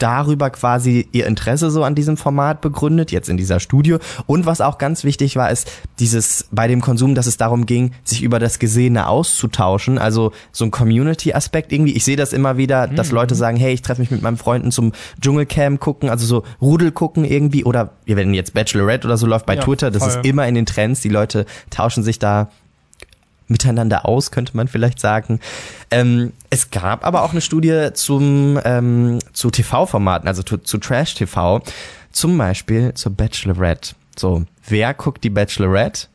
darüber 0.01 0.49
quasi 0.49 1.07
ihr 1.11 1.27
Interesse 1.27 1.69
so 1.71 1.83
an 1.83 1.95
diesem 1.95 2.17
Format 2.17 2.61
begründet, 2.61 3.11
jetzt 3.11 3.29
in 3.29 3.37
dieser 3.37 3.59
Studie. 3.59 3.97
Und 4.25 4.45
was 4.45 4.61
auch 4.61 4.77
ganz 4.77 5.03
wichtig 5.03 5.35
war, 5.35 5.51
ist 5.51 5.71
dieses 5.99 6.47
bei 6.51 6.67
dem 6.67 6.81
Konsum, 6.81 7.15
dass 7.15 7.27
es 7.27 7.37
darum 7.37 7.65
ging, 7.65 7.91
sich 8.03 8.23
über 8.23 8.39
das 8.39 8.59
Gesehene 8.59 9.07
auszutauschen. 9.07 9.97
Also 9.97 10.31
so 10.51 10.65
ein 10.65 10.71
Community-Aspekt 10.71 11.71
irgendwie. 11.71 11.93
Ich 11.93 12.03
sehe 12.03 12.15
das 12.15 12.33
immer 12.33 12.57
wieder, 12.57 12.87
dass 12.87 13.09
mhm. 13.09 13.15
Leute 13.15 13.35
sagen, 13.35 13.57
hey, 13.57 13.73
ich 13.73 13.81
treffe 13.81 14.01
mich 14.01 14.11
mit 14.11 14.21
meinen 14.21 14.37
Freunden 14.37 14.71
zum 14.71 14.91
Dschungelcamp 15.19 15.79
gucken, 15.79 16.09
also 16.09 16.25
so 16.25 16.43
Rudel 16.61 16.91
gucken 16.91 17.23
irgendwie. 17.25 17.63
Oder 17.63 17.91
wenn 18.05 18.33
jetzt 18.33 18.53
Bachelorette 18.53 19.07
oder 19.07 19.17
so 19.17 19.27
läuft 19.27 19.45
bei 19.45 19.55
ja, 19.55 19.61
Twitter, 19.61 19.91
das 19.91 20.03
voll. 20.03 20.21
ist 20.21 20.25
immer 20.25 20.47
in 20.47 20.55
den 20.55 20.65
Trends. 20.65 21.01
Die 21.01 21.09
Leute 21.09 21.45
tauschen 21.69 22.03
sich 22.03 22.19
da 22.19 22.49
miteinander 23.51 24.05
aus, 24.05 24.31
könnte 24.31 24.57
man 24.57 24.67
vielleicht 24.67 24.99
sagen. 24.99 25.39
Ähm, 25.91 26.33
es 26.49 26.71
gab 26.71 27.05
aber 27.05 27.23
auch 27.23 27.31
eine 27.31 27.41
Studie 27.41 27.89
zum, 27.93 28.59
ähm, 28.63 29.19
zu 29.33 29.51
TV-Formaten, 29.51 30.27
also 30.27 30.41
zu, 30.41 30.57
zu 30.57 30.77
Trash-TV, 30.77 31.61
zum 32.11 32.37
Beispiel 32.37 32.93
zur 32.93 33.11
Bachelorette. 33.11 33.95
So, 34.17 34.45
wer 34.67 34.93
guckt 34.93 35.23
die 35.23 35.29
Bachelorette? 35.29 36.07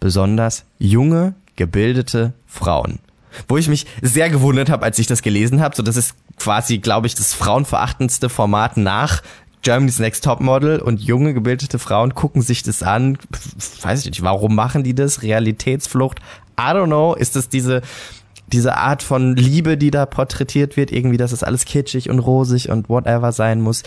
Besonders 0.00 0.64
junge, 0.78 1.34
gebildete 1.56 2.32
Frauen. 2.46 2.98
Wo 3.48 3.56
ich 3.56 3.68
mich 3.68 3.86
sehr 4.02 4.28
gewundert 4.30 4.68
habe, 4.68 4.84
als 4.84 4.98
ich 4.98 5.06
das 5.06 5.22
gelesen 5.22 5.60
habe. 5.60 5.74
So, 5.74 5.82
das 5.82 5.96
ist 5.96 6.14
quasi, 6.38 6.78
glaube 6.78 7.06
ich, 7.06 7.14
das 7.14 7.32
frauenverachtendste 7.34 8.28
Format 8.28 8.76
nach 8.76 9.22
Germany's 9.62 10.00
Next 10.00 10.24
Topmodel 10.24 10.80
und 10.80 11.00
junge 11.00 11.34
gebildete 11.34 11.78
Frauen 11.78 12.14
gucken 12.14 12.42
sich 12.42 12.64
das 12.64 12.82
an. 12.82 13.16
Weiß 13.82 14.00
ich 14.00 14.06
nicht, 14.06 14.22
warum 14.22 14.56
machen 14.56 14.82
die 14.82 14.94
das? 14.94 15.22
Realitätsflucht, 15.22 16.18
I 16.62 16.74
don't 16.74 16.86
know, 16.86 17.14
ist 17.14 17.34
es 17.36 17.48
diese, 17.48 17.82
diese 18.52 18.76
Art 18.76 19.02
von 19.02 19.34
Liebe, 19.36 19.76
die 19.76 19.90
da 19.90 20.06
porträtiert 20.06 20.76
wird, 20.76 20.92
irgendwie, 20.92 21.16
dass 21.16 21.32
es 21.32 21.42
alles 21.42 21.64
kitschig 21.64 22.08
und 22.08 22.20
rosig 22.20 22.70
und 22.70 22.88
whatever 22.88 23.32
sein 23.32 23.60
muss. 23.60 23.82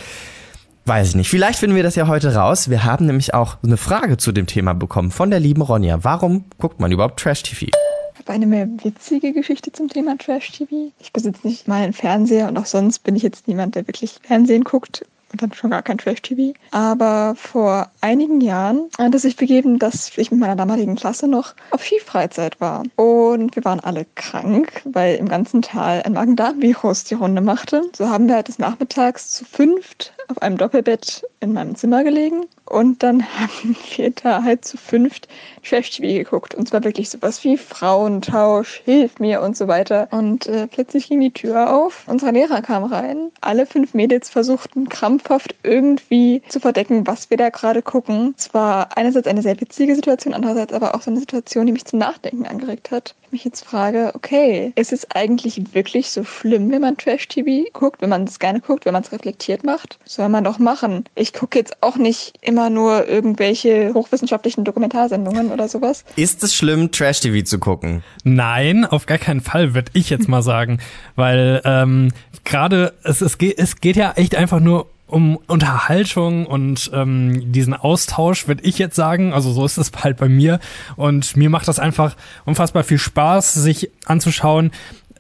Weiß 0.87 1.09
ich 1.09 1.15
nicht. 1.15 1.29
Vielleicht 1.29 1.59
finden 1.59 1.75
wir 1.75 1.83
das 1.83 1.95
ja 1.95 2.07
heute 2.07 2.35
raus. 2.35 2.69
Wir 2.69 2.83
haben 2.83 3.07
nämlich 3.07 3.33
auch 3.33 3.57
eine 3.63 3.77
Frage 3.77 4.17
zu 4.17 4.31
dem 4.31 4.45
Thema 4.45 4.73
bekommen 4.73 5.09
von 5.09 5.31
der 5.31 5.39
lieben 5.39 5.61
Ronja. 5.61 6.03
Warum 6.03 6.45
guckt 6.59 6.79
man 6.79 6.91
überhaupt 6.91 7.19
Trash-TV? 7.19 7.67
Ich 7.67 8.19
habe 8.19 8.33
eine 8.33 8.45
mehr 8.45 8.67
witzige 8.83 9.33
Geschichte 9.33 9.71
zum 9.71 9.87
Thema 9.87 10.15
Trash-TV. 10.17 10.91
Ich 10.99 11.11
besitze 11.11 11.47
nicht 11.47 11.67
mal 11.67 11.81
einen 11.81 11.93
Fernseher 11.93 12.47
und 12.47 12.57
auch 12.57 12.67
sonst 12.67 12.99
bin 12.99 13.15
ich 13.15 13.23
jetzt 13.23 13.47
niemand, 13.47 13.73
der 13.73 13.87
wirklich 13.87 14.19
Fernsehen 14.21 14.63
guckt 14.63 15.05
und 15.31 15.41
dann 15.41 15.53
schon 15.53 15.71
gar 15.71 15.81
kein 15.81 15.97
Trash-TV. 15.97 16.53
Aber 16.71 17.35
vor 17.35 17.91
einigen 18.01 18.41
Jahren 18.41 18.89
hat 18.97 19.13
es 19.15 19.23
sich 19.23 19.35
begeben, 19.35 19.79
dass 19.79 20.17
ich 20.17 20.31
mit 20.31 20.39
meiner 20.39 20.55
damaligen 20.55 20.95
Klasse 20.95 21.27
noch 21.27 21.55
auf 21.71 21.83
Skifreizeit 21.83 22.59
war. 22.61 22.83
Und 22.95 23.55
wir 23.55 23.65
waren 23.65 23.79
alle 23.79 24.05
krank, 24.15 24.81
weil 24.85 25.15
im 25.15 25.27
ganzen 25.27 25.61
Tal 25.61 26.03
ein 26.03 26.13
Magen-Darm-Virus 26.13 27.05
die 27.05 27.15
Runde 27.15 27.41
machte. 27.41 27.83
So 27.95 28.09
haben 28.09 28.27
wir 28.27 28.35
halt 28.35 28.47
des 28.47 28.59
Nachmittags 28.59 29.31
zu 29.31 29.45
fünft 29.45 30.13
auf 30.27 30.41
einem 30.41 30.57
Doppelbett 30.57 31.23
in 31.45 31.53
meinem 31.53 31.75
Zimmer 31.75 32.03
gelegen 32.03 32.45
und 32.65 33.03
dann 33.03 33.23
haben 33.39 33.75
wir 33.95 34.11
da 34.11 34.43
halt 34.43 34.65
zu 34.65 34.77
fünft 34.77 35.27
Trash-TV 35.63 36.23
geguckt. 36.23 36.53
Und 36.55 36.67
zwar 36.67 36.83
wirklich 36.83 37.09
sowas 37.09 37.43
wie 37.43 37.57
Frauentausch, 37.57 38.81
Hilf 38.85 39.19
mir 39.19 39.41
und 39.41 39.55
so 39.55 39.67
weiter. 39.67 40.07
Und 40.11 40.47
äh, 40.47 40.67
plötzlich 40.67 41.07
ging 41.07 41.19
die 41.21 41.31
Tür 41.31 41.73
auf. 41.73 42.03
Unser 42.07 42.31
Lehrer 42.31 42.61
kam 42.61 42.83
rein. 42.83 43.31
Alle 43.41 43.65
fünf 43.65 43.93
Mädels 43.93 44.29
versuchten 44.29 44.89
krampfhaft 44.89 45.55
irgendwie 45.63 46.41
zu 46.49 46.59
verdecken, 46.59 47.07
was 47.07 47.29
wir 47.29 47.37
da 47.37 47.49
gerade 47.49 47.81
gucken. 47.81 48.35
Es 48.37 48.53
war 48.53 48.97
einerseits 48.97 49.27
eine 49.27 49.41
sehr 49.41 49.59
witzige 49.59 49.95
Situation, 49.95 50.33
andererseits 50.33 50.73
aber 50.73 50.95
auch 50.95 51.01
so 51.01 51.11
eine 51.11 51.19
Situation, 51.19 51.65
die 51.65 51.71
mich 51.71 51.85
zum 51.85 51.99
Nachdenken 51.99 52.45
angeregt 52.45 52.91
hat 52.91 53.15
mich 53.35 53.43
jetzt 53.43 53.65
frage, 53.65 54.11
okay, 54.13 54.71
ist 54.75 54.93
es 54.93 55.11
eigentlich 55.11 55.73
wirklich 55.73 56.09
so 56.09 56.23
schlimm, 56.23 56.71
wenn 56.71 56.79
man 56.79 56.95
Trash-TV 56.95 57.69
guckt, 57.73 58.01
wenn 58.01 58.09
man 58.09 58.23
es 58.23 58.39
gerne 58.39 58.61
guckt, 58.61 58.85
wenn 58.85 58.93
man 58.93 59.03
es 59.03 59.11
reflektiert 59.11 59.65
macht? 59.65 59.99
Soll 60.05 60.29
man 60.29 60.45
doch 60.45 60.57
machen. 60.57 61.03
Ich 61.15 61.33
gucke 61.33 61.59
jetzt 61.59 61.83
auch 61.83 61.97
nicht 61.97 62.37
immer 62.41 62.69
nur 62.69 63.09
irgendwelche 63.09 63.93
hochwissenschaftlichen 63.93 64.63
Dokumentarsendungen 64.63 65.51
oder 65.51 65.67
sowas. 65.67 66.05
Ist 66.15 66.43
es 66.43 66.55
schlimm, 66.55 66.93
Trash-TV 66.93 67.43
zu 67.43 67.59
gucken? 67.59 68.03
Nein, 68.23 68.85
auf 68.85 69.05
gar 69.05 69.17
keinen 69.17 69.41
Fall, 69.41 69.75
würde 69.75 69.91
ich 69.93 70.09
jetzt 70.09 70.29
mal 70.29 70.41
sagen. 70.41 70.79
Weil 71.17 71.61
ähm, 71.65 72.13
gerade 72.45 72.93
es, 73.03 73.19
es, 73.19 73.37
geht, 73.37 73.59
es 73.59 73.81
geht 73.81 73.97
ja 73.97 74.13
echt 74.13 74.35
einfach 74.35 74.61
nur 74.61 74.87
um 75.07 75.37
Unterhaltung 75.47 76.45
und 76.45 76.89
ähm, 76.93 77.51
diesen 77.51 77.73
Austausch, 77.73 78.47
würde 78.47 78.63
ich 78.63 78.79
jetzt 78.79 78.95
sagen. 78.95 79.33
Also 79.33 79.51
so 79.51 79.65
ist 79.65 79.77
es 79.77 79.91
halt 80.03 80.17
bei 80.17 80.29
mir. 80.29 80.59
Und 80.95 81.37
mir 81.37 81.49
macht 81.49 81.67
das 81.67 81.79
einfach 81.79 82.15
unfassbar 82.45 82.83
viel 82.83 82.97
Spaß, 82.97 83.53
sich 83.53 83.91
anzuschauen, 84.05 84.71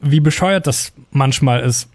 wie 0.01 0.19
bescheuert 0.19 0.67
das 0.67 0.93
manchmal 1.11 1.61
ist. 1.61 1.89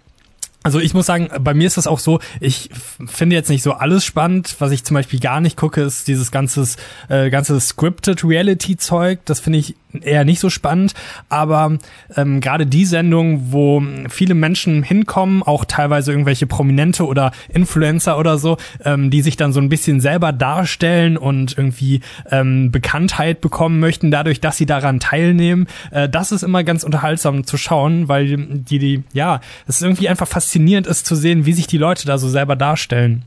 Also 0.62 0.78
ich 0.78 0.92
muss 0.92 1.06
sagen, 1.06 1.30
bei 1.40 1.54
mir 1.54 1.66
ist 1.66 1.78
das 1.78 1.86
auch 1.86 1.98
so, 1.98 2.20
ich 2.38 2.68
finde 3.06 3.34
jetzt 3.34 3.48
nicht 3.48 3.62
so 3.62 3.72
alles 3.72 4.04
spannend. 4.04 4.56
Was 4.58 4.72
ich 4.72 4.84
zum 4.84 4.94
Beispiel 4.94 5.18
gar 5.18 5.40
nicht 5.40 5.56
gucke, 5.56 5.80
ist 5.80 6.06
dieses 6.06 6.30
ganzes, 6.30 6.76
äh, 7.08 7.30
ganze 7.30 7.58
Scripted 7.60 8.22
Reality-Zeug. 8.24 9.20
Das 9.24 9.40
finde 9.40 9.58
ich 9.58 9.74
eher 10.02 10.24
nicht 10.24 10.40
so 10.40 10.50
spannend. 10.50 10.94
Aber 11.28 11.78
ähm, 12.16 12.40
gerade 12.40 12.66
die 12.66 12.84
Sendung, 12.84 13.52
wo 13.52 13.82
viele 14.08 14.34
Menschen 14.34 14.82
hinkommen, 14.82 15.42
auch 15.42 15.64
teilweise 15.64 16.12
irgendwelche 16.12 16.46
Prominente 16.46 17.06
oder 17.06 17.32
Influencer 17.48 18.18
oder 18.18 18.38
so, 18.38 18.56
ähm, 18.84 19.10
die 19.10 19.22
sich 19.22 19.36
dann 19.36 19.52
so 19.52 19.60
ein 19.60 19.68
bisschen 19.68 20.00
selber 20.00 20.32
darstellen 20.32 21.16
und 21.16 21.56
irgendwie 21.56 22.00
ähm, 22.30 22.70
Bekanntheit 22.70 23.40
bekommen 23.40 23.80
möchten, 23.80 24.10
dadurch, 24.10 24.40
dass 24.40 24.56
sie 24.56 24.66
daran 24.66 25.00
teilnehmen, 25.00 25.66
äh, 25.90 26.08
das 26.08 26.32
ist 26.32 26.42
immer 26.42 26.64
ganz 26.64 26.84
unterhaltsam 26.84 27.44
zu 27.44 27.56
schauen, 27.56 28.08
weil 28.08 28.36
die, 28.36 28.78
die, 28.78 29.02
ja, 29.12 29.40
es 29.66 29.76
ist 29.76 29.82
irgendwie 29.82 30.08
einfach 30.08 30.28
faszinierend 30.50 30.88
ist 30.88 31.06
zu 31.06 31.14
sehen, 31.14 31.46
wie 31.46 31.52
sich 31.52 31.68
die 31.68 31.78
Leute 31.78 32.06
da 32.06 32.18
so 32.18 32.28
selber 32.28 32.56
darstellen. 32.56 33.22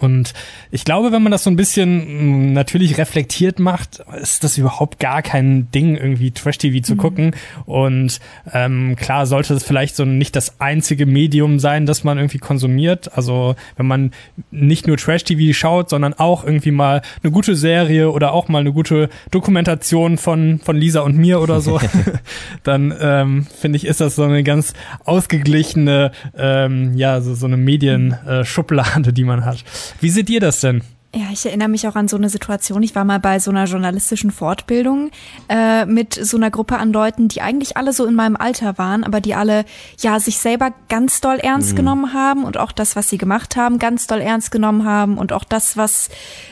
Und 0.00 0.34
ich 0.70 0.84
glaube, 0.84 1.12
wenn 1.12 1.22
man 1.22 1.32
das 1.32 1.44
so 1.44 1.50
ein 1.50 1.56
bisschen 1.56 2.50
mm, 2.50 2.52
natürlich 2.52 2.98
reflektiert 2.98 3.58
macht, 3.58 4.02
ist 4.20 4.44
das 4.44 4.58
überhaupt 4.58 4.98
gar 4.98 5.22
kein 5.22 5.70
Ding, 5.70 5.96
irgendwie 5.96 6.30
Trash-TV 6.30 6.82
zu 6.82 6.94
mhm. 6.94 6.98
gucken. 6.98 7.36
Und 7.66 8.20
ähm, 8.52 8.96
klar 8.96 9.26
sollte 9.26 9.54
es 9.54 9.64
vielleicht 9.64 9.96
so 9.96 10.04
nicht 10.04 10.36
das 10.36 10.60
einzige 10.60 11.06
Medium 11.06 11.58
sein, 11.58 11.86
das 11.86 12.04
man 12.04 12.18
irgendwie 12.18 12.38
konsumiert. 12.38 13.16
Also 13.16 13.54
wenn 13.76 13.86
man 13.86 14.10
nicht 14.50 14.86
nur 14.86 14.96
Trash-TV 14.96 15.52
schaut, 15.54 15.90
sondern 15.90 16.14
auch 16.14 16.44
irgendwie 16.44 16.72
mal 16.72 17.02
eine 17.22 17.32
gute 17.32 17.54
Serie 17.56 18.10
oder 18.10 18.32
auch 18.32 18.48
mal 18.48 18.58
eine 18.58 18.72
gute 18.72 19.08
Dokumentation 19.30 20.18
von, 20.18 20.58
von 20.58 20.76
Lisa 20.76 21.00
und 21.00 21.16
mir 21.16 21.40
oder 21.40 21.60
so, 21.60 21.80
dann 22.62 22.94
ähm, 23.00 23.46
finde 23.60 23.76
ich, 23.76 23.86
ist 23.86 24.00
das 24.00 24.16
so 24.16 24.24
eine 24.24 24.42
ganz 24.42 24.74
ausgeglichene, 25.04 26.12
ähm, 26.36 26.94
ja, 26.94 27.20
so, 27.20 27.34
so 27.34 27.46
eine 27.46 27.56
Medienschublade, 27.56 29.12
die 29.12 29.24
man 29.24 29.44
hat. 29.44 29.64
Wie 30.00 30.10
seht 30.10 30.30
ihr 30.30 30.40
das 30.40 30.60
denn? 30.60 30.82
Ja, 31.16 31.26
ich 31.32 31.46
erinnere 31.46 31.68
mich 31.68 31.86
auch 31.86 31.94
an 31.94 32.08
so 32.08 32.16
eine 32.16 32.28
Situation. 32.28 32.82
Ich 32.82 32.96
war 32.96 33.04
mal 33.04 33.20
bei 33.20 33.38
so 33.38 33.52
einer 33.52 33.66
journalistischen 33.66 34.32
Fortbildung 34.32 35.12
äh, 35.48 35.86
mit 35.86 36.14
so 36.14 36.36
einer 36.36 36.50
Gruppe 36.50 36.76
an 36.78 36.92
Leuten, 36.92 37.28
die 37.28 37.40
eigentlich 37.40 37.76
alle 37.76 37.92
so 37.92 38.04
in 38.04 38.16
meinem 38.16 38.34
Alter 38.34 38.78
waren, 38.78 39.04
aber 39.04 39.20
die 39.20 39.36
alle 39.36 39.64
ja 40.00 40.18
sich 40.18 40.38
selber 40.38 40.72
ganz 40.88 41.20
doll 41.20 41.36
ernst 41.36 41.72
mhm. 41.72 41.76
genommen 41.76 42.12
haben 42.14 42.42
und 42.42 42.56
auch 42.56 42.72
das, 42.72 42.96
was 42.96 43.10
sie 43.10 43.18
gemacht 43.18 43.54
haben, 43.54 43.78
ganz 43.78 44.08
doll 44.08 44.20
ernst 44.20 44.50
genommen 44.50 44.84
haben 44.84 45.16
und 45.16 45.32
auch 45.32 45.44
das, 45.44 45.76
was 45.76 46.08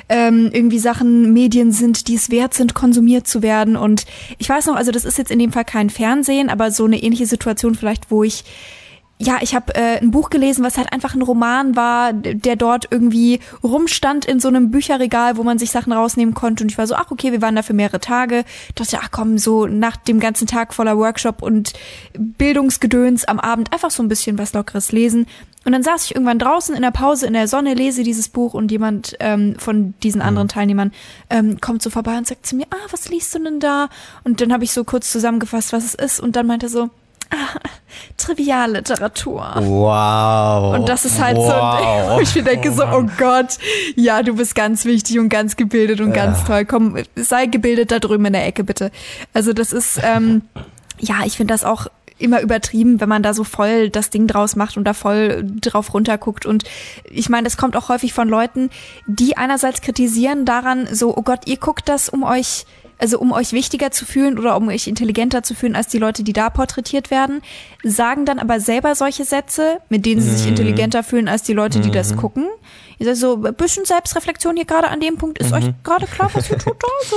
ähm, 0.09 0.51
irgendwie 0.53 0.79
Sachen 0.79 1.33
Medien 1.33 1.73
sind, 1.73 2.07
die 2.07 2.15
es 2.15 2.31
wert 2.31 2.55
sind, 2.55 2.73
konsumiert 2.73 3.27
zu 3.27 3.43
werden. 3.43 3.77
Und 3.77 4.07
ich 4.39 4.49
weiß 4.49 4.67
noch, 4.67 4.77
also 4.77 4.93
das 4.93 5.05
ist 5.05 5.19
jetzt 5.19 5.33
in 5.33 5.41
dem 5.41 5.51
Fall 5.51 5.65
kein 5.65 5.91
Fernsehen, 5.91 6.49
aber 6.49 6.71
so 6.71 6.85
eine 6.85 7.03
ähnliche 7.03 7.27
Situation 7.27 7.75
vielleicht, 7.75 8.13
wo 8.13 8.23
ich 8.23 8.45
ja, 9.23 9.39
ich 9.41 9.55
habe 9.55 9.75
äh, 9.77 10.01
ein 10.01 10.11
Buch 10.11 10.31
gelesen, 10.31 10.65
was 10.65 10.77
halt 10.77 10.93
einfach 10.93 11.15
ein 11.15 11.23
Roman 11.23 11.77
war, 11.77 12.13
der 12.13 12.57
dort 12.57 12.89
irgendwie 12.91 13.39
rumstand 13.63 14.25
in 14.25 14.41
so 14.41 14.49
einem 14.49 14.73
Bücherregal, 14.73 15.37
wo 15.37 15.45
man 15.45 15.59
sich 15.59 15.71
Sachen 15.71 15.93
rausnehmen 15.93 16.35
konnte. 16.35 16.65
Und 16.65 16.73
ich 16.73 16.79
war 16.79 16.89
so, 16.89 16.97
ach 16.97 17.13
okay, 17.13 17.31
wir 17.31 17.41
waren 17.41 17.55
da 17.55 17.63
für 17.63 17.73
mehrere 17.73 18.01
Tage. 18.01 18.45
Ich 18.69 18.75
dachte, 18.75 18.99
ach 19.01 19.11
komm, 19.13 19.39
so 19.39 19.67
nach 19.67 19.97
dem 19.97 20.19
ganzen 20.19 20.49
Tag 20.49 20.75
voller 20.75 20.99
Workshop 20.99 21.41
und 21.41 21.73
Bildungsgedöns 22.19 23.25
am 23.25 23.39
Abend 23.39 23.73
einfach 23.73 23.93
so 23.93 24.03
ein 24.03 24.09
bisschen 24.09 24.39
was 24.39 24.55
Lockeres 24.55 24.91
lesen. 24.91 25.27
Und 25.65 25.71
dann 25.71 25.85
saß 25.85 26.07
ich 26.07 26.15
irgendwann 26.17 26.41
draußen 26.41 26.75
in 26.75 26.83
der 26.83 26.91
Pause 26.91 27.27
in 27.27 27.35
der 27.35 27.47
Sonne, 27.47 27.75
lese 27.75 28.03
dieses 28.03 28.29
Buch 28.29 28.55
und 28.55 28.73
jemand 28.73 29.17
ähm, 29.21 29.55
von 29.59 29.95
diesen 30.03 30.21
mhm. 30.21 30.27
anderen 30.27 30.49
Teilnehmern 30.49 30.91
ähm, 31.31 31.61
kommt 31.61 31.83
so 31.83 31.91
vorbei 31.91 32.19
und 32.19 32.27
sagt 32.27 32.47
zu 32.47 32.57
mir, 32.57 32.67
ah, 32.71 32.89
was 32.91 33.09
liest 33.09 33.33
du 33.37 33.39
denn 33.39 33.61
da? 33.61 33.89
Und 34.25 34.41
dann 34.41 34.53
habe 34.53 34.65
ich 34.65 34.73
so 34.73 34.83
kurz 34.83 35.13
zusammengefasst, 35.13 35.73
was 35.73 35.85
es 35.85 35.95
ist. 35.95 36.19
Und 36.19 36.35
dann 36.35 36.49
meinte 36.49 36.67
er 36.67 36.71
so, 36.71 36.91
Trivialliteratur. 38.17 39.55
Wow. 39.57 40.75
Und 40.75 40.89
das 40.89 41.05
ist 41.05 41.21
halt 41.21 41.37
wow. 41.37 41.47
so, 42.09 42.15
wo 42.17 42.21
ich 42.21 42.35
mir 42.35 42.43
denke 42.43 42.73
so, 42.73 42.85
oh 42.85 43.07
Gott, 43.19 43.59
ja, 43.97 44.23
du 44.23 44.37
bist 44.37 44.55
ganz 44.55 44.85
wichtig 44.85 45.19
und 45.19 45.29
ganz 45.29 45.57
gebildet 45.57 46.01
und 46.01 46.09
ja. 46.09 46.27
ganz 46.27 46.45
toll. 46.45 46.65
Komm, 46.65 46.97
sei 47.17 47.47
gebildet 47.47 47.91
da 47.91 47.99
drüben 47.99 48.27
in 48.27 48.33
der 48.35 48.47
Ecke, 48.47 48.65
bitte. 48.65 48.91
Also 49.35 49.53
das 49.53 49.73
ist, 49.73 50.01
ähm, 50.03 50.43
ja, 50.99 51.17
ich 51.25 51.37
finde 51.37 51.55
das 51.55 51.65
auch 51.65 51.87
immer 52.19 52.41
übertrieben, 52.41 53.01
wenn 53.01 53.09
man 53.09 53.23
da 53.23 53.35
so 53.35 53.43
voll 53.43 53.91
das 53.91 54.11
Ding 54.11 54.29
draus 54.29 54.55
macht 54.55 54.77
und 54.77 54.85
da 54.85 54.95
voll 54.95 55.43
drauf 55.45 55.93
runterguckt. 55.93 56.47
Und 56.47 56.65
ich 57.11 57.29
meine, 57.29 57.45
das 57.45 57.57
kommt 57.57 57.77
auch 57.77 57.89
häufig 57.89 58.13
von 58.13 58.29
Leuten, 58.29 58.71
die 59.07 59.37
einerseits 59.37 59.81
kritisieren 59.81 60.45
daran, 60.45 60.87
so, 60.93 61.17
oh 61.17 61.23
Gott, 61.23 61.47
ihr 61.47 61.57
guckt 61.57 61.89
das, 61.89 62.09
um 62.09 62.23
euch 62.23 62.65
also 63.03 63.19
um 63.19 63.33
euch 63.33 63.53
wichtiger 63.53 63.91
zu 63.91 64.07
fühlen 64.07 64.39
oder 64.39 64.57
um 64.57 64.69
euch 64.69 64.87
intelligenter 64.87 65.43
zu 65.43 65.57
fühlen 65.57 65.75
als 65.75 65.89
die 65.89 65.99
Leute, 65.99 66.23
die 66.23 66.33
da 66.33 66.51
porträtiert 66.51 67.11
werden, 67.11 67.43
sagen 67.83 68.27
dann 68.27 68.39
aber 68.39 68.61
selber 68.61 68.95
solche 68.95 69.25
Sätze, 69.25 69.81
mit 69.89 70.07
denen 70.07 70.21
sie 70.21 70.31
sich 70.31 70.45
mhm. 70.45 70.51
intelligenter 70.51 71.03
fühlen 71.03 71.27
als 71.27 71.43
die 71.43 71.53
Leute, 71.53 71.81
die 71.81 71.89
mhm. 71.89 71.95
das 71.95 72.17
gucken. 72.17 72.47
Ich 72.99 73.07
sage 73.07 73.17
so, 73.17 73.45
ein 73.45 73.55
bisschen 73.55 73.85
Selbstreflexion 73.85 74.55
hier 74.55 74.67
gerade 74.67 74.87
an 74.87 75.01
dem 75.01 75.17
Punkt. 75.17 75.41
Ist 75.41 75.51
mhm. 75.51 75.57
euch 75.57 75.65
gerade 75.83 76.07
klar, 76.07 76.31
was 76.33 76.49
ihr 76.49 76.59
tut 76.59 76.77
da? 76.81 76.89
So? 77.11 77.17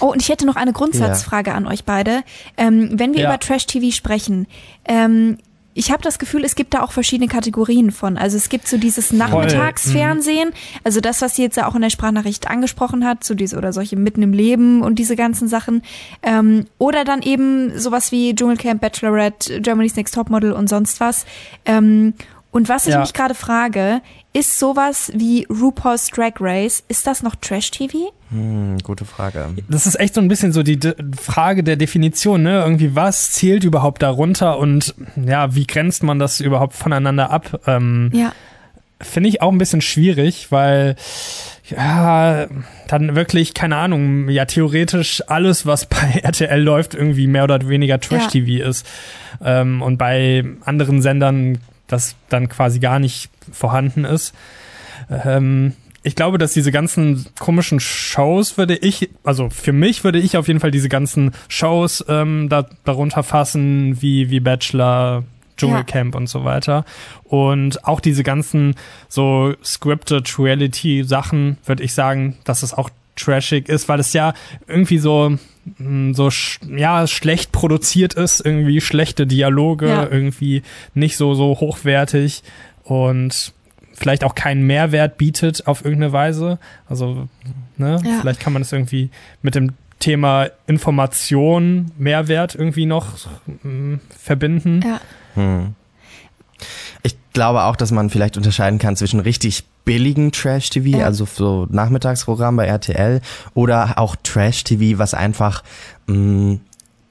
Oh, 0.00 0.12
und 0.12 0.20
ich 0.20 0.28
hätte 0.28 0.44
noch 0.44 0.56
eine 0.56 0.74
Grundsatzfrage 0.74 1.52
ja. 1.52 1.56
an 1.56 1.66
euch 1.66 1.84
beide. 1.84 2.22
Ähm, 2.58 2.90
wenn 2.92 3.14
wir 3.14 3.22
ja. 3.22 3.30
über 3.30 3.40
Trash-TV 3.40 3.94
sprechen, 3.94 4.46
ähm, 4.84 5.38
ich 5.74 5.90
habe 5.90 6.02
das 6.02 6.18
Gefühl, 6.18 6.44
es 6.44 6.54
gibt 6.54 6.72
da 6.72 6.82
auch 6.82 6.92
verschiedene 6.92 7.28
Kategorien 7.28 7.90
von. 7.90 8.16
Also 8.16 8.36
es 8.36 8.48
gibt 8.48 8.68
so 8.68 8.76
dieses 8.76 9.12
Nachmittagsfernsehen, 9.12 10.50
mhm. 10.50 10.80
also 10.84 11.00
das, 11.00 11.20
was 11.20 11.34
sie 11.34 11.42
jetzt 11.42 11.56
ja 11.56 11.66
auch 11.66 11.74
in 11.74 11.82
der 11.82 11.90
Sprachnachricht 11.90 12.48
angesprochen 12.48 13.04
hat, 13.04 13.24
so 13.24 13.34
diese 13.34 13.56
oder 13.56 13.72
solche 13.72 13.96
mitten 13.96 14.22
im 14.22 14.32
Leben 14.32 14.82
und 14.82 14.98
diese 14.98 15.16
ganzen 15.16 15.48
Sachen. 15.48 15.82
Ähm, 16.22 16.66
oder 16.78 17.04
dann 17.04 17.22
eben 17.22 17.78
sowas 17.78 18.12
wie 18.12 18.34
Dschungelcamp, 18.34 18.80
Bachelorette, 18.80 19.60
Germany's 19.60 19.96
Next 19.96 20.14
Topmodel 20.14 20.52
und 20.52 20.68
sonst 20.68 21.00
was. 21.00 21.26
Ähm, 21.64 22.14
und 22.54 22.68
was 22.68 22.86
ich 22.86 22.92
ja. 22.92 23.00
mich 23.00 23.12
gerade 23.12 23.34
frage, 23.34 24.00
ist 24.32 24.60
sowas 24.60 25.10
wie 25.12 25.44
RuPaul's 25.50 26.08
Drag 26.10 26.34
Race, 26.38 26.84
ist 26.86 27.04
das 27.04 27.24
noch 27.24 27.34
Trash-TV? 27.34 28.12
Hm, 28.30 28.78
gute 28.84 29.04
Frage. 29.04 29.48
Das 29.68 29.88
ist 29.88 29.98
echt 29.98 30.14
so 30.14 30.20
ein 30.20 30.28
bisschen 30.28 30.52
so 30.52 30.62
die 30.62 30.78
De 30.78 30.94
Frage 31.20 31.64
der 31.64 31.74
Definition, 31.74 32.44
ne? 32.44 32.60
Irgendwie, 32.60 32.94
was 32.94 33.32
zählt 33.32 33.64
überhaupt 33.64 34.02
darunter 34.02 34.60
und 34.60 34.94
ja, 35.16 35.56
wie 35.56 35.66
grenzt 35.66 36.04
man 36.04 36.20
das 36.20 36.38
überhaupt 36.38 36.74
voneinander 36.74 37.30
ab? 37.30 37.60
Ähm, 37.66 38.10
ja. 38.14 38.32
Finde 39.00 39.30
ich 39.30 39.42
auch 39.42 39.50
ein 39.50 39.58
bisschen 39.58 39.80
schwierig, 39.80 40.52
weil 40.52 40.94
ja, 41.68 42.46
dann 42.86 43.16
wirklich, 43.16 43.54
keine 43.54 43.78
Ahnung, 43.78 44.28
ja, 44.28 44.44
theoretisch 44.44 45.24
alles, 45.26 45.66
was 45.66 45.86
bei 45.86 46.20
RTL 46.22 46.62
läuft, 46.62 46.94
irgendwie 46.94 47.26
mehr 47.26 47.42
oder 47.42 47.68
weniger 47.68 47.98
Trash-TV 47.98 48.46
ja. 48.46 48.68
ist. 48.68 48.86
Ähm, 49.44 49.82
und 49.82 49.98
bei 49.98 50.44
anderen 50.64 51.02
Sendern 51.02 51.58
das 51.86 52.16
dann 52.28 52.48
quasi 52.48 52.80
gar 52.80 52.98
nicht 52.98 53.30
vorhanden 53.52 54.04
ist. 54.04 54.34
Ähm, 55.10 55.74
ich 56.02 56.14
glaube, 56.14 56.36
dass 56.36 56.52
diese 56.52 56.70
ganzen 56.70 57.26
komischen 57.38 57.80
Shows 57.80 58.58
würde 58.58 58.76
ich, 58.76 59.08
also 59.24 59.48
für 59.48 59.72
mich 59.72 60.04
würde 60.04 60.18
ich 60.18 60.36
auf 60.36 60.48
jeden 60.48 60.60
Fall 60.60 60.70
diese 60.70 60.90
ganzen 60.90 61.32
Shows 61.48 62.04
ähm, 62.08 62.48
da, 62.50 62.66
darunter 62.84 63.22
fassen, 63.22 64.00
wie, 64.02 64.28
wie 64.28 64.40
Bachelor, 64.40 65.24
Dschungelcamp 65.56 66.14
ja. 66.14 66.20
und 66.20 66.26
so 66.26 66.44
weiter. 66.44 66.84
Und 67.24 67.86
auch 67.86 68.00
diese 68.00 68.22
ganzen 68.22 68.74
so 69.08 69.54
scripted 69.64 70.38
Reality 70.38 71.04
Sachen, 71.04 71.56
würde 71.64 71.82
ich 71.82 71.94
sagen, 71.94 72.36
dass 72.44 72.62
es 72.62 72.74
auch 72.74 72.90
trashig 73.16 73.68
ist, 73.68 73.88
weil 73.88 74.00
es 74.00 74.12
ja 74.12 74.34
irgendwie 74.66 74.98
so 74.98 75.38
so 76.12 76.28
ja 76.76 77.06
schlecht 77.06 77.52
produziert 77.52 78.14
ist, 78.14 78.40
irgendwie 78.40 78.80
schlechte 78.80 79.26
Dialoge, 79.26 79.88
ja. 79.88 80.08
irgendwie 80.10 80.62
nicht 80.94 81.16
so 81.16 81.34
so 81.34 81.58
hochwertig 81.60 82.42
und 82.82 83.52
vielleicht 83.94 84.24
auch 84.24 84.34
keinen 84.34 84.66
Mehrwert 84.66 85.16
bietet 85.16 85.66
auf 85.66 85.84
irgendeine 85.84 86.12
Weise. 86.12 86.58
Also 86.88 87.28
ne, 87.76 88.00
ja. 88.04 88.18
vielleicht 88.20 88.40
kann 88.40 88.52
man 88.52 88.62
es 88.62 88.72
irgendwie 88.72 89.10
mit 89.42 89.54
dem 89.54 89.72
Thema 90.00 90.48
Information, 90.66 91.92
Mehrwert 91.96 92.54
irgendwie 92.54 92.86
noch 92.86 93.06
mh, 93.62 94.00
verbinden. 94.18 94.80
Ja. 94.84 95.00
Hm. 95.34 95.74
Ich 97.34 97.36
glaube 97.36 97.64
auch, 97.64 97.74
dass 97.74 97.90
man 97.90 98.10
vielleicht 98.10 98.36
unterscheiden 98.36 98.78
kann 98.78 98.94
zwischen 98.94 99.18
richtig 99.18 99.64
billigen 99.84 100.30
Trash-TV, 100.30 100.98
ja. 100.98 101.04
also 101.04 101.26
so 101.26 101.66
Nachmittagsprogramm 101.68 102.54
bei 102.54 102.66
RTL 102.66 103.20
oder 103.54 103.98
auch 103.98 104.14
Trash-TV, 104.22 105.00
was 105.00 105.14
einfach 105.14 105.64
mh, 106.06 106.14
mm, 106.16 106.60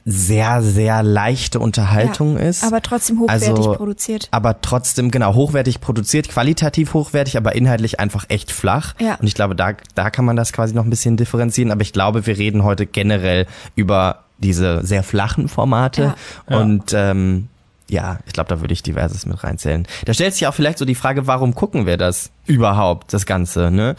sehr, 0.05 0.61
sehr 0.61 1.03
leichte 1.03 1.59
Unterhaltung 1.59 2.37
ja, 2.37 2.45
ist. 2.45 2.63
Aber 2.63 2.81
trotzdem 2.81 3.19
hochwertig 3.19 3.49
also, 3.49 3.73
produziert. 3.73 4.29
Aber 4.31 4.61
trotzdem, 4.61 5.11
genau, 5.11 5.33
hochwertig 5.33 5.81
produziert, 5.81 6.29
qualitativ 6.29 6.93
hochwertig, 6.93 7.35
aber 7.35 7.55
inhaltlich 7.55 7.99
einfach 7.99 8.23
echt 8.29 8.49
flach. 8.49 8.93
Ja. 9.01 9.15
Und 9.15 9.27
ich 9.27 9.35
glaube, 9.35 9.57
da, 9.57 9.73
da 9.93 10.09
kann 10.09 10.23
man 10.23 10.37
das 10.37 10.53
quasi 10.53 10.73
noch 10.73 10.85
ein 10.85 10.89
bisschen 10.89 11.17
differenzieren. 11.17 11.69
Aber 11.69 11.81
ich 11.81 11.91
glaube, 11.91 12.25
wir 12.25 12.37
reden 12.37 12.63
heute 12.63 12.85
generell 12.85 13.45
über 13.75 14.23
diese 14.37 14.85
sehr 14.85 15.03
flachen 15.03 15.49
Formate. 15.49 16.15
Ja. 16.49 16.59
Und 16.59 16.93
ähm, 16.93 17.49
ja, 17.89 18.19
ich 18.25 18.33
glaube, 18.33 18.49
da 18.49 18.61
würde 18.61 18.73
ich 18.73 18.83
diverses 18.83 19.25
mit 19.25 19.43
reinzählen. 19.43 19.87
Da 20.05 20.13
stellt 20.13 20.33
sich 20.33 20.47
auch 20.47 20.53
vielleicht 20.53 20.77
so 20.77 20.85
die 20.85 20.95
Frage, 20.95 21.27
warum 21.27 21.53
gucken 21.55 21.85
wir 21.85 21.97
das? 21.97 22.31
überhaupt 22.45 23.13
das 23.13 23.25
Ganze. 23.25 23.71
Ne? 23.71 23.95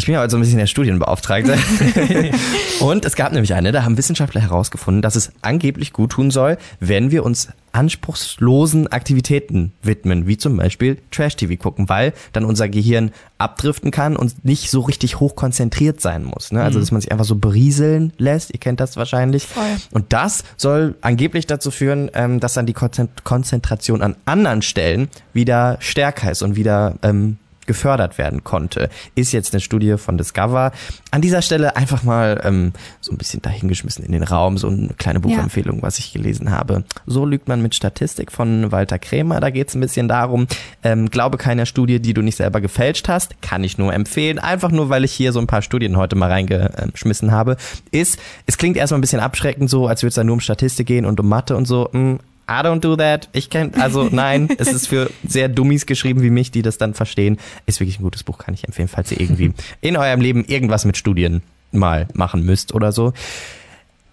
Ich 0.00 0.06
bin 0.06 0.14
ja 0.14 0.22
also 0.22 0.38
ein 0.38 0.40
bisschen 0.40 0.56
der 0.56 0.66
Studienbeauftragte. 0.66 1.58
und 2.80 3.04
es 3.04 3.16
gab 3.16 3.34
nämlich 3.34 3.52
eine, 3.52 3.70
da 3.70 3.82
haben 3.84 3.98
Wissenschaftler 3.98 4.40
herausgefunden, 4.40 5.02
dass 5.02 5.14
es 5.14 5.30
angeblich 5.42 5.92
gut 5.92 6.12
tun 6.12 6.30
soll, 6.30 6.56
wenn 6.80 7.10
wir 7.10 7.22
uns 7.22 7.48
anspruchslosen 7.72 8.88
Aktivitäten 8.88 9.74
widmen, 9.82 10.26
wie 10.26 10.38
zum 10.38 10.56
Beispiel 10.56 10.96
Trash-TV 11.10 11.56
gucken, 11.62 11.90
weil 11.90 12.14
dann 12.32 12.46
unser 12.46 12.70
Gehirn 12.70 13.12
abdriften 13.36 13.90
kann 13.90 14.16
und 14.16 14.42
nicht 14.42 14.70
so 14.70 14.80
richtig 14.80 15.20
hoch 15.20 15.36
konzentriert 15.36 16.00
sein 16.00 16.24
muss. 16.24 16.50
Ne? 16.50 16.62
Also, 16.62 16.78
mhm. 16.78 16.82
dass 16.82 16.92
man 16.92 17.02
sich 17.02 17.12
einfach 17.12 17.26
so 17.26 17.36
berieseln 17.36 18.14
lässt. 18.16 18.54
Ihr 18.54 18.58
kennt 18.58 18.80
das 18.80 18.96
wahrscheinlich. 18.96 19.46
Voll. 19.48 19.76
Und 19.90 20.14
das 20.14 20.44
soll 20.56 20.94
angeblich 21.02 21.46
dazu 21.46 21.70
führen, 21.70 22.10
ähm, 22.14 22.40
dass 22.40 22.54
dann 22.54 22.64
die 22.64 22.72
Konzentration 22.72 24.00
an 24.00 24.16
anderen 24.24 24.62
Stellen 24.62 25.08
wieder 25.34 25.76
stärker 25.80 26.30
ist 26.30 26.40
und 26.40 26.56
wieder 26.56 26.94
ähm, 27.02 27.36
gefördert 27.70 28.18
werden 28.18 28.42
konnte. 28.42 28.90
Ist 29.14 29.30
jetzt 29.30 29.54
eine 29.54 29.60
Studie 29.60 29.96
von 29.96 30.18
Discover. 30.18 30.72
An 31.12 31.20
dieser 31.20 31.40
Stelle 31.40 31.76
einfach 31.76 32.02
mal 32.02 32.40
ähm, 32.42 32.72
so 33.00 33.12
ein 33.12 33.16
bisschen 33.16 33.42
dahingeschmissen 33.42 34.04
in 34.04 34.10
den 34.10 34.24
Raum, 34.24 34.58
so 34.58 34.66
eine 34.66 34.88
kleine 34.98 35.20
Buchempfehlung, 35.20 35.76
ja. 35.76 35.82
was 35.84 36.00
ich 36.00 36.12
gelesen 36.12 36.50
habe. 36.50 36.82
So 37.06 37.24
lügt 37.24 37.46
man 37.46 37.62
mit 37.62 37.76
Statistik 37.76 38.32
von 38.32 38.72
Walter 38.72 38.98
Krämer. 38.98 39.38
Da 39.38 39.50
geht 39.50 39.68
es 39.68 39.76
ein 39.76 39.80
bisschen 39.80 40.08
darum, 40.08 40.48
ähm, 40.82 41.10
glaube 41.10 41.36
keiner 41.38 41.64
Studie, 41.64 42.00
die 42.00 42.12
du 42.12 42.22
nicht 42.22 42.38
selber 42.38 42.60
gefälscht 42.60 43.08
hast. 43.08 43.40
Kann 43.40 43.62
ich 43.62 43.78
nur 43.78 43.94
empfehlen. 43.94 44.40
Einfach 44.40 44.72
nur, 44.72 44.88
weil 44.88 45.04
ich 45.04 45.12
hier 45.12 45.32
so 45.32 45.38
ein 45.38 45.46
paar 45.46 45.62
Studien 45.62 45.96
heute 45.96 46.16
mal 46.16 46.28
reingeschmissen 46.28 47.30
habe. 47.30 47.56
Ist, 47.92 48.18
es 48.46 48.58
klingt 48.58 48.76
erstmal 48.76 48.98
ein 48.98 49.02
bisschen 49.02 49.20
abschreckend 49.20 49.70
so, 49.70 49.86
als 49.86 50.02
würde 50.02 50.08
es 50.08 50.14
da 50.16 50.24
nur 50.24 50.34
um 50.34 50.40
Statistik 50.40 50.88
gehen 50.88 51.06
und 51.06 51.20
um 51.20 51.28
Mathe 51.28 51.56
und 51.56 51.66
so. 51.66 51.88
Hm, 51.92 52.18
I 52.48 52.62
don't 52.62 52.80
do 52.80 52.96
that. 52.96 53.28
Ich 53.32 53.50
kenne, 53.50 53.72
also 53.80 54.08
nein, 54.10 54.48
es 54.58 54.68
ist 54.68 54.88
für 54.88 55.10
sehr 55.26 55.48
Dummies 55.48 55.86
geschrieben 55.86 56.22
wie 56.22 56.30
mich, 56.30 56.50
die 56.50 56.62
das 56.62 56.78
dann 56.78 56.94
verstehen. 56.94 57.38
Ist 57.66 57.80
wirklich 57.80 58.00
ein 58.00 58.02
gutes 58.02 58.24
Buch, 58.24 58.38
kann 58.38 58.54
ich 58.54 58.64
empfehlen, 58.64 58.88
falls 58.88 59.12
ihr 59.12 59.20
irgendwie 59.20 59.52
in 59.80 59.96
eurem 59.96 60.20
Leben 60.20 60.44
irgendwas 60.44 60.84
mit 60.84 60.96
Studien 60.96 61.42
mal 61.72 62.08
machen 62.14 62.44
müsst 62.44 62.74
oder 62.74 62.92
so. 62.92 63.12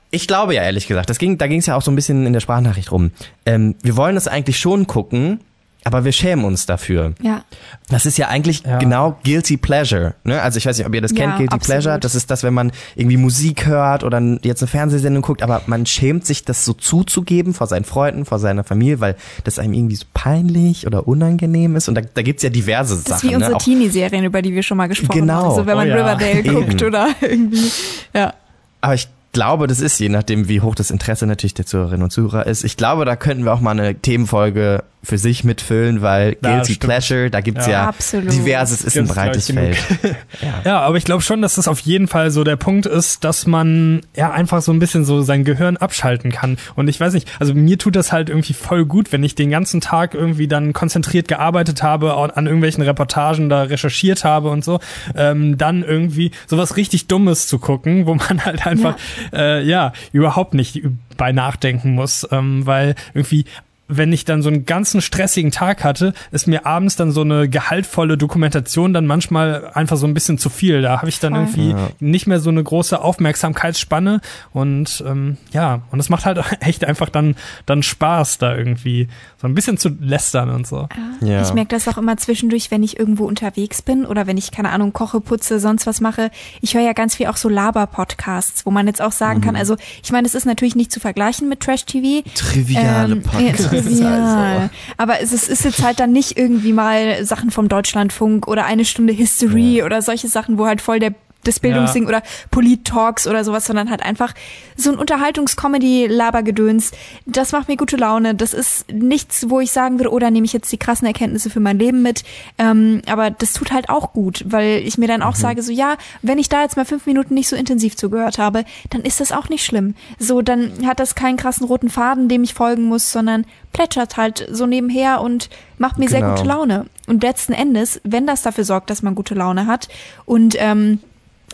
Ich 0.10 0.28
glaube 0.28 0.56
ja 0.56 0.64
ehrlich 0.64 0.88
gesagt, 0.88 1.10
das 1.10 1.18
ging, 1.18 1.38
da 1.38 1.48
ging 1.48 1.60
es 1.60 1.66
ja 1.66 1.76
auch 1.76 1.82
so 1.82 1.92
ein 1.92 1.96
bisschen 1.96 2.26
in 2.26 2.34
der 2.34 2.40
Sprachnachricht 2.40 2.92
rum. 2.92 3.12
Ähm, 3.46 3.76
wir 3.82 3.98
wollen 3.98 4.16
das 4.16 4.28
eigentlich 4.28 4.60
schon 4.60 4.88
gucken, 4.88 5.42
aber 5.88 6.04
wir 6.04 6.12
schämen 6.12 6.44
uns 6.44 6.66
dafür. 6.66 7.14
Ja. 7.22 7.44
Das 7.88 8.06
ist 8.06 8.18
ja 8.18 8.28
eigentlich 8.28 8.64
ja. 8.64 8.78
genau 8.78 9.18
Guilty 9.24 9.56
Pleasure. 9.56 10.16
Ne? 10.26 10.42
Also 10.42 10.58
ich 10.58 10.66
weiß 10.66 10.78
nicht, 10.78 10.86
ob 10.86 10.94
ihr 10.94 11.02
das 11.02 11.14
kennt, 11.14 11.32
ja, 11.32 11.38
Guilty 11.38 11.54
absolut. 11.54 11.82
Pleasure. 11.82 12.00
Das 12.00 12.14
ist 12.14 12.30
das, 12.30 12.44
wenn 12.44 12.54
man 12.54 12.74
irgendwie 12.98 13.16
Musik 13.16 13.66
hört 13.66 14.04
oder 14.04 14.22
jetzt 14.42 14.62
eine 14.62 14.68
Fernsehsendung 14.68 15.22
guckt, 15.24 15.42
aber 15.42 15.62
man 15.68 15.86
schämt 15.86 16.26
sich, 16.26 16.44
das 16.44 16.66
so 16.66 16.74
zuzugeben 16.74 17.54
vor 17.54 17.68
seinen 17.68 17.86
Freunden, 17.86 18.26
vor 18.26 18.38
seiner 18.38 18.66
Familie, 18.66 19.00
weil 19.00 19.16
das 19.46 19.60
einem 19.60 19.72
irgendwie 19.72 19.96
so 19.96 20.06
peinlich 20.14 20.86
oder 20.86 21.08
unangenehm 21.08 21.78
ist. 21.78 21.88
Und 21.88 21.96
da, 21.96 22.02
da 22.02 22.22
gibt's 22.22 22.44
ja 22.44 22.50
diverse 22.50 22.96
das 22.96 23.06
Sachen. 23.06 23.12
Das 23.12 23.24
ist 23.24 23.30
wie 23.30 23.36
unsere 23.36 23.52
ne? 23.54 23.58
Teenie-Serien, 23.60 24.26
über 24.26 24.42
die 24.42 24.54
wir 24.54 24.64
schon 24.64 24.76
mal 24.76 24.88
gesprochen 24.88 25.22
genau. 25.22 25.34
haben. 25.34 25.42
Genau. 25.44 25.52
Also 25.52 25.66
wenn 25.66 25.78
man 25.78 25.88
oh, 25.88 25.92
ja. 25.92 25.96
Riverdale 25.96 26.44
guckt 26.44 26.84
oder 26.84 27.08
irgendwie. 27.22 27.72
Ja. 28.14 28.34
Aber 28.82 28.94
ich 28.94 29.08
glaube, 29.34 29.68
das 29.68 29.80
ist, 29.80 30.00
je 30.00 30.10
nachdem, 30.10 30.48
wie 30.48 30.62
hoch 30.62 30.76
das 30.76 30.92
Interesse 30.92 31.26
natürlich 31.28 31.54
der 31.54 31.66
Zuhörerinnen 31.66 32.04
und 32.04 32.12
Zuhörer 32.12 32.48
ist. 32.48 32.64
Ich 32.64 32.78
glaube, 32.78 33.06
da 33.06 33.16
könnten 33.16 33.46
wir 33.46 33.54
auch 33.54 33.62
mal 33.62 33.72
eine 33.72 33.96
Themenfolge 33.96 34.84
für 35.04 35.18
sich 35.18 35.44
mitfüllen, 35.44 36.02
weil 36.02 36.36
ja, 36.44 36.56
Guilty 36.56 36.74
stimmt. 36.74 36.92
Pleasure, 36.92 37.30
da 37.30 37.40
gibt's 37.40 37.66
ja, 37.66 37.94
ja 38.12 38.22
diverses, 38.22 38.82
ist 38.82 38.96
Ganz 38.96 39.10
ein 39.10 39.16
breites 39.16 39.50
Feld. 39.50 39.78
ja. 40.42 40.62
ja, 40.66 40.80
aber 40.82 40.98
ich 40.98 41.06
glaube 41.06 41.22
schon, 41.22 41.42
dass 41.42 41.56
das 41.56 41.68
auf 41.68 41.80
jeden 41.80 42.08
Fall 42.08 42.30
so 42.30 42.44
der 42.44 42.58
Punkt 42.58 42.86
ist, 42.86 43.24
dass 43.24 43.48
man 43.48 44.02
ja 44.16 44.32
einfach 44.32 44.62
so 44.62 44.74
ein 44.74 44.80
bisschen 44.80 45.06
so 45.06 45.22
sein 45.22 45.46
Gehirn 45.46 45.78
abschalten 45.78 46.32
kann. 46.32 46.58
Und 46.76 46.90
ich 46.90 47.00
weiß 47.00 47.14
nicht, 47.14 47.30
also 47.40 47.54
mir 47.54 47.78
tut 47.78 47.96
das 47.96 48.12
halt 48.12 48.30
irgendwie 48.30 48.54
voll 48.54 48.86
gut, 48.86 49.14
wenn 49.14 49.24
ich 49.24 49.36
den 49.36 49.50
ganzen 49.50 49.80
Tag 49.80 50.14
irgendwie 50.14 50.48
dann 50.48 50.74
konzentriert 50.74 51.30
gearbeitet 51.30 51.84
habe, 51.84 52.16
an 52.18 52.46
irgendwelchen 52.46 52.84
Reportagen 52.84 53.48
da 53.50 53.64
recherchiert 53.64 54.26
habe 54.26 54.50
und 54.50 54.66
so, 54.66 54.80
ähm, 55.16 55.58
dann 55.58 55.84
irgendwie 55.84 56.32
sowas 56.48 56.76
richtig 56.76 57.08
Dummes 57.08 57.48
zu 57.48 57.60
gucken, 57.60 58.08
wo 58.08 58.16
man 58.16 58.44
halt 58.46 58.66
einfach 58.66 58.98
ja, 58.98 59.17
äh, 59.34 59.64
ja 59.64 59.94
überhaupt 60.12 60.54
nicht 60.54 60.82
bei 61.18 61.32
nachdenken 61.32 61.96
muss, 61.96 62.28
ähm, 62.32 62.66
weil 62.66 62.96
irgendwie 63.14 63.46
wenn 63.88 64.12
ich 64.12 64.26
dann 64.26 64.42
so 64.42 64.50
einen 64.50 64.66
ganzen 64.66 65.02
stressigen 65.02 65.52
Tag 65.52 65.84
hatte, 65.84 66.14
ist 66.32 66.48
mir 66.48 66.66
abends 66.66 66.96
dann 66.96 67.12
so 67.12 67.22
eine 67.22 67.48
gehaltvolle 67.48 68.18
Dokumentation 68.18 68.94
dann 68.94 69.06
manchmal 69.06 69.72
einfach 69.74 69.98
so 69.98 70.06
ein 70.08 70.14
bisschen 70.14 70.38
zu 70.38 70.50
viel. 70.50 70.82
Da 70.82 70.98
habe 70.98 71.10
ich 71.10 71.20
dann 71.20 71.34
Voll. 71.34 71.44
irgendwie 71.44 71.70
ja. 71.72 71.90
nicht 72.00 72.28
mehr 72.28 72.40
so 72.40 72.50
eine 72.50 72.64
große 72.64 73.00
Aufmerksamkeitsspanne 73.02 74.22
und 74.52 75.04
ähm, 75.08 75.38
ja, 75.52 75.82
und 75.92 76.00
es 76.00 76.10
macht 76.10 76.26
halt 76.26 76.40
echt 76.60 76.86
einfach 76.86 77.10
dann 77.10 77.36
dann 77.66 77.84
Spaß 77.84 78.38
da 78.40 78.56
irgendwie 78.56 79.08
so 79.42 79.48
ein 79.48 79.54
bisschen 79.54 79.78
zu 79.78 79.90
lästern 80.00 80.50
und 80.50 80.68
so. 80.68 80.88
Ja. 81.22 81.42
Ich 81.42 81.54
merke 81.54 81.76
das 81.76 81.88
auch 81.88 81.98
immer 81.98 82.18
zwischendurch, 82.18 82.72
wenn 82.72 82.84
ich 82.84 83.00
irgendwo 83.00 83.26
unterwegs 83.26 83.82
bin 83.82 84.06
oder 84.06 84.28
wenn 84.28 84.38
ich 84.38 84.52
keine 84.52 84.70
Ahnung 84.70 84.94
koche, 84.94 85.22
putze, 85.22 85.60
sonst 85.60 85.88
was 85.88 86.02
mache. 86.02 86.32
Ich 86.62 86.74
höre 86.74 86.82
ja 86.82 86.94
ganz 86.94 87.16
viel 87.16 87.28
auch 87.28 87.38
so 87.38 87.50
Laber-Podcasts, 87.50 88.66
wo 88.66 88.72
man 88.72 88.88
jetzt 88.88 89.02
auch 89.02 89.12
sagen 89.12 89.40
mhm. 89.40 89.44
kann, 89.44 89.56
also 89.56 89.78
ich 90.04 90.12
meine, 90.12 90.28
es 90.28 90.36
ist 90.36 90.46
natürlich 90.46 90.76
nicht 90.76 90.92
zu 90.92 91.00
vergleichen 91.00 91.48
mit 91.50 91.62
Trash-TV. 91.62 92.28
Triviale 92.34 93.14
ähm, 93.14 93.24
Podcasts. 93.24 93.77
Ja, 93.86 94.70
aber 94.98 95.22
es 95.22 95.34
ist, 95.34 95.50
ist 95.50 95.64
jetzt 95.64 95.84
halt 95.84 96.00
dann 96.00 96.12
nicht 96.12 96.38
irgendwie 96.38 96.74
mal 96.74 97.24
Sachen 97.26 97.52
vom 97.52 97.68
Deutschlandfunk 97.68 98.48
oder 98.48 98.66
eine 98.66 98.86
Stunde 98.86 99.14
History 99.14 99.78
ja. 99.78 99.86
oder 99.86 100.02
solche 100.02 100.28
Sachen, 100.28 100.58
wo 100.58 100.66
halt 100.66 100.82
voll 100.82 101.00
der 101.00 101.14
des 101.48 101.60
Bildungsding 101.60 102.04
ja. 102.04 102.10
oder 102.10 102.22
Polit-Talks 102.52 103.28
oder 103.28 103.44
sowas, 103.44 103.66
sondern 103.66 103.90
halt 103.90 104.04
einfach 104.04 104.34
so 104.76 104.92
ein 104.92 104.98
Unterhaltungs-Comedy-Labergedöns. 104.98 106.92
Das 107.26 107.52
macht 107.52 107.68
mir 107.68 107.78
gute 107.78 107.98
Laune. 107.98 108.36
Das 108.36 108.54
ist 108.54 108.92
nichts, 108.92 109.50
wo 109.50 109.60
ich 109.60 109.72
sagen 109.72 109.98
würde, 110.00 110.12
oder 110.12 110.28
oh, 110.28 110.30
nehme 110.30 110.46
ich 110.46 110.54
jetzt 110.54 110.72
die 110.72 110.78
krassen 110.78 111.08
Erkenntnisse 111.08 111.50
für 111.50 111.60
mein 111.60 111.80
Leben 111.80 112.02
mit. 112.04 112.24
Ähm, 112.58 113.02
aber 113.08 113.32
das 113.32 113.54
tut 113.54 113.72
halt 113.72 113.90
auch 113.90 114.14
gut, 114.14 114.44
weil 114.48 114.82
ich 114.86 114.98
mir 114.98 115.08
dann 115.08 115.24
auch 115.24 115.36
mhm. 115.36 115.42
sage, 115.42 115.64
so 115.64 115.72
ja, 115.72 115.98
wenn 116.22 116.38
ich 116.38 116.50
da 116.50 116.62
jetzt 116.62 116.78
mal 116.78 116.86
fünf 116.86 117.06
Minuten 117.06 117.34
nicht 117.34 117.48
so 117.48 117.56
intensiv 117.56 117.96
zugehört 117.98 118.38
habe, 118.38 118.66
dann 118.90 119.02
ist 119.02 119.20
das 119.20 119.32
auch 119.32 119.50
nicht 119.50 119.66
schlimm. 119.66 119.96
So, 120.20 120.42
dann 120.42 120.86
hat 120.86 121.00
das 121.00 121.16
keinen 121.16 121.38
krassen 121.38 121.66
roten 121.66 121.90
Faden, 121.90 122.30
dem 122.30 122.44
ich 122.44 122.54
folgen 122.54 122.84
muss, 122.84 123.12
sondern 123.12 123.46
plätschert 123.74 124.18
halt 124.18 124.48
so 124.52 124.66
nebenher 124.66 125.22
und 125.22 125.50
macht 125.78 125.98
mir 125.98 126.08
genau. 126.08 126.20
sehr 126.20 126.30
gute 126.30 126.48
Laune. 126.48 126.86
Und 127.08 127.24
letzten 127.24 127.54
Endes, 127.54 128.02
wenn 128.04 128.28
das 128.28 128.42
dafür 128.42 128.64
sorgt, 128.64 128.90
dass 128.90 129.04
man 129.04 129.16
gute 129.16 129.36
Laune 129.36 129.68
hat 129.68 129.88
und 130.26 130.56
ähm, 130.58 131.00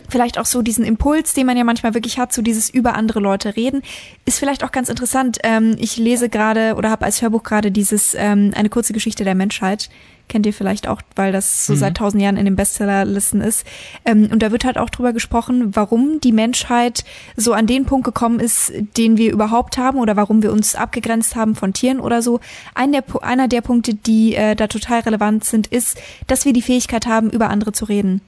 vielleicht 0.10 0.38
auch 0.38 0.46
so 0.46 0.62
diesen 0.62 0.86
Impuls, 0.86 1.34
den 1.34 1.46
man 1.46 1.58
ja 1.58 1.63
manchmal 1.63 1.94
wirklich 1.94 2.20
hat, 2.20 2.34
so 2.34 2.42
dieses 2.42 2.70
über 2.70 2.96
andere 2.96 3.20
Leute 3.20 3.56
reden, 3.56 3.82
ist 4.26 4.39
vielleicht 4.39 4.63
auch 4.63 4.72
ganz 4.72 4.89
interessant. 4.89 5.39
Ähm, 5.44 5.76
ich 5.80 5.98
lese 5.98 6.30
gerade 6.30 6.76
oder 6.76 6.89
habe 6.89 7.06
als 7.06 7.22
Hörbuch 7.22 7.44
gerade 7.44 7.72
dieses 7.72 8.16
ähm, 8.16 8.52
eine 8.56 8.70
kurze 8.70 8.94
Geschichte 8.94 9.24
der 9.24 9.36
Menschheit. 9.36 9.89
Kennt 10.30 10.46
ihr 10.46 10.54
vielleicht 10.54 10.88
auch, 10.88 11.02
weil 11.16 11.34
das 11.34 11.66
so 11.66 11.74
mhm. 11.74 11.78
seit 11.78 11.98
tausend 11.98 12.24
Jahren 12.24 12.38
in 12.38 12.46
den 12.46 12.56
Bestsellerlisten 12.56 13.42
ist. 13.42 13.68
Ähm, 14.06 14.30
und 14.32 14.42
da 14.42 14.52
wird 14.52 14.63
halt 14.63 14.78
auch 14.78 14.89
drüber 14.89 15.12
gesprochen, 15.12 15.76
warum 15.76 16.22
die 16.22 16.32
Menschheit 16.32 17.04
so 17.36 17.54
an 17.54 17.68
den 17.68 17.86
Punkt 17.86 18.06
gekommen 18.06 18.39
ist, 18.39 18.72
den 18.98 19.18
wir 19.18 19.32
überhaupt 19.34 19.78
haben 19.78 20.00
oder 20.00 20.16
warum 20.16 20.42
wir 20.42 20.54
uns 20.54 20.76
abgegrenzt 20.76 21.36
haben 21.36 21.56
von 21.56 21.74
Tieren 21.74 22.00
oder 22.00 22.22
so. 22.22 22.39
Ein 22.74 22.94
der, 22.94 23.04
einer 23.22 23.50
der 23.50 23.62
Punkte, 23.62 23.96
die 23.96 24.36
äh, 24.36 24.56
da 24.56 24.68
total 24.68 25.02
relevant 25.02 25.44
sind, 25.44 25.68
ist, 25.68 26.00
dass 26.28 26.46
wir 26.46 26.54
die 26.54 26.62
Fähigkeit 26.62 27.06
haben, 27.06 27.30
über 27.30 27.50
andere 27.50 27.74
zu 27.74 27.86
reden. 27.86 28.22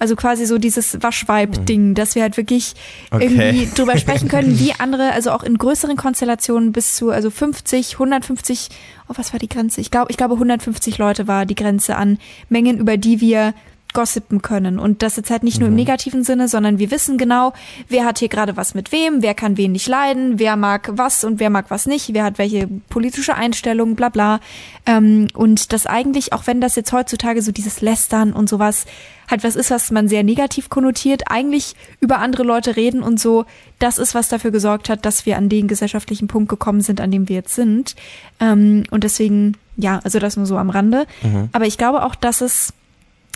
Also 0.00 0.16
quasi 0.16 0.46
so 0.46 0.58
dieses 0.58 1.00
Waschweib-Ding, 1.00 1.94
dass 1.94 2.16
wir 2.16 2.22
halt 2.22 2.36
wirklich 2.36 2.74
okay. 3.10 3.24
irgendwie 3.24 3.68
drüber 3.76 3.96
sprechen 3.96 4.28
können, 4.28 4.58
wie 4.58 4.72
andere, 4.78 5.12
also 5.12 5.30
auch 5.30 5.44
in 5.44 5.56
größeren 5.56 5.96
Konstellationen 5.96 6.72
bis 6.72 6.96
zu, 6.96 7.10
also 7.10 7.30
50, 7.30 7.94
150, 7.94 8.70
oh, 9.08 9.14
was 9.16 9.32
war 9.32 9.38
die 9.38 9.48
Grenze? 9.48 9.80
Ich 9.80 9.92
glaube, 9.92 10.10
ich 10.10 10.16
glaube 10.16 10.34
150 10.34 10.98
Leute 10.98 11.28
war 11.28 11.46
die 11.46 11.54
Grenze 11.54 11.96
an 11.96 12.18
Mengen, 12.48 12.78
über 12.78 12.96
die 12.96 13.20
wir 13.20 13.54
gossipen 13.92 14.42
können. 14.42 14.78
Und 14.78 15.02
das 15.02 15.16
jetzt 15.16 15.30
halt 15.30 15.42
nicht 15.42 15.58
nur 15.58 15.68
im 15.68 15.74
mhm. 15.74 15.80
negativen 15.80 16.24
Sinne, 16.24 16.48
sondern 16.48 16.78
wir 16.78 16.90
wissen 16.90 17.18
genau, 17.18 17.52
wer 17.88 18.04
hat 18.04 18.18
hier 18.18 18.28
gerade 18.28 18.56
was 18.56 18.74
mit 18.74 18.92
wem, 18.92 19.22
wer 19.22 19.34
kann 19.34 19.56
wen 19.56 19.72
nicht 19.72 19.88
leiden, 19.88 20.38
wer 20.38 20.56
mag 20.56 20.90
was 20.92 21.24
und 21.24 21.40
wer 21.40 21.50
mag 21.50 21.66
was 21.70 21.86
nicht, 21.86 22.12
wer 22.14 22.24
hat 22.24 22.38
welche 22.38 22.68
politische 22.88 23.34
Einstellung, 23.34 23.96
bla 23.96 24.08
bla. 24.08 24.40
Ähm, 24.86 25.28
und 25.34 25.72
das 25.72 25.86
eigentlich, 25.86 26.32
auch 26.32 26.46
wenn 26.46 26.60
das 26.60 26.76
jetzt 26.76 26.92
heutzutage 26.92 27.42
so 27.42 27.52
dieses 27.52 27.80
Lästern 27.80 28.32
und 28.32 28.48
sowas 28.48 28.86
halt 29.30 29.44
was 29.44 29.56
ist, 29.56 29.70
was 29.70 29.90
man 29.90 30.08
sehr 30.08 30.22
negativ 30.24 30.68
konnotiert, 30.68 31.24
eigentlich 31.28 31.74
über 32.00 32.18
andere 32.18 32.42
Leute 32.42 32.76
reden 32.76 33.02
und 33.02 33.20
so, 33.20 33.44
das 33.78 33.98
ist, 33.98 34.14
was 34.14 34.28
dafür 34.28 34.50
gesorgt 34.50 34.88
hat, 34.88 35.06
dass 35.06 35.24
wir 35.24 35.36
an 35.36 35.48
den 35.48 35.68
gesellschaftlichen 35.68 36.28
Punkt 36.28 36.48
gekommen 36.48 36.80
sind, 36.80 37.00
an 37.00 37.10
dem 37.10 37.28
wir 37.28 37.36
jetzt 37.36 37.54
sind. 37.54 37.94
Ähm, 38.40 38.84
und 38.90 39.04
deswegen, 39.04 39.56
ja, 39.76 40.00
also 40.02 40.18
das 40.18 40.36
nur 40.36 40.46
so 40.46 40.56
am 40.56 40.70
Rande. 40.70 41.06
Mhm. 41.22 41.48
Aber 41.52 41.66
ich 41.66 41.78
glaube 41.78 42.04
auch, 42.04 42.14
dass 42.14 42.40
es 42.40 42.72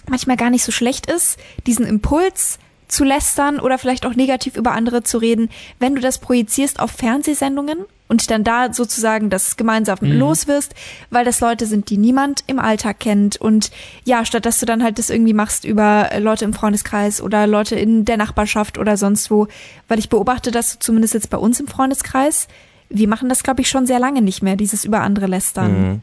manchmal 0.09 0.37
gar 0.37 0.51
nicht 0.51 0.65
so 0.65 0.73
schlecht 0.73 1.07
ist, 1.11 1.39
diesen 1.67 1.87
Impuls 1.87 2.59
zu 2.89 3.05
lästern 3.05 3.59
oder 3.61 3.79
vielleicht 3.79 4.07
auch 4.07 4.15
negativ 4.15 4.57
über 4.57 4.73
andere 4.73 5.03
zu 5.03 5.19
reden, 5.19 5.49
wenn 5.79 5.95
du 5.95 6.01
das 6.01 6.19
projizierst 6.19 6.81
auf 6.81 6.91
Fernsehsendungen 6.91 7.79
und 8.09 8.31
dann 8.31 8.45
da 8.45 8.73
sozusagen 8.73 9.31
das 9.31 9.57
gemeinsam 9.57 9.99
mhm. 10.01 10.13
loswirst, 10.13 10.75
weil 11.11 11.25
das 11.25 11.41
Leute 11.41 11.67
sind, 11.67 11.91
die 11.91 11.97
niemand 11.97 12.45
im 12.47 12.59
Alltag 12.59 13.01
kennt 13.01 13.37
und 13.37 13.71
ja, 14.05 14.25
statt 14.25 14.47
dass 14.47 14.61
du 14.61 14.67
dann 14.67 14.83
halt 14.83 14.99
das 14.99 15.11
irgendwie 15.11 15.33
machst 15.33 15.65
über 15.65 16.11
Leute 16.19 16.45
im 16.45 16.53
Freundeskreis 16.53 17.21
oder 17.21 17.47
Leute 17.47 17.77
in 17.77 18.05
der 18.05 18.19
Nachbarschaft 18.19 18.79
oder 18.79 18.97
sonst 18.97 19.31
wo, 19.31 19.49
weil 19.89 19.99
ich 19.99 20.11
beobachte 20.11 20.51
das 20.51 20.79
zumindest 20.79 21.15
jetzt 21.15 21.31
bei 21.31 21.39
uns 21.39 21.61
im 21.61 21.67
Freundeskreis, 21.67 22.49
wir 22.91 23.09
machen 23.09 23.29
das 23.29 23.43
glaube 23.43 23.63
ich 23.63 23.69
schon 23.69 23.87
sehr 23.87 23.99
lange 23.99 24.21
nicht 24.21 24.43
mehr, 24.43 24.57
dieses 24.57 24.85
über 24.85 25.01
andere 25.01 25.27
lästern. 25.27 25.73
Mhm. 25.73 26.03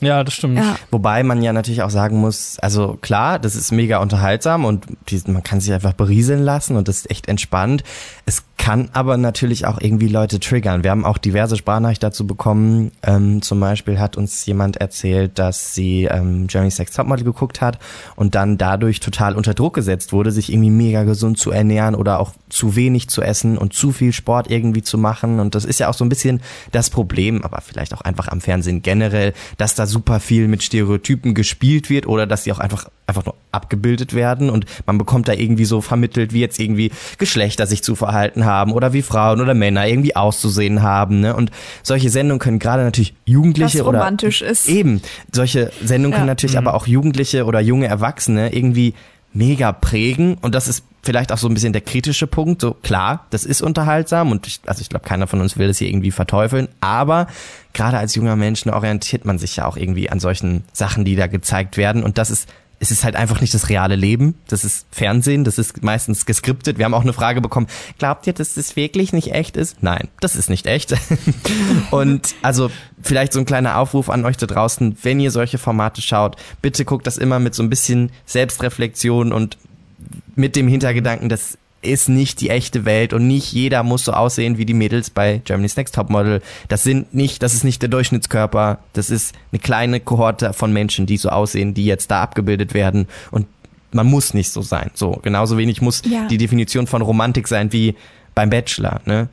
Ja, 0.00 0.24
das 0.24 0.34
stimmt. 0.34 0.58
Ja. 0.58 0.76
Wobei 0.90 1.22
man 1.22 1.42
ja 1.42 1.52
natürlich 1.52 1.82
auch 1.82 1.90
sagen 1.90 2.18
muss, 2.18 2.58
also 2.58 2.98
klar, 3.00 3.38
das 3.38 3.54
ist 3.54 3.70
mega 3.70 3.98
unterhaltsam 3.98 4.64
und 4.64 4.86
die, 5.08 5.20
man 5.26 5.42
kann 5.42 5.60
sich 5.60 5.72
einfach 5.72 5.92
berieseln 5.92 6.42
lassen 6.42 6.76
und 6.76 6.88
das 6.88 6.98
ist 6.98 7.10
echt 7.10 7.28
entspannt. 7.28 7.84
Es 8.26 8.44
kann 8.60 8.90
aber 8.92 9.16
natürlich 9.16 9.64
auch 9.64 9.80
irgendwie 9.80 10.08
Leute 10.08 10.38
triggern. 10.38 10.84
Wir 10.84 10.90
haben 10.90 11.06
auch 11.06 11.16
diverse 11.16 11.56
Sprachnachrichten 11.56 12.06
dazu 12.06 12.26
bekommen. 12.26 12.92
Ähm, 13.02 13.40
zum 13.40 13.58
Beispiel 13.58 13.98
hat 13.98 14.18
uns 14.18 14.44
jemand 14.44 14.76
erzählt, 14.76 15.38
dass 15.38 15.74
sie 15.74 16.04
ähm, 16.04 16.46
Jeremy 16.46 16.70
Sex 16.70 16.92
Topmodel 16.92 17.24
geguckt 17.24 17.62
hat 17.62 17.78
und 18.16 18.34
dann 18.34 18.58
dadurch 18.58 19.00
total 19.00 19.34
unter 19.34 19.54
Druck 19.54 19.72
gesetzt 19.72 20.12
wurde, 20.12 20.30
sich 20.30 20.52
irgendwie 20.52 20.68
mega 20.68 21.04
gesund 21.04 21.38
zu 21.38 21.50
ernähren 21.50 21.94
oder 21.94 22.20
auch 22.20 22.34
zu 22.50 22.76
wenig 22.76 23.08
zu 23.08 23.22
essen 23.22 23.56
und 23.56 23.72
zu 23.72 23.92
viel 23.92 24.12
Sport 24.12 24.50
irgendwie 24.50 24.82
zu 24.82 24.98
machen. 24.98 25.40
Und 25.40 25.54
das 25.54 25.64
ist 25.64 25.80
ja 25.80 25.88
auch 25.88 25.94
so 25.94 26.04
ein 26.04 26.10
bisschen 26.10 26.42
das 26.70 26.90
Problem, 26.90 27.42
aber 27.42 27.62
vielleicht 27.62 27.94
auch 27.94 28.02
einfach 28.02 28.28
am 28.28 28.42
Fernsehen 28.42 28.82
generell, 28.82 29.32
dass 29.56 29.74
da 29.74 29.86
super 29.86 30.20
viel 30.20 30.48
mit 30.48 30.62
Stereotypen 30.62 31.32
gespielt 31.32 31.88
wird 31.88 32.06
oder 32.06 32.26
dass 32.26 32.44
sie 32.44 32.52
auch 32.52 32.58
einfach 32.58 32.90
einfach 33.10 33.26
nur 33.26 33.34
abgebildet 33.52 34.14
werden 34.14 34.48
und 34.48 34.64
man 34.86 34.96
bekommt 34.96 35.28
da 35.28 35.32
irgendwie 35.32 35.64
so 35.64 35.80
vermittelt, 35.80 36.32
wie 36.32 36.40
jetzt 36.40 36.58
irgendwie 36.58 36.90
Geschlechter 37.18 37.66
sich 37.66 37.82
zu 37.82 37.94
verhalten 37.94 38.44
haben 38.44 38.72
oder 38.72 38.92
wie 38.92 39.02
Frauen 39.02 39.40
oder 39.40 39.54
Männer 39.54 39.86
irgendwie 39.86 40.16
auszusehen 40.16 40.82
haben. 40.82 41.20
Ne? 41.20 41.36
Und 41.36 41.50
solche 41.82 42.08
Sendungen 42.08 42.38
können 42.38 42.58
gerade 42.58 42.84
natürlich 42.84 43.14
Jugendliche 43.24 43.80
Was 43.80 43.86
romantisch 43.86 44.42
oder 44.42 44.50
ist. 44.50 44.68
eben 44.68 45.02
solche 45.32 45.72
Sendungen 45.82 46.12
ja. 46.12 46.16
können 46.18 46.28
natürlich 46.28 46.54
mhm. 46.54 46.66
aber 46.66 46.74
auch 46.74 46.86
Jugendliche 46.86 47.44
oder 47.44 47.60
junge 47.60 47.86
Erwachsene 47.86 48.54
irgendwie 48.54 48.94
mega 49.32 49.72
prägen 49.72 50.36
und 50.40 50.54
das 50.54 50.66
ist 50.68 50.84
vielleicht 51.02 51.32
auch 51.32 51.38
so 51.38 51.48
ein 51.48 51.54
bisschen 51.54 51.72
der 51.72 51.82
kritische 51.82 52.26
Punkt. 52.26 52.60
So 52.60 52.74
klar, 52.74 53.26
das 53.30 53.44
ist 53.44 53.62
unterhaltsam 53.62 54.32
und 54.32 54.46
ich, 54.46 54.60
also 54.66 54.80
ich 54.80 54.88
glaube, 54.88 55.06
keiner 55.06 55.26
von 55.26 55.40
uns 55.40 55.56
will 55.56 55.68
das 55.68 55.78
hier 55.78 55.88
irgendwie 55.88 56.10
verteufeln, 56.10 56.68
aber 56.80 57.26
gerade 57.72 57.98
als 57.98 58.14
junger 58.14 58.36
Mensch 58.36 58.66
orientiert 58.66 59.24
man 59.24 59.38
sich 59.38 59.56
ja 59.56 59.66
auch 59.66 59.76
irgendwie 59.76 60.10
an 60.10 60.20
solchen 60.20 60.64
Sachen, 60.72 61.04
die 61.04 61.16
da 61.16 61.26
gezeigt 61.26 61.76
werden 61.76 62.02
und 62.02 62.18
das 62.18 62.30
ist 62.30 62.48
es 62.82 62.90
ist 62.90 63.04
halt 63.04 63.14
einfach 63.14 63.42
nicht 63.42 63.52
das 63.52 63.68
reale 63.68 63.94
Leben. 63.94 64.34
Das 64.48 64.64
ist 64.64 64.86
Fernsehen, 64.90 65.44
das 65.44 65.58
ist 65.58 65.82
meistens 65.82 66.24
geskriptet. 66.24 66.78
Wir 66.78 66.86
haben 66.86 66.94
auch 66.94 67.02
eine 67.02 67.12
Frage 67.12 67.42
bekommen, 67.42 67.66
glaubt 67.98 68.26
ihr, 68.26 68.32
dass 68.32 68.54
das 68.54 68.74
wirklich 68.74 69.12
nicht 69.12 69.32
echt 69.32 69.56
ist? 69.58 69.82
Nein, 69.82 70.08
das 70.20 70.34
ist 70.34 70.48
nicht 70.48 70.66
echt. 70.66 70.94
und 71.90 72.34
also 72.40 72.70
vielleicht 73.02 73.34
so 73.34 73.38
ein 73.38 73.44
kleiner 73.44 73.76
Aufruf 73.76 74.08
an 74.08 74.24
euch 74.24 74.38
da 74.38 74.46
draußen, 74.46 74.96
wenn 75.02 75.20
ihr 75.20 75.30
solche 75.30 75.58
Formate 75.58 76.00
schaut, 76.00 76.36
bitte 76.62 76.86
guckt 76.86 77.06
das 77.06 77.18
immer 77.18 77.38
mit 77.38 77.54
so 77.54 77.62
ein 77.62 77.68
bisschen 77.68 78.10
Selbstreflexion 78.24 79.32
und 79.32 79.58
mit 80.34 80.56
dem 80.56 80.66
Hintergedanken, 80.66 81.28
dass 81.28 81.58
ist 81.82 82.08
nicht 82.08 82.40
die 82.40 82.50
echte 82.50 82.84
Welt 82.84 83.12
und 83.12 83.26
nicht 83.26 83.52
jeder 83.52 83.82
muss 83.82 84.04
so 84.04 84.12
aussehen 84.12 84.58
wie 84.58 84.66
die 84.66 84.74
Mädels 84.74 85.10
bei 85.10 85.40
Germany's 85.44 85.76
Next 85.76 85.94
Topmodel. 85.94 86.42
Das 86.68 86.82
sind 86.82 87.14
nicht, 87.14 87.42
das 87.42 87.54
ist 87.54 87.64
nicht 87.64 87.80
der 87.82 87.88
Durchschnittskörper. 87.88 88.78
Das 88.92 89.10
ist 89.10 89.34
eine 89.52 89.60
kleine 89.60 90.00
Kohorte 90.00 90.52
von 90.52 90.72
Menschen, 90.72 91.06
die 91.06 91.16
so 91.16 91.30
aussehen, 91.30 91.74
die 91.74 91.86
jetzt 91.86 92.10
da 92.10 92.22
abgebildet 92.22 92.74
werden 92.74 93.06
und 93.30 93.46
man 93.92 94.06
muss 94.06 94.34
nicht 94.34 94.50
so 94.50 94.62
sein. 94.62 94.90
So, 94.94 95.18
genauso 95.22 95.58
wenig 95.58 95.82
muss 95.82 96.02
ja. 96.04 96.26
die 96.28 96.38
Definition 96.38 96.86
von 96.86 97.02
Romantik 97.02 97.48
sein 97.48 97.72
wie 97.72 97.96
beim 98.34 98.50
Bachelor. 98.50 99.00
Ne? 99.04 99.28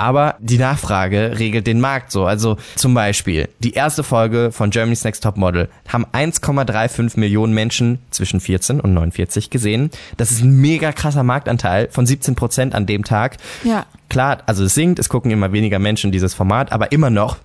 Aber 0.00 0.36
die 0.40 0.56
Nachfrage 0.56 1.38
regelt 1.38 1.66
den 1.66 1.78
Markt 1.78 2.10
so. 2.10 2.24
Also 2.24 2.56
zum 2.74 2.94
Beispiel 2.94 3.50
die 3.58 3.74
erste 3.74 4.02
Folge 4.02 4.50
von 4.50 4.70
Germany's 4.70 5.04
Next 5.04 5.22
Top 5.22 5.36
Model 5.36 5.68
haben 5.88 6.06
1,35 6.06 7.20
Millionen 7.20 7.52
Menschen 7.52 7.98
zwischen 8.10 8.40
14 8.40 8.80
und 8.80 8.94
49 8.94 9.50
gesehen. 9.50 9.90
Das 10.16 10.30
ist 10.30 10.42
ein 10.42 10.58
mega 10.58 10.92
krasser 10.92 11.22
Marktanteil 11.22 11.88
von 11.90 12.06
17 12.06 12.34
Prozent 12.34 12.74
an 12.74 12.86
dem 12.86 13.04
Tag. 13.04 13.36
Ja. 13.62 13.84
Klar, 14.08 14.38
also 14.46 14.64
es 14.64 14.74
sinkt, 14.74 14.98
es 14.98 15.10
gucken 15.10 15.30
immer 15.30 15.52
weniger 15.52 15.78
Menschen 15.78 16.12
dieses 16.12 16.32
Format, 16.32 16.72
aber 16.72 16.92
immer 16.92 17.10
noch 17.10 17.36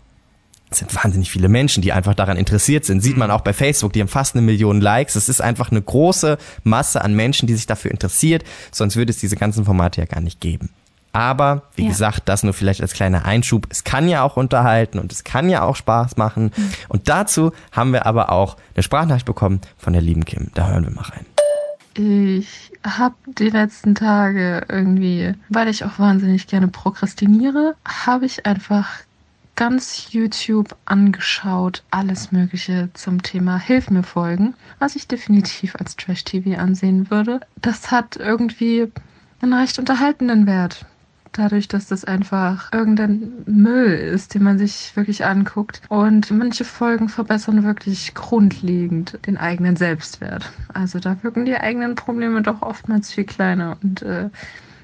es 0.72 0.80
sind 0.80 0.96
wahnsinnig 0.96 1.30
viele 1.30 1.48
Menschen, 1.48 1.84
die 1.84 1.94
einfach 1.94 2.16
daran 2.16 2.38
interessiert 2.38 2.86
sind. 2.86 3.02
Sieht 3.02 3.18
man 3.18 3.30
auch 3.30 3.42
bei 3.42 3.54
Facebook, 3.54 3.94
die 3.94 4.02
haben 4.02 4.08
fast 4.08 4.36
eine 4.36 4.42
Million 4.42 4.82
Likes. 4.82 5.16
Es 5.16 5.30
ist 5.30 5.40
einfach 5.40 5.72
eine 5.72 5.82
große 5.82 6.38
Masse 6.64 7.02
an 7.04 7.14
Menschen, 7.14 7.48
die 7.48 7.54
sich 7.54 7.68
dafür 7.68 7.92
interessiert. 7.92 8.44
Sonst 8.72 8.96
würde 8.96 9.12
es 9.12 9.20
diese 9.20 9.36
ganzen 9.36 9.66
Formate 9.66 10.02
ja 10.02 10.08
gar 10.08 10.22
nicht 10.22 10.42
geben. 10.42 10.72
Aber 11.16 11.64
wie 11.76 11.84
ja. 11.84 11.90
gesagt, 11.90 12.24
das 12.26 12.44
nur 12.44 12.54
vielleicht 12.54 12.82
als 12.82 12.92
kleiner 12.92 13.24
Einschub. 13.24 13.68
Es 13.70 13.86
kann 13.86 14.10
ja 14.10 14.22
auch 14.22 14.36
unterhalten 14.36 15.00
und 15.00 15.14
es 15.14 15.24
kann 15.24 15.48
ja 15.48 15.62
auch 15.62 15.78
Spaß 15.78 16.18
machen. 16.18 16.52
Mhm. 16.56 16.72
Und 16.90 17.08
dazu 17.08 17.54
haben 17.72 17.94
wir 17.94 18.06
aber 18.06 18.34
auch 18.34 18.58
eine 18.76 18.84
Sprachnachricht 18.84 19.26
bekommen 19.26 19.62
von 19.78 19.94
der 19.94 20.02
lieben 20.02 20.26
Kim. 20.26 20.52
Da 20.56 20.68
hören 20.68 20.84
wir 20.84 20.92
mal 20.92 21.04
rein. 21.04 21.26
Ich 21.98 22.74
habe 22.86 23.16
die 23.28 23.48
letzten 23.48 23.96
Tage 23.96 24.66
irgendwie, 24.68 25.34
weil 25.48 25.70
ich 25.70 25.86
auch 25.86 25.98
wahnsinnig 26.00 26.48
gerne 26.48 26.68
prokrastiniere, 26.68 27.76
habe 27.86 28.26
ich 28.26 28.46
einfach 28.46 28.90
ganz 29.56 30.08
YouTube 30.10 30.76
angeschaut, 30.84 31.84
alles 31.92 32.34
Mögliche 32.34 32.90
zum 32.94 33.24
Thema 33.24 33.58
Hilf 33.58 33.90
mir 33.90 34.04
folgen, 34.04 34.54
was 34.80 34.98
ich 34.98 35.08
definitiv 35.08 35.78
als 35.78 35.96
Trash-TV 35.96 36.60
ansehen 36.60 37.10
würde. 37.10 37.40
Das 37.56 37.90
hat 37.90 38.18
irgendwie 38.18 38.92
einen 39.42 39.54
recht 39.54 39.80
unterhaltenden 39.80 40.46
Wert 40.46 40.86
dadurch, 41.38 41.68
dass 41.68 41.88
das 41.88 42.06
einfach 42.06 42.72
irgendein 42.74 43.32
Müll 43.46 43.92
ist, 43.92 44.34
den 44.34 44.44
man 44.44 44.58
sich 44.58 44.96
wirklich 44.96 45.26
anguckt. 45.26 45.82
Und 45.90 46.32
manche 46.32 46.66
Folgen 46.66 47.10
verbessern 47.10 47.64
wirklich 47.64 48.14
grundlegend 48.14 49.20
den 49.26 49.38
eigenen 49.38 49.76
Selbstwert. 49.76 50.52
Also 50.74 51.00
da 51.00 51.18
wirken 51.22 51.46
die 51.46 51.56
eigenen 51.56 51.96
Probleme 51.96 52.42
doch 52.42 52.62
oftmals 52.62 53.12
viel 53.12 53.26
kleiner. 53.26 53.78
Und 53.84 54.02
äh, 54.02 54.30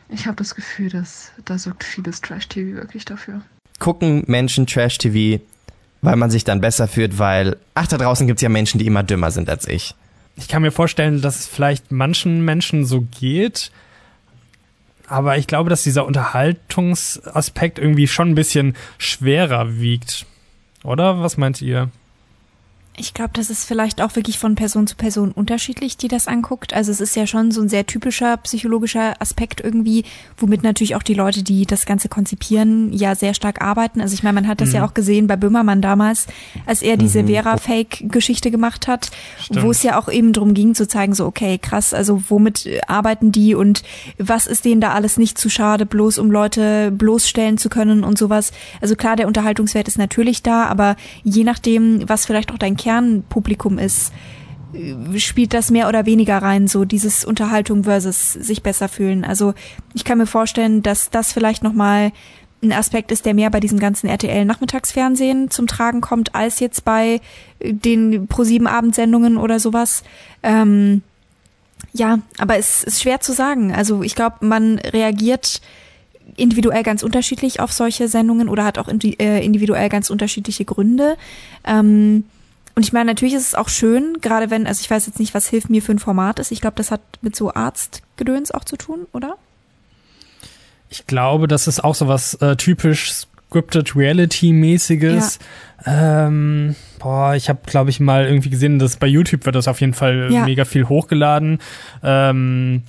ich 0.10 0.28
habe 0.28 0.36
das 0.36 0.56
Gefühl, 0.56 0.90
dass 0.90 1.32
da 1.46 1.58
sorgt 1.58 1.84
vieles 1.84 2.22
Trash-TV 2.22 2.76
wirklich 2.76 3.06
dafür. 3.06 3.42
Gucken 3.80 4.24
Menschen 4.28 4.68
Trash-TV, 4.68 5.42
weil 6.02 6.16
man 6.16 6.30
sich 6.30 6.44
dann 6.44 6.62
besser 6.62 6.88
fühlt, 6.88 7.18
weil, 7.18 7.58
ach, 7.74 7.88
da 7.88 7.98
draußen 7.98 8.28
gibt 8.28 8.38
es 8.38 8.44
ja 8.44 8.50
Menschen, 8.50 8.78
die 8.78 8.88
immer 8.88 9.04
dümmer 9.04 9.32
sind 9.32 9.50
als 9.50 9.68
ich. 9.68 9.96
Ich 10.36 10.48
kann 10.48 10.62
mir 10.62 10.72
vorstellen, 10.72 11.22
dass 11.22 11.40
es 11.40 11.48
vielleicht 11.48 11.92
manchen 11.92 12.44
Menschen 12.44 12.86
so 12.86 13.02
geht, 13.02 13.72
aber 15.12 15.38
ich 15.38 15.46
glaube, 15.46 15.70
dass 15.70 15.84
dieser 15.84 16.06
Unterhaltungsaspekt 16.06 17.80
irgendwie 17.80 18.08
schon 18.08 18.30
ein 18.30 18.36
bisschen 18.36 18.76
schwerer 18.98 19.80
wiegt. 19.80 20.26
Oder? 20.84 21.22
Was 21.22 21.38
meint 21.38 21.62
ihr? 21.62 21.90
Ich 22.98 23.14
glaube, 23.14 23.32
das 23.34 23.50
ist 23.50 23.64
vielleicht 23.64 24.02
auch 24.02 24.18
wirklich 24.18 24.38
von 24.38 24.56
Person 24.56 24.86
zu 24.86 24.98
Person 24.98 25.32
unterschiedlich, 25.32 25.96
die 25.96 26.10
das 26.10 26.28
anguckt. 26.28 26.74
Also 26.74 26.92
es 26.92 27.00
ist 27.00 27.16
ja 27.16 27.26
schon 27.26 27.52
so 27.52 27.62
ein 27.62 27.70
sehr 27.70 27.86
typischer 27.86 28.36
psychologischer 28.38 29.14
Aspekt 29.20 29.62
irgendwie, 29.62 30.04
womit 30.38 30.62
natürlich 30.62 30.96
auch 30.96 31.04
die 31.04 31.14
Leute, 31.14 31.42
die 31.42 31.66
das 31.66 31.86
Ganze 31.86 32.10
konzipieren, 32.10 32.92
ja 32.92 33.16
sehr 33.16 33.34
stark 33.34 33.62
arbeiten. 33.62 34.02
Also 34.02 34.14
ich 34.14 34.24
meine, 34.24 34.36
man 34.36 34.48
hat 34.48 34.60
das 34.60 34.70
mhm. 34.70 34.76
ja 34.76 34.86
auch 34.86 34.94
gesehen 34.94 35.28
bei 35.28 35.38
Böhmermann 35.38 35.82
damals, 35.82 36.28
als 36.66 36.82
er 36.82 36.98
diese 36.98 37.24
mhm. 37.24 37.28
Vera-Fake-Geschichte 37.28 38.52
gemacht 38.52 38.90
hat, 38.90 39.10
wo 39.50 39.72
es 39.72 39.84
ja 39.84 39.98
auch 39.98 40.10
eben 40.10 40.34
drum 40.34 40.54
ging 40.54 40.76
zu 40.76 40.86
zeigen, 40.86 41.16
so 41.16 41.26
okay, 41.26 41.58
krass, 41.58 41.94
also 41.94 42.22
womit 42.28 42.70
arbeiten 42.88 43.32
die 43.32 43.56
und 43.56 43.84
was 44.18 44.48
ist 44.48 44.66
denen 44.66 44.82
da 44.82 44.92
alles 44.92 45.18
nicht 45.18 45.38
zu 45.38 45.50
schade, 45.50 45.86
bloß 45.86 46.20
um 46.20 46.30
Leute 46.30 46.92
bloßstellen 46.92 47.58
zu 47.58 47.70
können 47.70 48.04
und 48.04 48.18
sowas. 48.18 48.52
Also 48.82 48.98
klar, 48.98 49.16
der 49.16 49.28
Unterhaltungswert 49.28 49.88
ist 49.88 49.98
natürlich 49.98 50.44
da, 50.44 50.66
aber 50.66 50.98
je 51.24 51.46
nachdem, 51.46 52.08
was 52.10 52.26
vielleicht 52.26 52.52
auch 52.52 52.58
dein 52.58 52.76
Kernpublikum 52.82 53.78
ist, 53.78 54.12
spielt 55.18 55.54
das 55.54 55.70
mehr 55.70 55.88
oder 55.88 56.06
weniger 56.06 56.38
rein, 56.40 56.68
so 56.68 56.86
dieses 56.86 57.26
Unterhaltung 57.26 57.84
versus 57.84 58.34
sich 58.34 58.64
besser 58.64 58.88
fühlen. 58.88 59.24
Also 59.24 59.54
ich 59.94 60.04
kann 60.04 60.18
mir 60.18 60.26
vorstellen, 60.26 60.82
dass 60.82 61.10
das 61.10 61.32
vielleicht 61.32 61.62
nochmal 61.62 62.12
ein 62.64 62.72
Aspekt 62.72 63.12
ist, 63.12 63.26
der 63.26 63.34
mehr 63.34 63.50
bei 63.50 63.60
diesem 63.60 63.80
ganzen 63.80 64.08
RTL-Nachmittagsfernsehen 64.08 65.50
zum 65.50 65.68
Tragen 65.68 66.02
kommt, 66.02 66.36
als 66.36 66.60
jetzt 66.60 66.86
bei 66.86 67.20
den 67.64 68.28
Pro-7-Abendsendungen 68.28 69.38
oder 69.38 69.60
sowas. 69.60 70.04
Ähm, 70.44 71.02
ja, 71.94 72.20
aber 72.38 72.58
es 72.58 72.84
ist 72.84 73.02
schwer 73.02 73.20
zu 73.20 73.34
sagen. 73.34 73.74
Also 73.74 74.04
ich 74.04 74.16
glaube, 74.16 74.46
man 74.46 74.80
reagiert 74.80 75.62
individuell 76.38 76.84
ganz 76.84 77.04
unterschiedlich 77.04 77.60
auf 77.60 77.74
solche 77.74 78.08
Sendungen 78.08 78.48
oder 78.48 78.64
hat 78.64 78.78
auch 78.78 78.88
äh, 78.88 79.44
individuell 79.44 79.90
ganz 79.90 80.10
unterschiedliche 80.10 80.66
Gründe. 80.66 81.18
Ähm, 81.66 82.24
und 82.76 82.84
ich 82.84 82.94
meine, 82.94 83.12
natürlich 83.12 83.34
ist 83.34 83.48
es 83.48 83.56
auch 83.56 83.70
schön, 83.70 84.18
gerade 84.22 84.50
wenn, 84.50 84.68
also 84.68 84.82
ich 84.82 84.90
weiß 84.90 85.06
jetzt 85.08 85.20
nicht, 85.20 85.34
was 85.34 85.48
hilft 85.48 85.70
mir 85.70 85.82
für 85.82 85.92
ein 85.92 86.00
Format 86.00 86.40
ist. 86.40 86.52
Ich 86.52 86.62
glaube, 86.62 86.76
das 86.78 86.92
hat 86.92 87.02
mit 87.22 87.36
so 87.36 87.54
Arztgedöns 87.54 88.52
auch 88.52 88.64
zu 88.64 88.78
tun, 88.78 89.08
oder? 89.14 89.36
Ich 90.90 91.08
glaube, 91.08 91.48
das 91.48 91.68
ist 91.68 91.84
auch 91.84 91.96
so 91.96 92.08
was 92.08 92.36
äh, 92.36 92.56
typisch 92.56 93.12
scripted 93.52 93.96
Reality-mäßiges. 93.96 95.40
Ja. 95.86 96.28
Ähm, 96.28 96.76
boah, 97.00 97.36
ich 97.36 97.50
habe, 97.50 97.60
glaube 97.66 97.90
ich, 97.90 98.00
mal 98.00 98.26
irgendwie 98.26 98.50
gesehen, 98.50 98.80
dass 98.80 98.98
bei 98.98 99.08
YouTube 99.08 99.46
wird 99.46 99.56
das 99.56 99.68
auf 99.68 99.82
jeden 99.82 99.94
Fall 99.94 100.30
ja. 100.32 100.46
mega 100.46 100.66
viel 100.66 100.88
hochgeladen. 100.88 101.60
Ähm, 102.04 102.84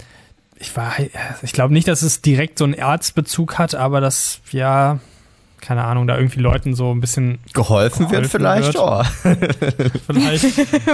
ich 0.59 0.77
war, 0.77 0.95
ich 1.43 1.53
glaube 1.53 1.73
nicht, 1.73 1.89
dass 1.89 2.03
es 2.03 2.23
direkt 2.23 2.59
so 2.59 2.65
einen 2.65 2.81
Arztbezug 2.81 3.59
hat, 3.59 3.75
aber 3.75 4.01
das, 4.01 4.41
ja, 4.53 5.01
keine 5.63 5.85
Ahnung, 5.85 6.09
da 6.09 6.17
irgendwie 6.17 6.41
Leuten 6.41 6.75
so 6.75 6.93
ein 6.93 7.01
bisschen 7.01 7.39
geholfen, 7.55 8.11
wird 8.11 8.27
vielleicht. 8.27 8.75
wird. 8.75 8.79
Oh. 8.79 9.03
vielleicht. 10.07 10.45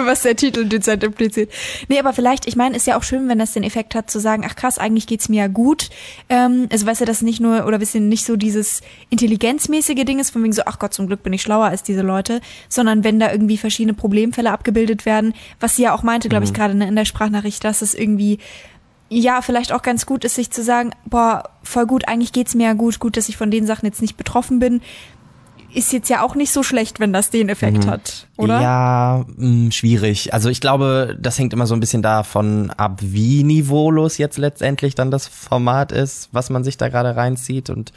was 0.07 0.23
der 0.23 0.37
Titel 0.37 0.67
dezent 0.67 1.03
impliziert. 1.03 1.51
Nee, 1.89 1.99
aber 1.99 2.13
vielleicht, 2.13 2.47
ich 2.47 2.55
meine, 2.55 2.77
ist 2.77 2.87
ja 2.87 2.99
auch 2.99 3.03
schön, 3.03 3.29
wenn 3.29 3.39
das 3.39 3.55
den 3.55 3.63
Effekt 3.63 3.95
hat, 3.95 4.11
zu 4.11 4.21
sagen, 4.21 4.45
ach 4.47 4.55
krass, 4.55 4.79
eigentlich 4.79 5.07
geht's 5.07 5.31
mir 5.31 5.43
ja 5.43 5.47
gut. 5.49 5.89
Ähm, 6.29 6.69
also 6.71 6.87
weißt 6.87 7.01
du, 7.01 7.05
das 7.07 7.23
nicht 7.23 7.41
nur, 7.41 7.67
oder 7.67 7.79
bisschen 7.79 8.09
nicht 8.11 8.27
so 8.27 8.37
dieses 8.37 8.83
intelligenzmäßige 9.09 10.05
Ding 10.05 10.19
ist, 10.19 10.31
von 10.31 10.43
wegen 10.43 10.53
so, 10.53 10.63
ach 10.67 10.79
Gott, 10.79 10.93
zum 10.93 11.07
Glück 11.07 11.23
bin 11.23 11.33
ich 11.33 11.41
schlauer 11.41 11.67
als 11.67 11.83
diese 11.83 12.03
Leute, 12.03 12.43
sondern 12.69 13.05
wenn 13.05 13.19
da 13.19 13.33
irgendwie 13.33 13.57
verschiedene 13.57 13.95
Problemfälle 13.95 14.53
abgebildet 14.53 15.07
werden, 15.07 15.33
was 15.61 15.77
sie 15.77 15.85
ja 15.85 15.95
auch 15.95 16.03
meinte, 16.03 16.29
glaube 16.29 16.45
ich, 16.45 16.53
gerade 16.53 16.75
ne, 16.75 16.87
in 16.87 16.95
der 16.95 17.07
Sprachnachricht, 17.07 17.65
dass 17.65 17.81
es 17.81 17.95
irgendwie 17.95 18.39
ja, 19.11 19.41
vielleicht 19.43 19.73
auch 19.73 19.83
ganz 19.83 20.05
gut 20.07 20.25
ist, 20.25 20.35
sich 20.35 20.51
zu 20.51 20.63
sagen, 20.63 20.91
boah, 21.07 21.45
voll 21.63 21.87
gut, 21.87 22.07
eigentlich 22.09 22.33
geht's 22.33 22.55
mir 22.55 22.65
ja 22.65 22.73
gut, 22.75 22.99
gut, 22.99 23.17
dass 23.17 23.29
ich 23.29 23.37
von 23.37 23.51
den 23.51 23.67
Sachen 23.67 23.87
jetzt 23.87 24.03
nicht 24.03 24.17
betroffen 24.17 24.59
bin. 24.59 24.83
Ist 25.75 25.93
jetzt 25.93 26.09
ja 26.09 26.23
auch 26.23 26.35
nicht 26.35 26.51
so 26.51 26.63
schlecht, 26.63 26.99
wenn 26.99 27.13
das 27.13 27.29
den 27.31 27.51
Effekt 27.51 27.85
Mhm. 27.85 27.91
hat, 27.91 28.27
oder? 28.39 28.61
Ja, 28.61 29.25
mh, 29.37 29.71
schwierig. 29.73 30.33
Also 30.33 30.49
ich 30.49 30.61
glaube, 30.63 31.17
das 31.21 31.39
hängt 31.39 31.53
immer 31.53 31.67
so 31.67 31.75
ein 31.75 31.81
bisschen 31.81 32.01
davon 32.03 32.71
ab, 32.71 33.01
wie 33.03 33.45
niveaulos 33.45 34.17
jetzt 34.17 34.39
letztendlich 34.39 34.95
dann 34.95 35.11
das 35.11 35.27
Format 35.27 35.93
ist, 35.93 36.31
was 36.33 36.49
man 36.49 36.65
sich 36.65 36.79
da 36.79 36.89
gerade 36.89 37.17
reinzieht 37.17 37.69
und 37.69 37.93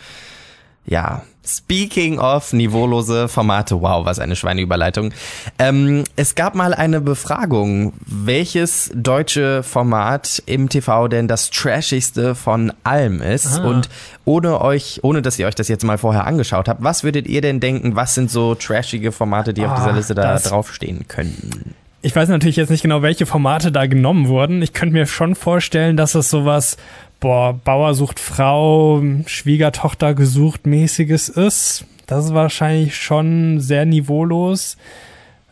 ja, 0.85 1.21
speaking 1.43 2.19
of 2.19 2.53
niveaulose 2.53 3.27
Formate, 3.27 3.81
wow, 3.81 4.05
was 4.05 4.19
eine 4.19 4.35
Schweineüberleitung. 4.35 5.13
Ähm, 5.57 6.03
es 6.15 6.35
gab 6.35 6.55
mal 6.55 6.73
eine 6.73 7.01
Befragung, 7.01 7.93
welches 8.05 8.91
deutsche 8.93 9.63
Format 9.63 10.41
im 10.45 10.69
TV 10.69 11.07
denn 11.07 11.27
das 11.27 11.49
trashigste 11.49 12.35
von 12.35 12.71
allem 12.83 13.21
ist. 13.21 13.59
Ah. 13.59 13.67
Und 13.67 13.89
ohne 14.25 14.61
euch, 14.61 14.99
ohne 15.03 15.21
dass 15.21 15.39
ihr 15.39 15.47
euch 15.47 15.55
das 15.55 15.67
jetzt 15.67 15.83
mal 15.83 15.97
vorher 15.97 16.25
angeschaut 16.25 16.67
habt, 16.67 16.83
was 16.83 17.03
würdet 17.03 17.27
ihr 17.27 17.41
denn 17.41 17.59
denken, 17.59 17.95
was 17.95 18.13
sind 18.13 18.29
so 18.29 18.55
trashige 18.55 19.11
Formate, 19.11 19.53
die 19.53 19.65
auf 19.65 19.71
Ah, 19.71 19.75
dieser 19.77 19.93
Liste 19.93 20.13
da 20.15 20.37
draufstehen 20.37 21.07
könnten? 21.07 21.75
Ich 22.03 22.15
weiß 22.15 22.29
natürlich 22.29 22.55
jetzt 22.55 22.69
nicht 22.69 22.81
genau, 22.81 23.03
welche 23.03 23.25
Formate 23.27 23.71
da 23.71 23.85
genommen 23.85 24.27
wurden. 24.27 24.61
Ich 24.61 24.73
könnte 24.73 24.93
mir 24.93 25.05
schon 25.05 25.35
vorstellen, 25.35 25.97
dass 25.97 26.15
es 26.15 26.29
sowas, 26.29 26.77
boah, 27.21 27.53
Bauer 27.53 27.93
sucht 27.93 28.19
Frau, 28.19 29.01
Schwiegertochter 29.27 30.13
gesucht 30.13 30.67
mäßiges 30.67 31.29
ist. 31.29 31.85
Das 32.07 32.25
ist 32.25 32.33
wahrscheinlich 32.33 32.97
schon 32.97 33.61
sehr 33.61 33.85
niveaulos. 33.85 34.75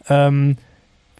Ähm, 0.09 0.57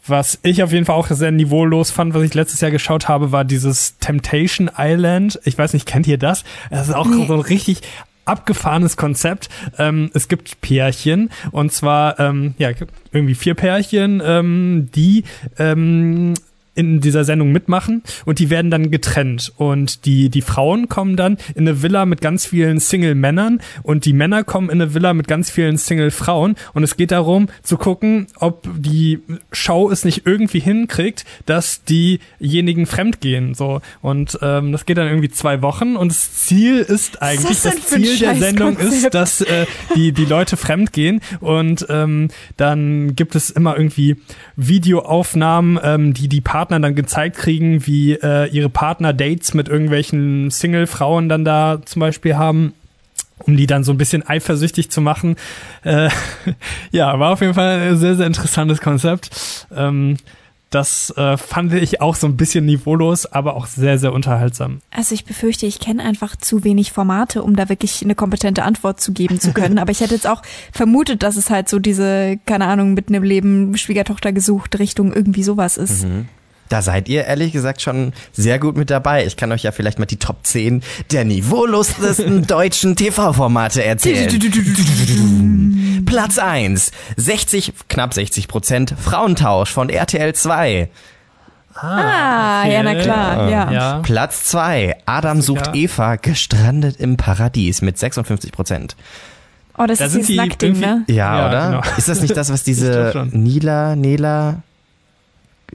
was 0.05 0.39
ich 0.41 0.63
auf 0.63 0.71
jeden 0.73 0.85
Fall 0.85 0.95
auch 0.95 1.07
sehr 1.07 1.31
niveaulos 1.31 1.91
fand, 1.91 2.13
was 2.13 2.23
ich 2.23 2.33
letztes 2.33 2.61
Jahr 2.61 2.71
geschaut 2.71 3.07
habe, 3.07 3.31
war 3.31 3.45
dieses 3.45 3.97
Temptation 3.99 4.69
Island. 4.77 5.39
Ich 5.45 5.57
weiß 5.57 5.73
nicht, 5.73 5.85
kennt 5.85 6.07
ihr 6.07 6.17
das? 6.17 6.43
Das 6.71 6.89
ist 6.89 6.95
auch 6.95 7.07
Nee. 7.07 7.27
so 7.27 7.35
ein 7.35 7.39
richtig 7.41 7.81
abgefahrenes 8.25 8.97
Konzept. 8.97 9.49
Ähm, 9.77 10.09
es 10.13 10.27
gibt 10.27 10.61
Pärchen 10.61 11.29
und 11.51 11.71
zwar 11.71 12.19
ähm, 12.19 12.55
ja 12.57 12.69
irgendwie 13.11 13.35
vier 13.35 13.53
Pärchen, 13.55 14.21
ähm, 14.25 14.89
die 14.95 15.23
ähm, 15.57 16.33
in 16.79 17.01
dieser 17.01 17.25
Sendung 17.25 17.51
mitmachen 17.51 18.03
und 18.25 18.39
die 18.39 18.49
werden 18.49 18.71
dann 18.71 18.89
getrennt. 18.89 19.51
Und 19.57 20.05
die 20.05 20.29
die 20.29 20.41
Frauen 20.41 20.87
kommen 20.87 21.17
dann 21.17 21.37
in 21.55 21.67
eine 21.67 21.81
Villa 21.81 22.05
mit 22.05 22.21
ganz 22.21 22.45
vielen 22.45 22.79
Single 22.79 23.15
Männern 23.15 23.59
und 23.83 24.05
die 24.05 24.13
Männer 24.13 24.43
kommen 24.43 24.69
in 24.69 24.81
eine 24.81 24.93
Villa 24.93 25.13
mit 25.13 25.27
ganz 25.27 25.49
vielen 25.49 25.77
Single 25.77 26.11
Frauen 26.11 26.55
und 26.73 26.83
es 26.83 26.95
geht 26.95 27.11
darum 27.11 27.47
zu 27.63 27.77
gucken, 27.77 28.27
ob 28.39 28.69
die 28.77 29.19
Show 29.51 29.89
es 29.91 30.05
nicht 30.05 30.25
irgendwie 30.25 30.59
hinkriegt, 30.59 31.25
dass 31.45 31.83
diejenigen 31.83 32.85
fremdgehen 32.85 33.53
so. 33.53 33.81
Und 34.01 34.39
ähm, 34.41 34.71
das 34.71 34.85
geht 34.85 34.97
dann 34.97 35.07
irgendwie 35.07 35.29
zwei 35.29 35.61
Wochen 35.61 35.95
und 35.95 36.11
das 36.11 36.33
Ziel 36.33 36.79
ist 36.79 37.21
eigentlich 37.21 37.61
das 37.61 37.87
Ziel 37.87 38.17
der 38.19 38.35
Sendung 38.35 38.77
ist, 38.77 39.13
dass 39.13 39.41
äh, 39.41 39.65
die 39.95 40.11
die 40.11 40.25
Leute 40.25 40.55
fremdgehen. 40.55 41.21
Und 41.39 41.85
ähm, 41.89 42.29
dann 42.57 43.15
gibt 43.15 43.35
es 43.35 43.49
immer 43.49 43.75
irgendwie 43.75 44.17
Videoaufnahmen, 44.55 45.79
ähm, 45.83 46.13
die 46.13 46.27
die 46.27 46.41
Partner 46.41 46.68
dann 46.69 46.95
gezeigt 46.95 47.37
kriegen, 47.37 47.85
wie 47.85 48.13
äh, 48.13 48.47
ihre 48.49 48.69
Partner 48.69 49.13
Dates 49.13 49.53
mit 49.53 49.67
irgendwelchen 49.67 50.51
Single-Frauen 50.51 51.29
dann 51.29 51.45
da 51.45 51.81
zum 51.85 51.99
Beispiel 51.99 52.37
haben 52.37 52.73
um 53.45 53.55
die 53.55 53.67
dann 53.67 53.85
so 53.85 53.93
ein 53.93 53.97
bisschen 53.97 54.27
eifersüchtig 54.27 54.91
zu 54.91 54.99
machen. 54.99 55.37
Äh, 55.83 56.09
ja, 56.91 57.17
war 57.19 57.31
auf 57.31 57.41
jeden 57.41 57.53
Fall 57.53 57.79
ein 57.79 57.97
sehr, 57.97 58.15
sehr 58.15 58.27
interessantes 58.27 58.81
Konzept. 58.81 59.65
Ähm, 59.73 60.17
das 60.69 61.11
äh, 61.17 61.35
fand 61.35 61.73
ich 61.73 61.99
auch 61.99 62.15
so 62.15 62.27
ein 62.27 62.37
bisschen 62.37 62.65
niveaulos, 62.65 63.25
aber 63.25 63.55
auch 63.55 63.65
sehr, 63.65 63.97
sehr 63.97 64.13
unterhaltsam. 64.13 64.81
Also 64.91 65.15
ich 65.15 65.25
befürchte, 65.25 65.65
ich 65.65 65.79
kenne 65.79 66.03
einfach 66.03 66.35
zu 66.35 66.63
wenig 66.63 66.91
Formate, 66.91 67.41
um 67.41 67.55
da 67.55 67.69
wirklich 67.69 68.03
eine 68.03 68.13
kompetente 68.13 68.63
Antwort 68.63 69.01
zu 69.01 69.11
geben 69.11 69.39
zu 69.39 69.51
können. 69.51 69.77
Aber 69.79 69.91
ich 69.91 70.01
hätte 70.01 70.13
jetzt 70.13 70.27
auch 70.27 70.43
vermutet, 70.71 71.23
dass 71.23 71.37
es 71.37 71.49
halt 71.49 71.69
so 71.69 71.79
diese, 71.79 72.37
keine 72.45 72.67
Ahnung, 72.67 72.93
mitten 72.93 73.15
im 73.15 73.23
Leben 73.23 73.77
Schwiegertochter 73.77 74.31
gesucht 74.31 74.77
Richtung 74.77 75.11
irgendwie 75.11 75.41
sowas 75.41 75.77
ist. 75.77 76.05
Da 76.69 76.81
seid 76.83 77.09
ihr 77.09 77.25
ehrlich 77.25 77.51
gesagt 77.51 77.81
schon 77.81 78.13
sehr 78.31 78.59
gut 78.59 78.77
mit 78.77 78.89
dabei. 78.91 79.25
Ich 79.25 79.35
kann 79.37 79.51
euch 79.51 79.63
ja 79.63 79.71
vielleicht 79.71 79.97
mal 79.99 80.05
die 80.05 80.17
Top 80.17 80.37
10 80.43 80.83
der 81.11 81.25
niveaulosesten 81.25 82.45
deutschen 82.47 82.95
TV-Formate 82.95 83.83
erzählen. 83.83 84.29
Platz 86.05 86.37
1. 86.37 86.91
60, 87.17 87.73
knapp 87.87 88.13
60 88.13 88.47
Prozent 88.47 88.93
Frauentausch 88.99 89.71
von 89.71 89.89
RTL 89.89 90.33
2. 90.33 90.89
Ah, 91.75 92.65
ja, 92.67 92.83
na 92.83 92.95
klar, 92.95 93.49
ja. 93.49 93.71
ja. 93.71 93.99
Platz 93.99 94.43
2. 94.45 94.97
Adam 95.05 95.41
sucht 95.41 95.67
Ja. 95.67 95.73
Eva 95.75 96.15
gestrandet 96.17 96.97
im 96.99 97.15
Paradies 97.17 97.81
mit 97.81 97.97
56 97.97 98.51
Prozent. 98.51 98.95
Oh, 99.77 99.85
das 99.85 99.99
Da 99.99 100.05
ist 100.05 100.13
dieses 100.15 100.27
die 100.27 100.35
Nackding, 100.35 100.77
ne? 100.79 101.03
Ja, 101.07 101.15
Ja, 101.39 101.47
oder? 101.47 101.67
genau. 101.81 101.97
Ist 101.97 102.09
das 102.09 102.21
nicht 102.21 102.35
das, 102.35 102.51
was 102.51 102.63
diese. 102.65 103.27
Nila, 103.31 103.95
Nela 103.95 104.61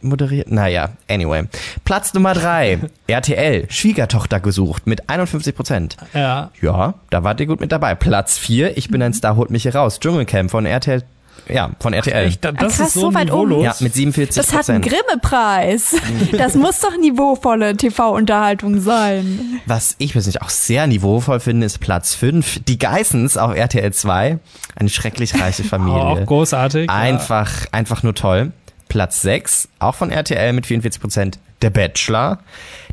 moderiert? 0.02 0.50
Naja, 0.50 0.90
anyway. 1.08 1.44
Platz 1.84 2.14
Nummer 2.14 2.34
3. 2.34 2.78
RTL, 3.06 3.66
Schwiegertochter 3.70 4.40
gesucht 4.40 4.86
mit 4.86 5.08
51 5.08 5.54
Prozent. 5.54 5.96
Ja. 6.12 6.50
Ja, 6.60 6.94
da 7.10 7.24
wart 7.24 7.40
ihr 7.40 7.46
gut 7.46 7.60
mit 7.60 7.72
dabei. 7.72 7.94
Platz 7.94 8.38
4, 8.38 8.76
ich 8.76 8.88
bin 8.90 9.02
ein 9.02 9.12
Star, 9.14 9.36
holt 9.36 9.50
mich 9.50 9.62
hier 9.62 9.74
raus. 9.74 10.00
Dschungelcamp 10.00 10.50
von 10.50 10.66
RTL. 10.66 11.02
Ja, 11.48 11.72
von 11.78 11.92
RTL. 11.92 12.26
Echt, 12.26 12.42
da- 12.42 12.52
das 12.52 12.76
krass, 12.78 12.88
ist 12.88 12.94
so, 12.94 13.00
so 13.00 13.14
weit 13.14 13.30
oben. 13.30 13.50
niveaulos. 13.50 13.64
Ja, 13.64 13.74
mit 13.84 13.92
47 13.92 14.34
Das 14.42 14.54
hat 14.54 14.70
einen. 14.70 14.80
Grimme-Preis. 14.80 15.94
Das 16.38 16.54
muss 16.54 16.80
doch 16.80 16.96
niveauvolle 16.96 17.76
TV-Unterhaltung 17.76 18.80
sein. 18.80 19.60
Was 19.66 19.94
ich 19.98 20.12
persönlich 20.12 20.40
auch 20.40 20.48
sehr 20.48 20.86
niveauvoll 20.86 21.40
finde, 21.40 21.66
ist 21.66 21.80
Platz 21.80 22.14
5. 22.14 22.60
Die 22.66 22.78
Geissens 22.78 23.36
auf 23.36 23.54
RTL 23.54 23.92
2. 23.92 24.38
Eine 24.76 24.88
schrecklich 24.88 25.38
reiche 25.38 25.64
Familie. 25.64 26.00
auch 26.00 26.24
großartig. 26.24 26.88
Einfach, 26.88 27.66
einfach 27.72 28.02
nur 28.02 28.14
toll. 28.14 28.52
Platz 28.94 29.22
6, 29.22 29.68
auch 29.80 29.96
von 29.96 30.12
RTL 30.12 30.52
mit 30.52 30.66
44 30.66 31.00
Prozent. 31.00 31.38
Der 31.62 31.70
Bachelor. 31.70 32.38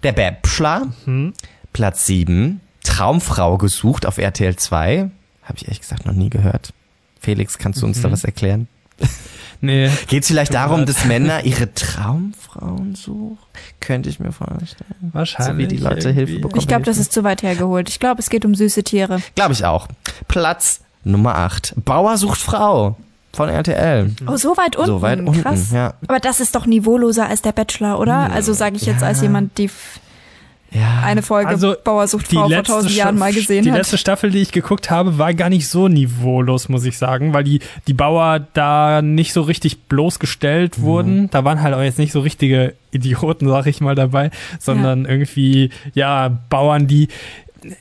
Der 0.01 0.13
Bachelor. 0.13 0.87
Mhm. 1.05 1.33
Platz 1.73 2.07
7, 2.07 2.59
Traumfrau 2.83 3.59
gesucht 3.59 4.07
auf 4.07 4.17
RTL 4.17 4.55
2. 4.55 5.11
Habe 5.43 5.57
ich 5.57 5.65
ehrlich 5.65 5.81
gesagt 5.81 6.07
noch 6.07 6.15
nie 6.15 6.31
gehört. 6.31 6.73
Felix, 7.19 7.59
kannst 7.59 7.83
du 7.83 7.85
uns 7.85 7.99
Mhm. 7.99 8.01
da 8.01 8.11
was 8.13 8.23
erklären? 8.23 8.67
Nee. 9.63 9.91
Geht 10.07 10.23
es 10.23 10.27
vielleicht 10.29 10.55
darum, 10.55 10.87
dass 10.87 11.05
Männer 11.05 11.43
ihre 11.45 11.71
Traumfrauen 11.71 12.95
suchen? 12.95 13.37
Könnte 13.79 14.09
ich 14.09 14.19
mir 14.19 14.31
vorstellen. 14.31 15.11
Wahrscheinlich. 15.13 15.53
So 15.53 15.57
wie 15.59 15.67
die 15.67 15.83
Leute 15.83 16.09
irgendwie. 16.09 16.13
Hilfe 16.15 16.39
bekommen. 16.41 16.59
Ich 16.61 16.67
glaube, 16.67 16.81
das 16.83 16.97
ist 16.97 17.11
zu 17.11 17.23
weit 17.23 17.43
hergeholt. 17.43 17.87
Ich 17.87 17.99
glaube, 17.99 18.19
es 18.19 18.31
geht 18.31 18.43
um 18.43 18.55
süße 18.55 18.83
Tiere. 18.83 19.21
Glaube 19.35 19.53
ich 19.53 19.63
auch. 19.63 19.87
Platz 20.27 20.81
Nummer 21.03 21.35
8, 21.35 21.75
Bauer 21.85 22.17
sucht 22.17 22.39
Frau 22.39 22.97
von 23.33 23.49
RTL. 23.49 24.11
Oh, 24.27 24.35
so 24.37 24.57
weit 24.57 24.75
unten. 24.75 24.87
So 24.87 25.01
weit 25.01 25.19
unten, 25.19 25.41
Krass. 25.41 25.71
ja. 25.71 25.93
Aber 26.07 26.19
das 26.19 26.39
ist 26.39 26.55
doch 26.55 26.65
niveauloser 26.65 27.27
als 27.27 27.41
der 27.41 27.51
Bachelor, 27.53 27.99
oder? 27.99 28.31
Also 28.31 28.53
sage 28.53 28.75
ich 28.75 28.85
jetzt 28.85 29.01
Ja. 29.01 29.07
als 29.07 29.21
jemand, 29.21 29.57
die 29.57 29.69
Ja. 30.73 31.01
eine 31.03 31.21
Folge 31.21 31.49
Also, 31.49 31.75
Bauer 31.83 32.07
sucht 32.07 32.27
Frau 32.29 32.47
vor 32.47 32.63
tausend 32.63 32.95
Jahren 32.95 33.17
mal 33.17 33.33
gesehen 33.33 33.63
die 33.65 33.71
hat. 33.71 33.79
letzte 33.79 33.97
Staffel, 33.97 34.31
die 34.31 34.37
ich 34.39 34.53
geguckt 34.53 34.89
habe, 34.89 35.17
war 35.17 35.33
gar 35.33 35.49
nicht 35.49 35.67
so 35.67 35.89
niveaulos, 35.89 36.69
muss 36.69 36.85
ich 36.85 36.97
sagen, 36.97 37.33
weil 37.33 37.43
die, 37.43 37.59
die 37.87 37.93
Bauer 37.93 38.39
da 38.53 39.01
nicht 39.01 39.33
so 39.33 39.41
richtig 39.41 39.83
bloßgestellt 39.89 40.77
Mhm. 40.77 40.81
wurden. 40.83 41.29
Da 41.29 41.43
waren 41.43 41.61
halt 41.61 41.73
auch 41.75 41.81
jetzt 41.81 41.99
nicht 41.99 42.13
so 42.13 42.21
richtige 42.21 42.73
Idioten, 42.91 43.49
sag 43.49 43.65
ich 43.67 43.81
mal, 43.81 43.95
dabei, 43.95 44.31
sondern 44.59 45.03
irgendwie, 45.05 45.71
ja, 45.93 46.29
Bauern, 46.49 46.87
die 46.87 47.09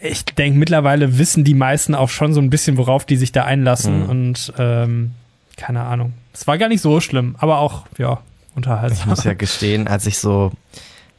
ich 0.03 0.25
denke, 0.27 0.59
mittlerweile 0.59 1.17
wissen 1.19 1.43
die 1.45 1.55
meisten 1.55 1.95
auch 1.95 2.09
schon 2.11 2.35
so 2.35 2.41
ein 2.41 2.51
bisschen, 2.51 2.77
worauf 2.77 3.05
die 3.07 3.17
sich 3.17 3.31
da 3.33 3.45
einlassen 3.45 4.03
Mhm. 4.03 4.09
und 4.11 4.53
ähm, 4.59 5.11
keine 5.61 5.83
Ahnung. 5.83 6.15
Es 6.33 6.47
war 6.47 6.59
gar 6.59 6.69
nicht 6.69 6.81
so 6.81 7.01
schlimm, 7.01 7.37
aber 7.39 7.59
auch, 7.59 7.85
ja, 7.99 8.21
Ich 8.51 8.57
unterhaltsam. 8.57 9.09
muss 9.11 9.25
ja 9.25 9.35
gestehen, 9.35 9.87
als 9.87 10.07
ich 10.07 10.19
so 10.19 10.51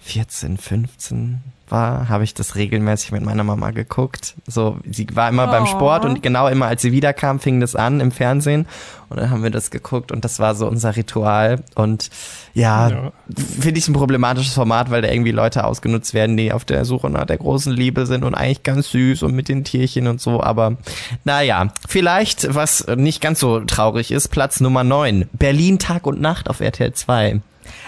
14, 0.02 0.58
15 0.58 1.42
war, 1.72 2.10
habe 2.10 2.24
ich 2.24 2.34
das 2.34 2.56
regelmäßig 2.56 3.12
mit 3.12 3.24
meiner 3.24 3.44
Mama 3.44 3.72
geguckt. 3.72 4.36
So, 4.48 4.78
sie 4.90 5.08
war 5.14 5.30
immer 5.30 5.48
Oh. 5.48 5.52
beim 5.52 5.66
Sport 5.66 6.06
und 6.06 6.22
genau 6.22 6.48
immer 6.48 6.68
als 6.68 6.82
sie 6.82 6.92
wiederkam, 6.92 7.40
fing 7.40 7.60
das 7.60 7.76
an 7.76 8.00
im 8.00 8.12
Fernsehen 8.12 8.66
und 9.10 9.18
dann 9.20 9.30
haben 9.30 9.44
wir 9.44 9.50
das 9.50 9.72
geguckt 9.72 10.12
und 10.12 10.24
das 10.26 10.40
war 10.40 10.56
so 10.56 10.68
unser 10.68 10.96
Ritual 10.96 11.64
und 11.76 12.10
ja, 12.54 12.90
Ja. 12.90 13.12
finde 13.60 13.80
ich 13.80 13.88
ein 13.88 13.94
problematisches 13.94 14.54
Format, 14.54 14.92
weil 14.92 15.02
da 15.02 15.10
irgendwie 15.10 15.32
Leute 15.32 15.64
ausgenutzt 15.64 16.14
werden, 16.14 16.38
die 16.38 16.52
auf 16.54 16.66
der 16.66 16.86
Suche 16.86 17.10
nach 17.10 17.26
der 17.26 17.38
großen 17.38 17.72
Liebe 17.74 18.06
sind 18.06 18.24
und 18.24 18.36
eigentlich 18.36 18.64
ganz 18.64 18.90
süß 18.92 19.24
und 19.24 19.34
mit 19.34 19.48
den 19.50 19.64
Tierchen 19.64 20.08
und 20.08 20.20
so, 20.22 20.42
aber 20.44 20.78
naja, 21.24 21.70
vielleicht, 21.88 22.54
was 22.54 22.86
nicht 22.96 23.22
ganz 23.22 23.40
so 23.40 23.62
traurig 23.62 24.12
ist, 24.12 24.28
Platz 24.30 24.60
Nummer 24.60 24.84
9, 24.84 25.30
Berlin 25.34 25.80
Tag 25.80 26.06
und 26.06 26.20
Nacht 26.22 26.50
auf 26.50 26.60
RTL 26.60 26.94
2. 26.94 27.42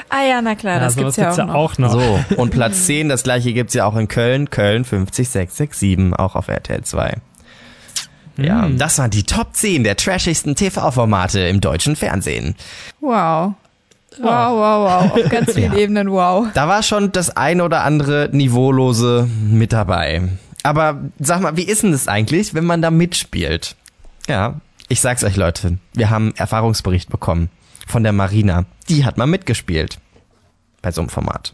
Ah 0.10 0.24
ja, 0.28 0.42
na 0.42 0.56
klar, 0.56 0.76
Ja, 0.76 0.80
das 0.82 0.96
sowas 0.96 1.16
gibt's 1.16 1.38
ja 1.38 1.44
auch 1.54 1.78
noch. 1.78 1.94
noch. 1.94 2.26
So, 2.28 2.36
und 2.38 2.52
Platz 2.52 2.84
10, 2.86 3.10
das 3.10 3.24
gleiche 3.24 3.54
gibt's 3.54 3.74
ja 3.74 3.86
auch 3.86 3.96
in 3.96 4.08
Köln, 4.08 4.50
Köln 4.50 4.86
50667, 4.86 6.14
auch 6.18 6.36
auf 6.36 6.48
RTL 6.48 6.84
2. 6.84 7.18
Ja, 8.38 8.64
Hm. 8.66 8.78
das 8.78 8.98
waren 8.98 9.12
die 9.12 9.24
Top 9.24 9.50
10 9.56 9.84
der 9.84 9.96
trashigsten 9.96 10.56
TV-Formate 10.56 11.40
im 11.42 11.62
deutschen 11.62 11.96
Fernsehen. 11.96 12.56
Wow. 13.00 13.54
Wow, 14.20 14.24
wow, 14.24 15.12
wow. 15.12 15.12
Auf 15.24 15.30
ganz 15.30 15.54
vielen 15.56 15.76
Ebenen 15.78 16.12
wow. 16.12 16.48
Da 16.54 16.68
war 16.68 16.84
schon 16.84 17.12
das 17.12 17.36
ein 17.36 17.62
oder 17.62 17.84
andere 17.84 18.30
Niveaulose 18.32 19.28
mit 19.50 19.74
dabei. 19.74 20.30
Aber 20.64 21.00
sag 21.20 21.42
mal, 21.42 21.58
wie 21.58 21.64
ist 21.64 21.84
denn 21.84 21.92
das 21.92 22.08
eigentlich, 22.08 22.54
wenn 22.54 22.64
man 22.66 22.82
da 22.82 22.90
mitspielt? 22.92 23.76
Ja, 24.28 24.56
ich 24.88 25.02
sag's 25.02 25.24
euch 25.24 25.36
Leute, 25.36 25.78
wir 25.94 26.10
haben 26.10 26.28
einen 26.30 26.38
Erfahrungsbericht 26.38 27.10
bekommen 27.10 27.50
von 27.88 28.04
der 28.04 28.14
Marina. 28.14 28.66
Die 28.90 29.06
hat 29.06 29.18
mal 29.18 29.28
mitgespielt 29.28 30.00
bei 30.82 30.92
so 30.92 31.02
einem 31.02 31.10
Format. 31.10 31.54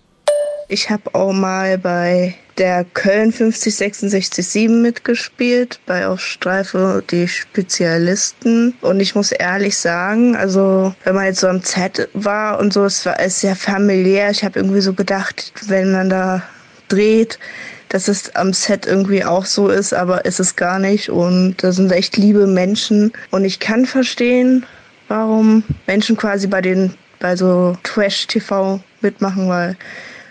Ich 0.72 0.92
habe 0.92 1.16
auch 1.16 1.34
mal 1.34 1.80
bei 1.80 2.36
der 2.60 2.86
Köln 2.94 3.32
50667 3.32 4.70
mitgespielt, 4.70 5.80
bei 5.88 6.06
Auf 6.06 6.22
Streife 6.22 7.04
die 7.10 7.28
Spezialisten. 7.28 8.76
Und 8.82 9.00
ich 9.00 9.16
muss 9.16 9.32
ehrlich 9.32 9.78
sagen, 9.78 10.36
also 10.36 10.94
wenn 11.04 11.16
man 11.16 11.26
jetzt 11.26 11.40
so 11.40 11.48
am 11.48 11.62
Set 11.62 12.10
war 12.14 12.60
und 12.60 12.72
so, 12.72 12.86
es 12.86 13.04
war 13.06 13.20
es 13.20 13.42
sehr 13.42 13.56
familiär. 13.56 14.30
Ich 14.30 14.44
habe 14.44 14.60
irgendwie 14.60 14.82
so 14.82 14.94
gedacht, 14.94 15.54
wenn 15.68 15.92
man 15.92 16.10
da 16.10 16.44
dreht, 16.90 17.40
dass 17.88 18.08
es 18.08 18.36
am 18.36 18.54
Set 18.54 18.86
irgendwie 18.86 19.24
auch 19.24 19.46
so 19.46 19.70
ist, 19.70 19.94
aber 19.94 20.26
ist 20.26 20.40
es 20.40 20.56
gar 20.56 20.78
nicht. 20.78 21.10
Und 21.10 21.56
da 21.64 21.72
sind 21.72 21.92
echt 21.92 22.18
liebe 22.18 22.46
Menschen. 22.46 23.12
Und 23.32 23.46
ich 23.46 23.60
kann 23.60 23.86
verstehen, 23.86 24.66
warum 25.10 25.64
Menschen 25.86 26.16
quasi 26.16 26.48
bei 26.48 26.62
den 26.62 26.94
bei 27.20 27.36
so 27.36 27.76
Trash-TV 27.84 28.80
mitmachen, 29.02 29.50
weil 29.50 29.76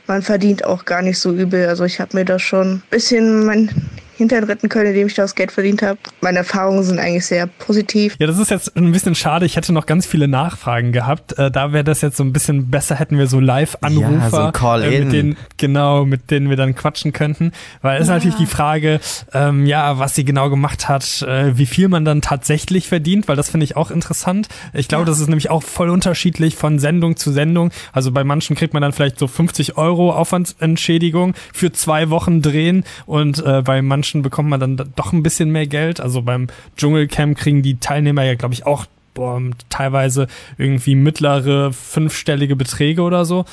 man 0.07 0.23
verdient 0.23 0.65
auch 0.65 0.87
gar 0.87 1.03
nicht 1.03 1.19
so 1.19 1.33
übel. 1.33 1.69
Also 1.69 1.85
ich 1.85 2.01
habe 2.01 2.17
mir 2.17 2.25
da 2.25 2.39
schon 2.39 2.77
ein 2.77 2.83
bisschen 2.91 3.45
mein 3.45 3.71
Hintern 4.19 4.45
retten 4.45 4.69
können, 4.69 4.89
indem 4.89 5.07
ich 5.07 5.15
das 5.15 5.35
Geld 5.35 5.51
verdient 5.53 5.81
habe. 5.83 5.99
Meine 6.21 6.39
Erfahrungen 6.39 6.83
sind 6.83 6.99
eigentlich 6.99 7.25
sehr 7.27 7.47
positiv. 7.47 8.17
Ja, 8.19 8.27
das 8.27 8.39
ist 8.39 8.51
jetzt 8.51 8.77
ein 8.77 8.93
bisschen 8.93 9.15
schade. 9.15 9.47
Ich 9.47 9.57
hätte 9.57 9.73
noch 9.73 9.87
ganz 9.87 10.07
viele 10.07 10.29
Nachfragen 10.29 10.93
gehabt. 10.93 11.39
Äh, 11.39 11.51
da 11.51 11.73
wäre 11.73 11.85
das 11.85 12.01
jetzt 12.03 12.17
so 12.17 12.25
ein 12.25 12.33
bisschen 12.33 12.71
besser, 12.71 12.97
hätten 12.97 13.17
wir 13.17 13.27
so 13.29 13.41
Live-Anrufer, 13.41 14.11
Ja, 14.21 14.31
so 14.31 14.37
ein 14.39 14.53
Call-in. 14.53 14.93
äh, 14.93 15.01
mit 15.05 15.13
denen 15.13 15.37
genau, 15.57 16.05
mit 16.05 16.31
denen 16.31 16.51
wir 16.51 16.57
dann 16.57 16.75
quatschen 16.75 17.13
könnten. 17.13 17.53
Weil 17.81 17.97
es 17.99 18.03
ist 18.05 18.09
natürlich 18.09 18.37
die 18.37 18.47
Frage, 18.47 19.01
ähm, 19.33 19.67
ja, 19.67 19.99
was 19.99 20.15
sie 20.15 20.25
genau 20.25 20.51
gemacht 20.51 20.89
hat, 20.89 21.23
äh, 21.23 21.57
wie 21.57 21.67
viel 21.67 21.89
man 21.89 22.05
dann 22.05 22.21
tatsächlich 22.21 22.89
verdient, 22.89 23.29
weil 23.29 23.37
das 23.37 23.49
finde 23.51 23.65
ich 23.65 23.77
auch 23.77 23.91
interessant. 23.91 24.49
Ich 24.75 24.89
glaube, 24.89 25.05
das 25.05 25.21
ist 25.21 25.29
nämlich 25.29 25.49
auch 25.51 25.63
voll 25.63 25.91
unterschiedlich 25.91 26.57
von 26.57 26.79
Sendung 26.79 27.17
zu 27.17 27.31
Sendung. 27.33 27.71
Also 27.93 28.11
bei 28.13 28.25
manchen 28.25 28.57
kriegt 28.57 28.75
man 28.75 28.83
dann 28.83 28.93
vielleicht 28.93 29.19
so 29.19 29.27
50 29.29 29.77
Euro 29.79 30.13
Aufwandsentschädigung 30.13 31.35
für 31.53 31.73
zwei 31.73 32.11
Wochen 32.11 32.43
drehen 32.43 32.85
und 33.07 33.45
äh, 33.45 33.63
bei 33.63 33.81
manchen 33.83 34.08
bekommt 34.15 34.49
man 34.49 34.61
dann 34.61 34.77
doch 34.97 35.13
ein 35.13 35.23
bisschen 35.23 35.51
mehr 35.51 35.67
Geld. 35.67 36.01
Also 36.01 36.23
beim 36.23 36.49
Dschungelcamp 36.77 37.37
kriegen 37.37 37.63
die 37.63 37.79
Teilnehmer 37.79 38.25
ja, 38.25 38.35
glaube 38.35 38.55
ich, 38.55 38.67
auch 38.67 38.87
boah, 39.15 39.41
teilweise 39.69 40.27
irgendwie 40.59 40.95
mittlere 40.95 41.73
fünfstellige 41.73 42.57
Beträge 42.57 43.03
oder 43.03 43.25
so. 43.25 43.45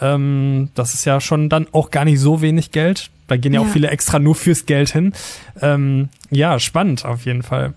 Ähm, 0.00 0.70
das 0.74 0.94
ist 0.94 1.04
ja 1.04 1.20
schon 1.20 1.48
dann 1.48 1.66
auch 1.72 1.90
gar 1.90 2.04
nicht 2.04 2.18
so 2.20 2.42
wenig 2.42 2.70
Geld. 2.72 3.10
Da 3.28 3.36
gehen 3.36 3.54
ja, 3.54 3.60
auch 3.60 3.66
Ja. 3.66 3.72
viele 3.72 3.88
extra 3.90 4.18
nur 4.18 4.34
fürs 4.34 4.66
Geld 4.66 4.90
hin. 4.90 5.12
Ähm, 5.60 6.08
ja, 6.30 6.58
spannend 6.58 7.04
auf 7.04 7.24
jeden 7.24 7.42
Fall. 7.42 7.72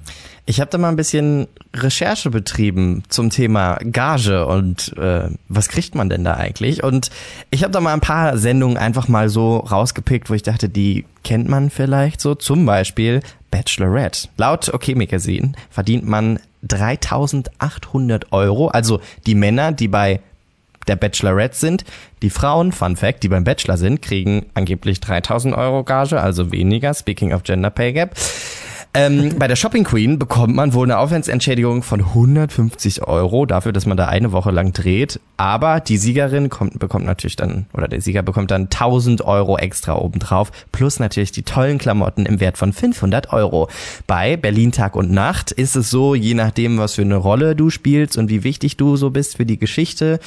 Ich 0.48 0.62
habe 0.62 0.70
da 0.70 0.78
mal 0.78 0.90
ein 0.90 0.96
bisschen 0.96 1.48
Recherche 1.74 2.30
betrieben 2.30 3.04
zum 3.10 3.32
Thema 3.32 3.78
Gage 3.78 4.46
und 4.46 4.96
äh, 4.96 5.30
was 5.50 5.70
kriegt 5.70 5.96
man 5.96 6.08
denn 6.08 6.24
da 6.24 6.36
eigentlich? 6.36 6.84
Und 6.84 7.10
ich 7.50 7.64
habe 7.64 7.72
da 7.72 7.82
mal 7.82 7.94
ein 7.94 8.02
paar 8.02 8.38
Sendungen 8.38 8.78
einfach 8.78 9.08
mal 9.08 9.30
so 9.30 9.58
rausgepickt, 9.58 10.30
wo 10.30 10.36
ich 10.36 10.44
dachte, 10.44 10.70
die 10.70 11.06
kennt 11.24 11.50
man 11.50 11.72
vielleicht 11.72 12.22
so. 12.22 12.36
Zum 12.36 12.64
Beispiel 12.66 13.22
Bachelorette. 13.50 14.28
Laut 14.38 14.72
OK 14.72 14.96
Magazine 14.96 15.54
verdient 15.72 16.06
man 16.06 16.40
3.800 16.68 18.26
Euro. 18.32 18.68
Also 18.68 19.02
die 19.26 19.36
Männer, 19.36 19.72
die 19.72 19.88
bei 19.88 20.20
der 20.88 20.96
Bachelorette 20.96 21.56
sind. 21.56 21.86
Die 22.22 22.30
Frauen, 22.30 22.72
Fun 22.72 22.96
Fact, 22.96 23.24
die 23.24 23.30
beim 23.30 23.44
Bachelor 23.44 23.78
sind, 23.78 24.04
kriegen 24.04 24.46
angeblich 24.54 25.00
3000 25.00 25.56
Euro 25.56 25.84
Gage, 25.84 26.22
also 26.22 26.52
weniger. 26.52 26.94
Speaking 26.94 27.34
of 27.34 27.42
Gender 27.42 27.72
Pay 27.72 27.94
Gap. 27.94 28.16
Ähm, 28.96 29.36
bei 29.38 29.50
der 29.50 29.58
Shopping 29.58 29.84
Queen 29.84 30.18
bekommt 30.18 30.56
man 30.56 30.74
wohl 30.74 30.86
eine 30.86 30.98
Aufwandsentschädigung 31.00 31.84
von 31.84 32.00
150 32.00 33.06
Euro 33.06 33.46
dafür, 33.46 33.74
dass 33.74 33.86
man 33.86 33.98
da 33.98 34.06
eine 34.08 34.32
Woche 34.32 34.52
lang 34.52 34.72
dreht. 34.72 35.20
Aber 35.36 35.82
die 35.82 35.98
Siegerin 35.98 36.50
kommt, 36.50 36.80
bekommt 36.80 37.06
natürlich 37.06 37.36
dann, 37.36 37.66
oder 37.74 37.90
der 37.90 38.00
Sieger 38.00 38.24
bekommt 38.24 38.52
dann 38.52 38.64
1000 38.64 39.22
Euro 39.22 39.58
extra 39.58 39.98
obendrauf. 39.98 40.50
Plus 40.72 41.00
natürlich 41.00 41.34
die 41.34 41.44
tollen 41.44 41.78
Klamotten 41.78 42.26
im 42.26 42.40
Wert 42.40 42.58
von 42.58 42.72
500 42.72 43.34
Euro. 43.34 43.68
Bei 44.08 44.38
Berlin 44.38 44.72
Tag 44.72 44.96
und 44.96 45.12
Nacht 45.12 45.52
ist 45.52 45.76
es 45.76 45.90
so, 45.90 46.16
je 46.16 46.34
nachdem, 46.34 46.78
was 46.78 46.94
für 46.96 47.02
eine 47.02 47.18
Rolle 47.18 47.54
du 47.58 47.70
spielst 47.70 48.18
und 48.18 48.30
wie 48.30 48.46
wichtig 48.46 48.78
du 48.78 48.96
so 48.96 49.10
bist 49.10 49.36
für 49.36 49.46
die 49.46 49.60
Geschichte, 49.60 50.22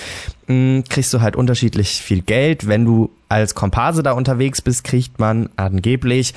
mh, 0.47 0.83
kriegst 0.91 1.15
du 1.15 1.23
halt 1.23 1.37
unterschiedlich 1.37 2.03
viel 2.03 2.21
Geld. 2.21 2.69
Wenn 2.69 2.85
du 2.85 3.11
als 3.31 3.55
Komparse 3.55 4.03
da 4.03 4.13
unterwegs 4.13 4.61
bist, 4.61 4.85
kriegt 4.85 5.19
man 5.19 5.49
angeblich 5.57 6.35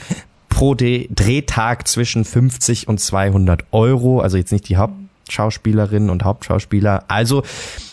pro 0.61 0.75
De 0.75 1.07
Drehtag 1.09 1.87
zwischen 1.87 2.23
50 2.23 2.87
und 2.87 2.99
200 2.99 3.63
Euro. 3.71 4.19
Also 4.19 4.37
jetzt 4.37 4.51
nicht 4.51 4.69
die 4.69 4.77
Hauptschauspielerinnen 4.77 6.11
und 6.11 6.23
Hauptschauspieler. 6.23 7.05
Also, 7.07 7.41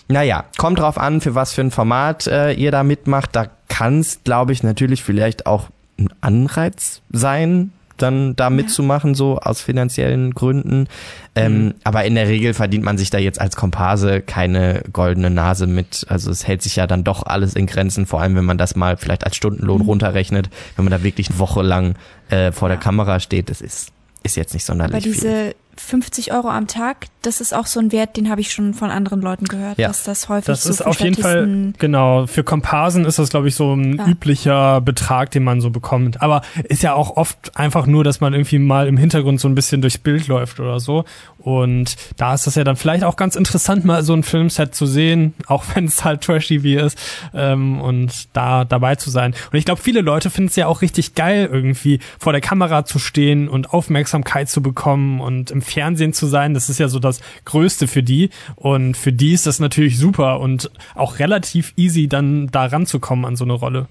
naja, 0.09 0.45
kommt 0.59 0.79
drauf 0.79 0.99
an, 0.99 1.23
für 1.23 1.35
was 1.35 1.55
für 1.55 1.63
ein 1.63 1.71
Format 1.71 2.27
äh, 2.27 2.53
ihr 2.53 2.71
da 2.71 2.83
mitmacht. 2.83 3.31
Da 3.35 3.47
kann 3.69 4.01
es, 4.01 4.23
glaube 4.23 4.53
ich, 4.53 4.63
natürlich 4.63 5.03
vielleicht 5.03 5.47
auch 5.47 5.71
ein 5.99 6.11
Anreiz 6.21 7.01
sein, 7.11 7.73
dann 8.03 8.37
da 8.37 8.51
mitzumachen, 8.51 9.15
so 9.15 9.39
aus 9.39 9.61
finanziellen 9.61 10.33
Gründen. 10.35 10.89
Ähm, 11.35 11.75
Aber 11.85 12.05
in 12.05 12.15
der 12.15 12.29
Regel 12.29 12.55
verdient 12.55 12.85
man 12.85 12.99
sich 12.99 13.11
da 13.11 13.19
jetzt 13.19 13.41
als 13.41 13.57
Komparse 13.57 14.21
keine 14.21 14.83
goldene 14.93 15.31
Nase 15.31 15.67
mit. 15.67 16.07
Also 16.09 16.31
es 16.31 16.47
hält 16.47 16.63
sich 16.63 16.77
ja 16.77 16.87
dann 16.87 17.05
doch 17.05 17.25
alles 17.25 17.55
in 17.55 17.67
Grenzen, 17.67 18.07
vor 18.07 18.21
allem 18.21 18.35
wenn 18.37 18.45
man 18.45 18.59
das 18.59 18.77
mal 18.77 18.97
vielleicht 18.97 19.25
als 19.25 19.37
Stundenlohn 19.37 19.83
runterrechnet, 19.83 20.51
wenn 20.77 20.85
man 20.85 20.93
da 20.93 21.03
wirklich 21.03 21.31
eine 21.31 21.39
Woche 21.39 21.63
lang 21.63 21.95
äh, 22.31 22.53
vor 22.53 22.69
der 22.69 22.79
Kamera 22.79 23.21
steht. 23.21 23.51
Das 23.51 23.61
ist, 23.61 23.93
ist 24.23 24.37
jetzt 24.37 24.55
nicht 24.55 24.65
sonderlich 24.65 25.05
Aber 25.05 25.15
viel. 25.15 25.55
Diese 25.79 25.89
50 25.89 26.33
Euro 26.33 26.49
am 26.49 26.67
Tag, 26.67 27.07
das 27.23 27.41
ist 27.41 27.55
auch 27.55 27.67
so 27.67 27.81
ein 27.81 27.93
Wert, 27.93 28.17
den 28.17 28.31
habe 28.31 28.41
ich 28.41 28.53
schon 28.53 28.75
von 28.75 28.91
anderen 28.91 29.21
Leuten 29.21 29.47
gehört, 29.47 29.79
Ja. 29.79 29.89
dass 29.89 30.03
das 30.05 30.29
häufig 30.29 30.47
Das 30.47 30.63
so 30.65 30.71
ist 30.71 30.83
auf 30.83 31.01
jeden 31.01 31.17
Fall, 31.21 31.73
genau, 31.79 32.27
für 32.27 32.45
Komparsen 32.45 33.05
ist 33.05 33.19
das, 33.19 33.31
glaube 33.31 33.49
ich, 33.49 33.55
so 33.55 33.75
ein 33.75 33.97
Ja. 33.97 34.07
üblicher 34.07 34.81
Betrag, 34.81 35.31
den 35.31 35.45
man 35.45 35.61
so 35.61 35.71
bekommt. 35.71 36.23
Aber 36.23 36.43
ist 36.65 36.83
ja 36.83 36.95
auch 36.95 37.17
oft 37.17 37.57
einfach 37.57 37.87
nur, 37.87 38.05
dass 38.05 38.21
man 38.21 38.35
irgendwie 38.35 38.59
mal 38.59 38.87
im 38.89 38.97
Hintergrund 38.97 39.41
so 39.41 39.49
ein 39.49 39.55
bisschen 39.55 39.81
durchs 39.81 39.99
Bild 39.99 40.27
läuft 40.29 40.61
oder 40.61 40.81
so. 40.81 41.05
Und 41.49 41.97
da 42.19 42.35
ist 42.35 42.47
das 42.47 42.57
ja 42.57 42.65
dann 42.65 42.77
vielleicht 42.77 43.05
auch 43.05 43.17
ganz 43.17 43.35
interessant, 43.35 43.83
mal 43.87 44.03
so 44.03 44.13
ein 44.13 44.23
Filmset 44.23 44.75
zu 44.75 44.85
sehen, 44.85 45.33
auch 45.47 45.65
wenn 45.75 45.87
es 45.87 46.05
halt 46.05 46.21
Trash-TV 46.21 46.85
ist, 46.85 46.99
ähm, 47.33 47.81
und 47.81 48.29
da 48.35 48.67
dabei 48.67 48.97
zu 48.97 49.09
sein. 49.09 49.35
Und 49.51 49.57
ich 49.59 49.65
glaube, 49.65 49.81
viele 49.81 50.03
Leute 50.03 50.29
finden 50.29 50.49
es 50.49 50.57
ja 50.57 50.67
auch 50.67 50.83
richtig 50.83 51.15
geil, 51.15 51.49
irgendwie 51.51 52.01
vor 52.19 52.33
der 52.33 52.43
Kamera 52.43 52.85
zu 52.85 52.99
stehen 52.99 53.49
und 53.49 53.73
Aufmerksamkeit 53.73 54.51
zu 54.51 54.61
bekommen 54.61 55.23
und 55.23 55.51
im 55.51 55.63
Fernsehen 55.63 56.13
zu 56.13 56.27
sein. 56.27 56.53
Das 56.53 56.69
ist 56.69 56.81
ja 56.81 56.89
so 56.89 56.99
das 56.99 57.23
Größte 57.47 57.89
für 57.89 58.03
die. 58.03 58.29
Und 58.55 58.99
für 58.99 59.15
die 59.15 59.33
ist 59.33 59.47
das 59.47 59.59
natürlich 59.59 59.97
super 59.97 60.41
und 60.41 60.71
auch 60.95 61.19
relativ 61.19 61.73
easy, 61.79 62.09
dann 62.09 62.49
da 62.49 62.67
ranzukommen 62.67 63.25
an 63.25 63.37
so 63.37 63.45
eine 63.45 63.55
Rolle. 63.55 63.89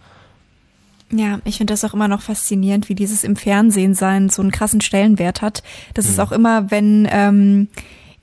Ja, 1.11 1.39
ich 1.45 1.57
finde 1.57 1.73
das 1.73 1.85
auch 1.85 1.93
immer 1.93 2.09
noch 2.09 2.21
faszinierend, 2.21 2.89
wie 2.89 2.95
dieses 2.95 3.23
im 3.23 3.37
Fernsehen 3.37 3.93
sein 3.93 4.29
so 4.29 4.41
einen 4.41 4.51
krassen 4.51 4.81
Stellenwert 4.81 5.41
hat. 5.41 5.63
Das 5.93 6.05
ist 6.05 6.19
auch 6.19 6.33
immer, 6.33 6.69
wenn 6.69 7.07
ähm, 7.09 7.69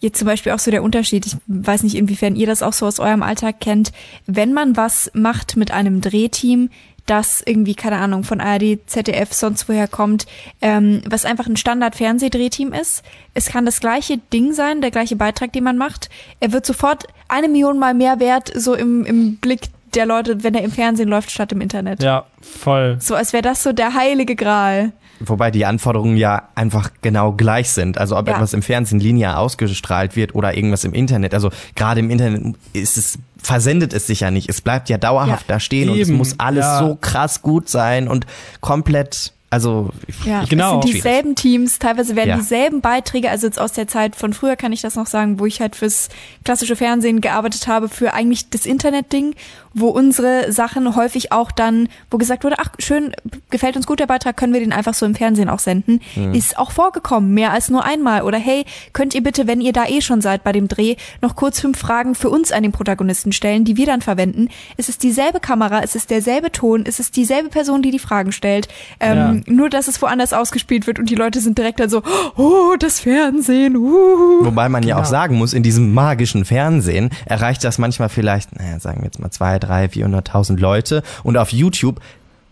jetzt 0.01 0.18
zum 0.18 0.26
Beispiel 0.26 0.53
auch 0.53 0.59
so 0.59 0.70
der 0.70 0.82
Unterschied, 0.82 1.24
ich 1.24 1.37
weiß 1.47 1.82
nicht, 1.82 1.97
inwiefern 1.97 2.37
ihr 2.37 2.47
das 2.47 2.62
auch 2.62 2.74
so 2.74 2.87
aus 2.87 3.01
eurem 3.01 3.22
Alltag 3.22 3.61
kennt, 3.61 3.93
wenn 4.26 4.53
man 4.53 4.76
was 4.76 5.11
macht 5.14 5.57
mit 5.57 5.70
einem 5.70 6.03
Drehteam, 6.03 6.68
das 7.07 7.43
irgendwie, 7.45 7.74
keine 7.74 7.99
Ahnung, 7.99 8.24
von 8.24 8.41
ARD, 8.41 8.78
ZDF, 8.87 9.32
sonst 9.32 9.68
woher 9.68 9.89
kommt, 9.89 10.26
ähm, 10.62 11.03
was 11.07 11.24
einfach 11.24 11.47
ein 11.47 11.57
Standard-Fernsehdrehteam 11.57 12.72
ist. 12.72 13.03
Es 13.35 13.47
kann 13.47 13.66
das 13.66 13.80
gleiche 13.80 14.18
Ding 14.32 14.53
sein, 14.53 14.80
der 14.80 14.91
gleiche 14.91 15.16
Beitrag, 15.16 15.53
den 15.53 15.64
man 15.64 15.76
macht. 15.76 16.09
Er 16.41 16.53
wird 16.53 16.64
sofort 16.64 17.07
eine 17.28 17.49
Million 17.49 17.78
mal 17.78 17.95
mehr 17.95 18.20
wert, 18.20 18.53
so 18.55 18.74
im, 18.74 19.05
im 19.05 19.37
Blick 19.37 19.68
der 19.97 20.07
Leute, 20.07 20.43
wenn 20.45 20.55
er 20.55 20.63
im 20.63 20.71
Fernsehen 20.71 21.09
läuft 21.09 21.31
statt 21.31 21.53
im 21.53 21.61
Internet. 21.61 22.03
Ja, 22.03 22.25
voll. 22.41 22.97
So 23.01 23.15
als 23.15 23.33
wäre 23.33 23.43
das 23.43 23.63
so 23.63 23.73
der 23.73 23.95
heilige 23.95 24.37
Gral. 24.37 24.93
Wobei 25.21 25.51
die 25.53 25.65
Anforderungen 25.65 26.17
ja 26.17 26.49
einfach 26.57 26.91
genau 27.01 27.33
gleich 27.33 27.71
sind. 27.71 27.99
Also 27.99 28.17
ob 28.17 28.27
Ja. 28.29 28.35
etwas 28.35 28.53
im 28.53 28.63
Fernsehen 28.63 28.99
linear 29.01 29.39
ausgestrahlt 29.39 30.17
wird 30.17 30.35
oder 30.35 30.57
irgendwas 30.57 30.85
im 30.85 30.93
Internet. 30.93 31.35
Also 31.35 31.51
gerade 31.77 32.01
im 32.01 32.11
Internet 32.11 32.57
ist 32.73 32.97
es, 32.99 33.19
versendet 33.39 33.93
es 33.95 34.09
sich 34.09 34.21
ja 34.21 34.31
nicht. 34.33 34.49
Es 34.49 34.61
bleibt 34.61 34.89
ja 34.89 34.99
dauerhaft 34.99 35.49
Ja. 35.49 35.55
da 35.55 35.61
stehen 35.61 35.89
und 35.89 36.01
es 36.01 36.09
Eben, 36.09 36.19
muss 36.19 36.35
alles 36.39 36.65
ja. 36.65 36.79
so 36.81 36.99
krass 37.01 37.43
gut 37.43 37.69
sein 37.69 38.09
und 38.09 38.27
komplett, 38.61 39.33
also 39.55 39.91
Ja, 40.25 40.45
Genau. 40.49 40.79
es 40.81 40.85
sind 40.85 40.95
dieselben 40.95 41.35
Teams, 41.35 41.79
teilweise 41.79 42.17
werden 42.17 42.29
Ja. 42.31 42.37
dieselben 42.37 42.81
Beiträge, 42.81 43.31
also 43.31 43.47
jetzt 43.47 43.59
aus 43.59 43.73
der 43.73 43.87
Zeit 43.89 44.17
von 44.17 44.33
früher 44.33 44.57
kann 44.57 44.73
ich 44.73 44.83
das 44.83 44.97
noch 44.97 45.07
sagen, 45.07 45.39
wo 45.41 45.47
ich 45.47 45.61
halt 45.61 45.77
fürs 45.77 46.09
klassische 46.45 46.77
Fernsehen 46.77 47.21
gearbeitet 47.21 47.67
habe, 47.67 47.89
für 47.89 48.13
eigentlich 48.13 48.51
das 48.51 48.67
Internetding, 48.67 49.35
wo 49.73 49.89
unsere 49.89 50.53
Sachen 50.53 50.95
häufig 50.97 51.33
auch 51.33 51.51
dann, 51.51 51.89
wo 52.11 52.19
gesagt 52.19 52.45
wurde, 52.45 52.57
ach 52.59 52.69
schön, 52.79 53.15
gefällt 53.51 53.77
uns 53.77 53.87
gut 53.87 53.99
der 54.01 54.07
Beitrag, 54.07 54.37
können 54.37 54.53
wir 54.53 54.61
den 54.61 54.73
einfach 54.73 54.95
so 54.95 55.07
im 55.07 55.15
Fernsehen 55.15 55.49
auch 55.49 55.59
senden, 55.59 56.01
ist 56.33 56.59
auch 56.59 56.71
vorgekommen, 56.71 57.33
mehr 57.35 57.53
als 57.53 57.71
nur 57.71 57.85
einmal. 57.85 58.23
Oder 58.23 58.39
hey, 58.39 58.65
könnt 58.93 59.15
ihr 59.15 59.23
bitte, 59.23 59.47
wenn 59.47 59.61
ihr 59.61 59.73
da 59.73 59.87
eh 59.87 60.01
schon 60.01 60.21
seid 60.21 60.45
bei 60.45 60.53
dem 60.53 60.69
Dreh, 60.69 60.97
noch 61.23 61.35
kurz 61.37 61.61
fünf 61.61 61.79
Fragen 61.79 62.15
für 62.15 62.31
uns 62.31 62.53
an 62.53 62.63
den 62.63 62.73
Protagonisten 62.73 63.33
stellen, 63.33 63.65
die 63.65 63.77
wir 63.77 63.87
dann 63.87 64.01
verwenden. 64.01 64.49
Es 64.77 64.89
ist 64.89 65.03
dieselbe 65.03 65.41
Kamera, 65.41 65.83
es 65.83 65.95
ist 65.95 66.11
derselbe 66.11 66.51
Ton, 66.53 66.85
es 66.87 66.99
ist 67.01 67.17
dieselbe 67.17 67.49
Person, 67.49 67.83
die 67.83 67.91
die 67.91 67.99
Fragen 67.99 68.33
stellt. 68.33 68.69
Ähm, 69.01 69.44
Nur, 69.47 69.71
dass 69.71 69.89
es 69.89 70.01
woanders 70.03 70.33
ausgespielt 70.33 70.87
wird 70.87 70.99
und 70.99 71.11
die 71.11 71.15
Leute 71.15 71.41
sind 71.41 71.59
direkt 71.59 71.81
dann 71.81 71.91
so, 71.91 72.03
oh, 72.37 72.75
das 72.79 73.01
Fernsehen, 73.01 73.77
uh. 73.77 74.45
Wobei 74.45 74.69
man 74.69 74.83
ja 74.83 74.97
auch 74.97 75.01
Genau. 75.01 75.11
sagen 75.11 75.37
muss, 75.37 75.53
in 75.53 75.63
diesem 75.63 75.93
magischen 75.93 76.45
Fernsehen 76.45 77.11
erreicht 77.27 77.63
das 77.65 77.79
manchmal 77.79 78.09
vielleicht, 78.09 78.57
naja, 78.59 78.79
sagen 78.81 79.01
wir 79.01 79.07
jetzt 79.07 79.21
mal 79.21 79.31
zwei, 79.31 79.59
drei, 79.59 79.89
vierhunderttausend 79.89 80.61
Leute 80.61 81.03
und 81.23 81.37
auf 81.37 81.53
YouTube 81.53 82.01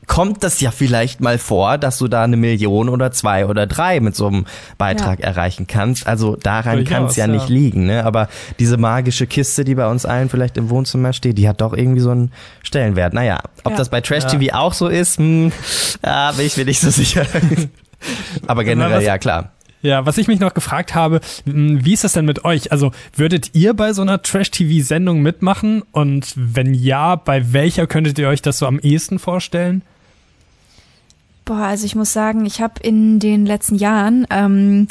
kommt 0.06 0.42
das 0.42 0.60
ja 0.60 0.70
vielleicht 0.70 1.20
mal 1.20 1.38
vor, 1.38 1.78
dass 1.78 1.98
du 1.98 2.08
da 2.08 2.24
eine 2.24 2.36
Million 2.36 2.88
oder 2.88 3.12
zwei 3.12 3.46
oder 3.46 3.66
drei 3.66 4.00
mit 4.00 4.16
so 4.16 4.26
einem 4.26 4.46
Beitrag 4.76 5.20
erreichen 5.20 5.66
kannst. 5.66 6.06
Also 6.06 6.36
daran 6.36 6.84
kann 6.84 7.04
es 7.06 7.16
ja, 7.16 7.26
ja. 7.26 7.32
nicht 7.32 7.48
liegen, 7.48 7.86
ne? 7.86 8.04
Aber 8.04 8.28
diese 8.58 8.76
magische 8.76 9.26
Kiste, 9.26 9.64
die 9.64 9.74
bei 9.74 9.86
uns 9.86 10.04
allen 10.04 10.28
vielleicht 10.28 10.56
im 10.56 10.70
Wohnzimmer 10.70 11.12
steht, 11.12 11.38
die 11.38 11.48
hat 11.48 11.60
doch 11.60 11.72
irgendwie 11.72 12.00
so 12.00 12.10
einen 12.10 12.32
Stellenwert. 12.62 13.14
Naja, 13.14 13.40
ob 13.64 13.72
Ja. 13.72 13.78
das 13.78 13.88
bei 13.90 14.00
Trash 14.00 14.24
Ja. 14.24 14.30
TV 14.30 14.54
auch 14.56 14.72
so 14.72 14.88
ist, 14.88 15.18
hm, 15.18 15.52
da 16.02 16.32
bin 16.32 16.46
ich 16.46 16.56
mir 16.56 16.64
nicht 16.64 16.80
so 16.80 16.90
sicher. 16.90 17.24
Aber 18.46 18.64
generell, 18.64 18.98
was- 18.98 19.04
ja 19.04 19.18
klar. 19.18 19.52
Ja, 19.84 20.06
was 20.06 20.16
ich 20.16 20.28
mich 20.28 20.38
noch 20.38 20.54
gefragt 20.54 20.94
habe, 20.94 21.20
m, 21.44 21.84
wie 21.84 21.92
ist 21.92 22.04
das 22.04 22.12
denn 22.12 22.24
mit 22.24 22.44
euch? 22.44 22.70
Also 22.70 22.92
würdet 23.16 23.50
ihr 23.54 23.74
bei 23.74 23.92
so 23.92 24.02
einer 24.02 24.22
Trash-TV-Sendung 24.22 25.22
mitmachen? 25.22 25.82
Und 25.90 26.32
wenn 26.36 26.72
ja, 26.72 27.16
bei 27.16 27.52
welcher 27.52 27.88
könntet 27.88 28.16
ihr 28.20 28.28
euch 28.28 28.42
das 28.42 28.58
so 28.58 28.66
am 28.66 28.78
ehesten 28.78 29.18
vorstellen? 29.18 29.82
Boah, 31.52 31.66
also 31.66 31.84
ich 31.84 31.94
muss 31.94 32.14
sagen, 32.14 32.46
ich 32.46 32.62
habe 32.62 32.80
in 32.82 33.18
den 33.18 33.44
letzten 33.44 33.74
Jahren 33.74 34.26
ähm, 34.30 34.88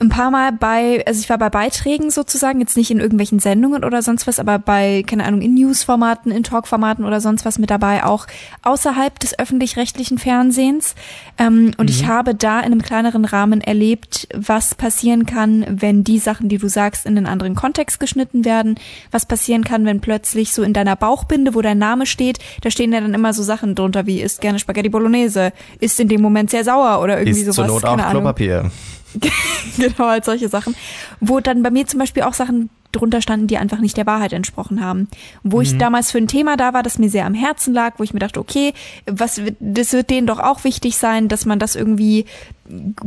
ein 0.00 0.10
paar 0.10 0.30
Mal 0.30 0.52
bei, 0.52 1.02
also 1.06 1.20
ich 1.20 1.28
war 1.28 1.38
bei 1.38 1.50
Beiträgen 1.50 2.10
sozusagen, 2.10 2.60
jetzt 2.60 2.76
nicht 2.76 2.90
in 2.90 3.00
irgendwelchen 3.00 3.40
Sendungen 3.40 3.84
oder 3.84 4.00
sonst 4.00 4.26
was, 4.26 4.38
aber 4.38 4.58
bei, 4.58 5.02
keine 5.04 5.24
Ahnung, 5.24 5.40
in 5.40 5.54
News-Formaten, 5.54 6.30
in 6.30 6.44
Talk-Formaten 6.44 7.04
oder 7.04 7.20
sonst 7.20 7.44
was 7.44 7.58
mit 7.58 7.70
dabei, 7.70 8.04
auch 8.04 8.26
außerhalb 8.62 9.18
des 9.18 9.38
öffentlich-rechtlichen 9.38 10.18
Fernsehens. 10.18 10.94
Ähm, 11.36 11.72
und 11.78 11.90
ich 11.90 12.06
habe 12.06 12.34
da 12.34 12.60
in 12.60 12.66
einem 12.66 12.82
kleineren 12.82 13.24
Rahmen 13.24 13.60
erlebt, 13.60 14.28
was 14.34 14.76
passieren 14.76 15.26
kann, 15.26 15.66
wenn 15.68 16.04
die 16.04 16.18
Sachen, 16.18 16.48
die 16.48 16.58
du 16.58 16.68
sagst, 16.68 17.04
in 17.04 17.16
einen 17.16 17.26
anderen 17.26 17.56
Kontext 17.56 17.98
geschnitten 17.98 18.44
werden, 18.44 18.76
was 19.10 19.26
passieren 19.26 19.64
kann, 19.64 19.84
wenn 19.84 20.00
plötzlich 20.00 20.52
so 20.52 20.62
in 20.62 20.74
deiner 20.74 20.94
Bauchbinde, 20.94 21.54
wo 21.54 21.60
dein 21.60 21.78
Name 21.78 22.06
steht, 22.06 22.38
da 22.62 22.70
stehen 22.70 22.92
ja 22.92 23.00
dann 23.00 23.14
immer 23.14 23.32
so 23.32 23.42
Sachen 23.42 23.74
drunter 23.74 24.06
wie 24.06 24.20
isst 24.20 24.40
gerne 24.40 24.60
Spaghetti 24.60 24.90
Bolognese, 24.90 25.52
ist 25.80 25.98
in 25.98 26.08
dem 26.08 26.22
Moment 26.22 26.50
sehr 26.50 26.62
sauer 26.62 27.02
oder 27.02 27.18
irgendwie 27.18 27.40
Ist 27.40 27.54
sowas. 27.54 27.66
zur 27.66 27.66
Not 27.66 27.84
auch 27.84 27.98
Ahnung. 27.98 28.34
Genau, 29.76 30.06
als 30.06 30.26
solche 30.26 30.48
Sachen. 30.48 30.74
Wo 31.20 31.40
dann 31.40 31.62
bei 31.62 31.70
mir 31.70 31.86
zum 31.86 32.00
Beispiel 32.00 32.24
auch 32.24 32.34
Sachen 32.34 32.68
drunter 32.92 33.20
standen, 33.20 33.46
die 33.46 33.58
einfach 33.58 33.80
nicht 33.80 33.96
der 33.96 34.06
Wahrheit 34.06 34.32
entsprochen 34.32 34.82
haben. 34.82 35.08
Wo 35.42 35.60
ich 35.60 35.76
damals 35.76 36.10
für 36.10 36.18
ein 36.18 36.26
Thema 36.26 36.56
da 36.56 36.72
war, 36.72 36.82
das 36.82 36.98
mir 36.98 37.10
sehr 37.10 37.26
am 37.26 37.34
Herzen 37.34 37.74
lag, 37.74 37.94
wo 37.98 38.02
ich 38.02 38.14
mir 38.14 38.20
dachte, 38.20 38.40
okay, 38.40 38.72
was 39.06 39.40
das 39.60 39.92
wird 39.92 40.08
denen 40.08 40.26
doch 40.26 40.38
auch 40.38 40.64
wichtig 40.64 40.96
sein, 40.96 41.28
dass 41.28 41.44
man 41.44 41.58
das 41.58 41.76
irgendwie 41.76 42.24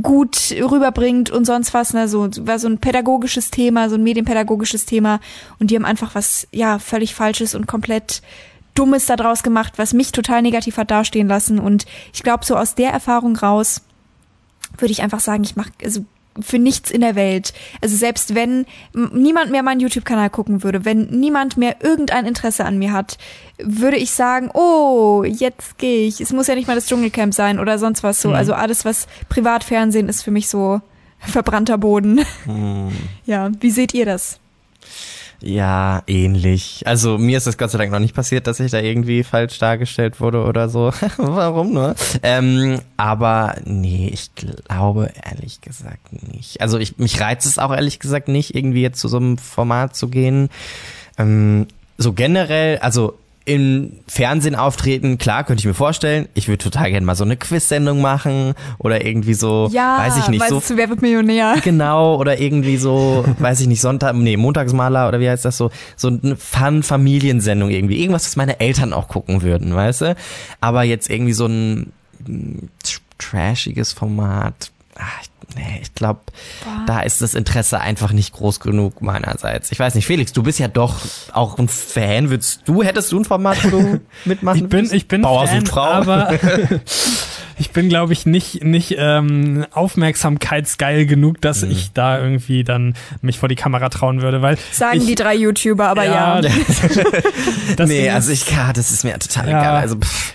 gut 0.02 0.52
rüberbringt 0.52 1.32
und 1.32 1.46
sonst 1.46 1.74
was, 1.74 1.94
ne, 1.94 2.08
so, 2.08 2.30
war 2.42 2.60
so 2.60 2.68
ein 2.68 2.78
pädagogisches 2.78 3.50
Thema, 3.50 3.90
so 3.90 3.96
ein 3.96 4.04
medienpädagogisches 4.04 4.86
Thema 4.86 5.20
und 5.60 5.72
die 5.72 5.76
haben 5.76 5.86
einfach 5.86 6.16
was, 6.16 6.48
ja, 6.52 6.80
völlig 6.80 7.16
falsches 7.16 7.56
und 7.56 7.68
komplett 7.68 8.22
Dummes 8.74 9.06
daraus 9.06 9.44
gemacht, 9.44 9.74
was 9.78 9.94
mich 9.94 10.12
total 10.12 10.42
negativ 10.42 10.78
hat 10.78 10.92
dastehen 10.92 11.28
lassen 11.28 11.60
und 11.60 11.86
ich 12.14 12.24
glaube, 12.24 12.46
so 12.46 12.56
aus 12.56 12.76
der 12.76 12.92
Erfahrung 12.92 13.36
raus 13.36 13.82
würde 14.78 14.92
ich 14.92 15.02
einfach 15.02 15.20
sagen, 15.20 15.44
ich 15.44 15.56
mache 15.56 15.72
also 15.84 16.06
für 16.40 16.60
nichts 16.60 16.92
in 16.92 17.02
der 17.02 17.16
Welt. 17.16 17.54
Also 17.82 17.96
selbst 17.96 18.36
wenn 18.36 18.66
niemand 18.94 19.52
mehr 19.52 19.64
meinen 19.64 19.82
YouTube-Kanal 19.82 20.30
gucken 20.30 20.64
würde, 20.64 20.86
wenn 20.86 21.08
niemand 21.08 21.58
mehr 21.58 21.76
irgendein 21.82 22.26
Interesse 22.26 22.64
an 22.64 22.78
mir 22.78 22.94
hat, 22.94 23.18
würde 23.58 23.98
ich 23.98 24.12
sagen, 24.12 24.50
oh, 24.54 25.24
jetzt 25.26 25.78
gehe 25.78 26.08
ich. 26.08 26.22
Es 26.22 26.32
muss 26.32 26.48
ja 26.48 26.56
nicht 26.56 26.68
mal 26.68 26.76
das 26.76 26.88
Dschungelcamp 26.88 27.34
sein 27.34 27.60
oder 27.60 27.78
sonst 27.78 28.04
was 28.04 28.22
so. 28.22 28.32
Also 28.32 28.54
alles, 28.54 28.86
was 28.86 29.08
Privatfernsehen 29.28 30.08
ist 30.08 30.24
für 30.24 30.32
mich 30.32 30.48
so 30.48 30.80
verbrannter 31.20 31.78
Boden. 31.78 32.22
Ja, 33.26 33.52
wie 33.60 33.72
seht 33.72 33.94
ihr 33.94 34.06
das? 34.06 34.40
Ja, 35.42 36.04
ähnlich. 36.06 36.84
Also 36.86 37.18
mir 37.18 37.38
ist 37.38 37.48
es 37.48 37.58
Gott 37.58 37.72
sei 37.72 37.80
Dank 37.80 37.92
noch 37.92 38.00
nicht 38.00 38.14
passiert, 38.14 38.46
dass 38.46 38.60
ich 38.60 38.72
da 38.72 38.80
irgendwie 38.80 39.24
falsch 39.24 39.58
dargestellt 39.58 40.20
wurde 40.20 40.44
oder 40.44 40.70
so. 40.70 40.92
Warum 41.18 41.74
nur? 41.74 41.96
Ähm, 42.22 42.80
aber 42.96 43.56
nee, 43.66 44.10
ich 44.14 44.36
glaube 44.36 45.12
ehrlich 45.24 45.60
gesagt 45.62 46.14
nicht. 46.32 46.62
Also 46.62 46.78
ich, 46.78 47.00
mich 47.00 47.20
reizt 47.20 47.48
es 47.48 47.58
auch 47.58 47.74
ehrlich 47.74 48.00
gesagt 48.00 48.28
nicht, 48.28 48.56
irgendwie 48.56 48.84
jetzt 48.84 49.00
zu 49.00 49.08
so 49.08 49.18
einem 49.18 49.40
Format 49.40 49.96
zu 49.96 50.10
gehen. 50.10 50.50
Ähm, 51.18 51.68
so 51.98 52.14
generell, 52.14 52.78
also 52.78 53.18
im 53.46 53.94
Fernsehen 54.08 54.54
auftreten, 54.56 55.18
klar, 55.18 55.44
könnte 55.44 55.62
ich 55.62 55.66
mir 55.66 55.74
vorstellen. 55.74 56.28
Ich 56.36 56.48
würde 56.48 56.64
total 56.64 56.92
gerne 56.92 57.06
mal 57.06 57.16
so 57.16 57.24
eine 57.24 57.38
Quiz-Sendung 57.38 58.00
machen 58.00 58.54
oder 58.78 59.04
irgendwie 59.04 59.34
so, 59.34 59.68
Ja, 59.72 59.98
weiß 59.98 60.18
ich 60.18 60.28
nicht, 60.30 60.48
so 60.48 60.62
wer 60.78 60.90
wird 60.90 61.02
Millionär? 61.02 61.56
Genau, 61.64 62.18
oder 62.18 62.40
irgendwie 62.40 62.78
so, 62.78 63.26
weiß 63.40 63.62
ich 63.62 63.68
nicht, 63.68 63.82
Sonntag, 63.82 64.16
nee, 64.16 64.38
Montagsmaler 64.38 65.08
oder 65.08 65.20
wie 65.20 65.30
heißt 65.30 65.44
das 65.46 65.58
so, 65.58 65.72
so 65.96 66.10
eine 66.10 66.36
Fun-Familiensendung 66.36 67.70
irgendwie. 67.72 68.00
Irgendwas, 68.00 68.26
was 68.26 68.36
meine 68.36 68.60
Eltern 68.60 68.94
auch 68.94 69.08
gucken 69.08 69.42
würden, 69.42 69.74
weißt 69.76 70.02
du? 70.02 70.16
Aber 70.60 70.84
jetzt 70.84 71.10
irgendwie 71.10 71.34
so 71.34 71.46
ein 71.48 71.92
tr- 72.86 73.00
trashiges 73.18 73.92
Format. 73.94 74.72
Ach, 75.04 75.22
ich- 75.22 75.56
nee, 75.56 75.80
ich 75.82 75.94
glaube, 75.96 76.22
da 76.88 77.02
ist 77.02 77.22
das 77.22 77.34
Interesse 77.34 77.80
einfach 77.82 78.12
nicht 78.14 78.34
groß 78.34 78.60
genug 78.62 79.02
meinerseits. 79.02 79.72
Ich 79.72 79.80
weiß 79.80 79.96
nicht, 79.96 80.06
Felix, 80.06 80.32
du 80.32 80.44
bist 80.44 80.60
ja 80.60 80.68
doch 80.70 80.96
auch 81.34 81.58
ein 81.58 81.68
Fan. 81.68 82.30
Würdest 82.30 82.62
du, 82.66 82.84
hättest 82.84 83.12
du 83.12 83.20
ein 83.20 83.26
Format, 83.26 83.64
wo 83.66 83.70
du 83.70 84.00
mitmachen 84.26 84.58
Ich 84.58 84.64
bin, 84.64 84.72
würdest? 84.72 84.94
ich 84.94 85.08
bin 85.10 85.24
Bauer 85.24 85.48
Fan, 85.48 85.68
aber 85.70 86.34
ich 87.58 87.72
bin, 87.72 87.90
glaube 87.90 88.14
ich, 88.14 88.26
nicht, 88.26 88.64
nicht 88.64 88.96
ähm, 88.98 89.66
aufmerksamkeitsgeil 89.72 91.06
genug, 91.06 91.42
dass 91.42 91.64
Mhm. 91.64 91.72
ich 91.72 91.92
da 91.94 92.20
irgendwie 92.20 92.64
dann 92.64 92.94
mich 93.22 93.40
vor 93.40 93.50
die 93.50 93.56
Kamera 93.56 93.90
trauen 93.90 94.22
würde, 94.22 94.42
weil 94.42 94.58
Sagen 94.72 95.00
ich, 95.00 95.06
die 95.08 95.16
drei 95.16 95.36
YouTuber, 95.36 95.88
aber 95.90 96.06
ja. 96.06 96.40
das, 96.42 96.54
das 97.76 97.90
nee, 97.90 98.04
Ding 98.04 98.12
also 98.12 98.32
ist, 98.32 98.48
ich, 98.48 98.56
ja, 98.56 98.72
das 98.72 98.92
ist 98.92 99.04
mir 99.04 99.18
total 99.20 99.50
Ja. 99.50 99.60
egal. 99.60 99.76
Also, 99.82 99.96
pff, 99.98 100.34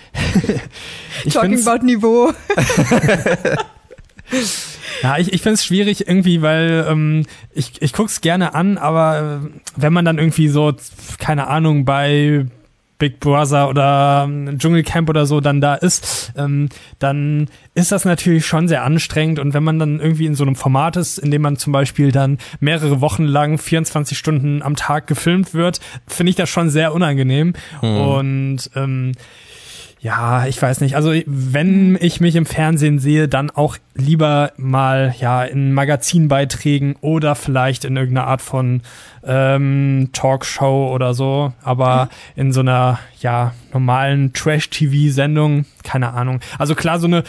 ich 1.23 1.33
Talking 1.33 1.65
about 1.67 1.83
Niveau. 1.85 2.33
Ja, 5.03 5.17
ich, 5.17 5.33
ich 5.33 5.41
finde 5.41 5.55
es 5.55 5.65
schwierig 5.65 6.07
irgendwie, 6.07 6.41
weil 6.41 6.85
ähm, 6.89 7.25
ich, 7.53 7.81
ich 7.81 7.93
guck's 7.93 8.21
gerne 8.21 8.55
an, 8.55 8.77
aber 8.77 9.41
äh, 9.43 9.49
wenn 9.75 9.93
man 9.93 10.05
dann 10.05 10.17
irgendwie 10.17 10.47
so, 10.47 10.73
keine 11.19 11.47
Ahnung, 11.47 11.85
bei 11.85 12.45
Big 12.99 13.19
Brother 13.19 13.69
oder 13.69 14.25
ähm, 14.27 14.57
Dschungelcamp 14.57 15.09
oder 15.09 15.25
so 15.25 15.39
dann 15.39 15.61
da 15.61 15.75
ist, 15.75 16.33
ähm, 16.35 16.69
dann 16.99 17.47
ist 17.75 17.91
das 17.91 18.05
natürlich 18.05 18.45
schon 18.45 18.67
sehr 18.67 18.83
anstrengend. 18.83 19.39
Und 19.39 19.53
wenn 19.53 19.63
man 19.63 19.77
dann 19.77 19.99
irgendwie 19.99 20.25
in 20.25 20.35
so 20.35 20.43
einem 20.43 20.55
Format 20.55 20.97
ist, 20.97 21.19
in 21.19 21.29
dem 21.29 21.43
man 21.43 21.57
zum 21.57 21.73
Beispiel 21.73 22.11
dann 22.11 22.39
mehrere 22.59 22.99
Wochen 22.99 23.23
lang 23.23 23.59
24 23.59 24.17
Stunden 24.17 24.63
am 24.63 24.75
Tag 24.75 25.05
gefilmt 25.05 25.53
wird, 25.53 25.79
finde 26.07 26.31
ich 26.31 26.35
das 26.35 26.49
schon 26.49 26.69
sehr 26.69 26.93
unangenehm. 26.93 27.53
Und 27.81 28.71
ähm, 28.75 29.11
ja, 29.99 30.45
ich 30.45 30.61
weiß 30.61 30.81
nicht. 30.81 30.95
Also 30.95 31.11
wenn 31.25 31.97
ich 31.99 32.21
mich 32.21 32.35
im 32.35 32.45
Fernsehen 32.45 32.99
sehe, 32.99 33.27
dann 33.27 33.49
auch 33.49 33.77
lieber 33.95 34.51
mal 34.57 35.13
ja 35.19 35.43
in 35.43 35.73
Magazinbeiträgen 35.73 36.95
oder 37.01 37.33
vielleicht 37.35 37.83
in 37.83 37.97
irgendeiner 37.97 38.27
Art 38.27 38.41
von 38.41 38.81
ähm, 39.25 40.09
Talkshow 40.13 40.91
oder 40.93 41.13
so. 41.13 41.51
Aber 41.63 42.09
in 42.35 42.53
so 42.53 42.59
einer 42.61 42.99
ja 43.19 43.53
normalen 43.73 44.33
Trash-TV-Sendung, 44.33 45.65
keine 45.83 46.13
Ahnung. 46.13 46.41
Also 46.59 46.75
klar, 46.75 46.99
so 46.99 47.07
eine 47.07 47.23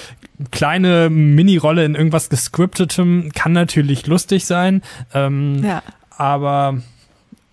kleine 0.51 1.09
Mini-Rolle 1.11 1.85
in 1.85 1.95
irgendwas 1.95 2.29
gescriptetem 2.29 3.31
kann 3.35 3.53
natürlich 3.53 4.07
lustig 4.07 4.45
sein. 4.45 4.83
Ähm, 5.15 5.63
Ja. 5.65 5.83
aber 6.17 6.79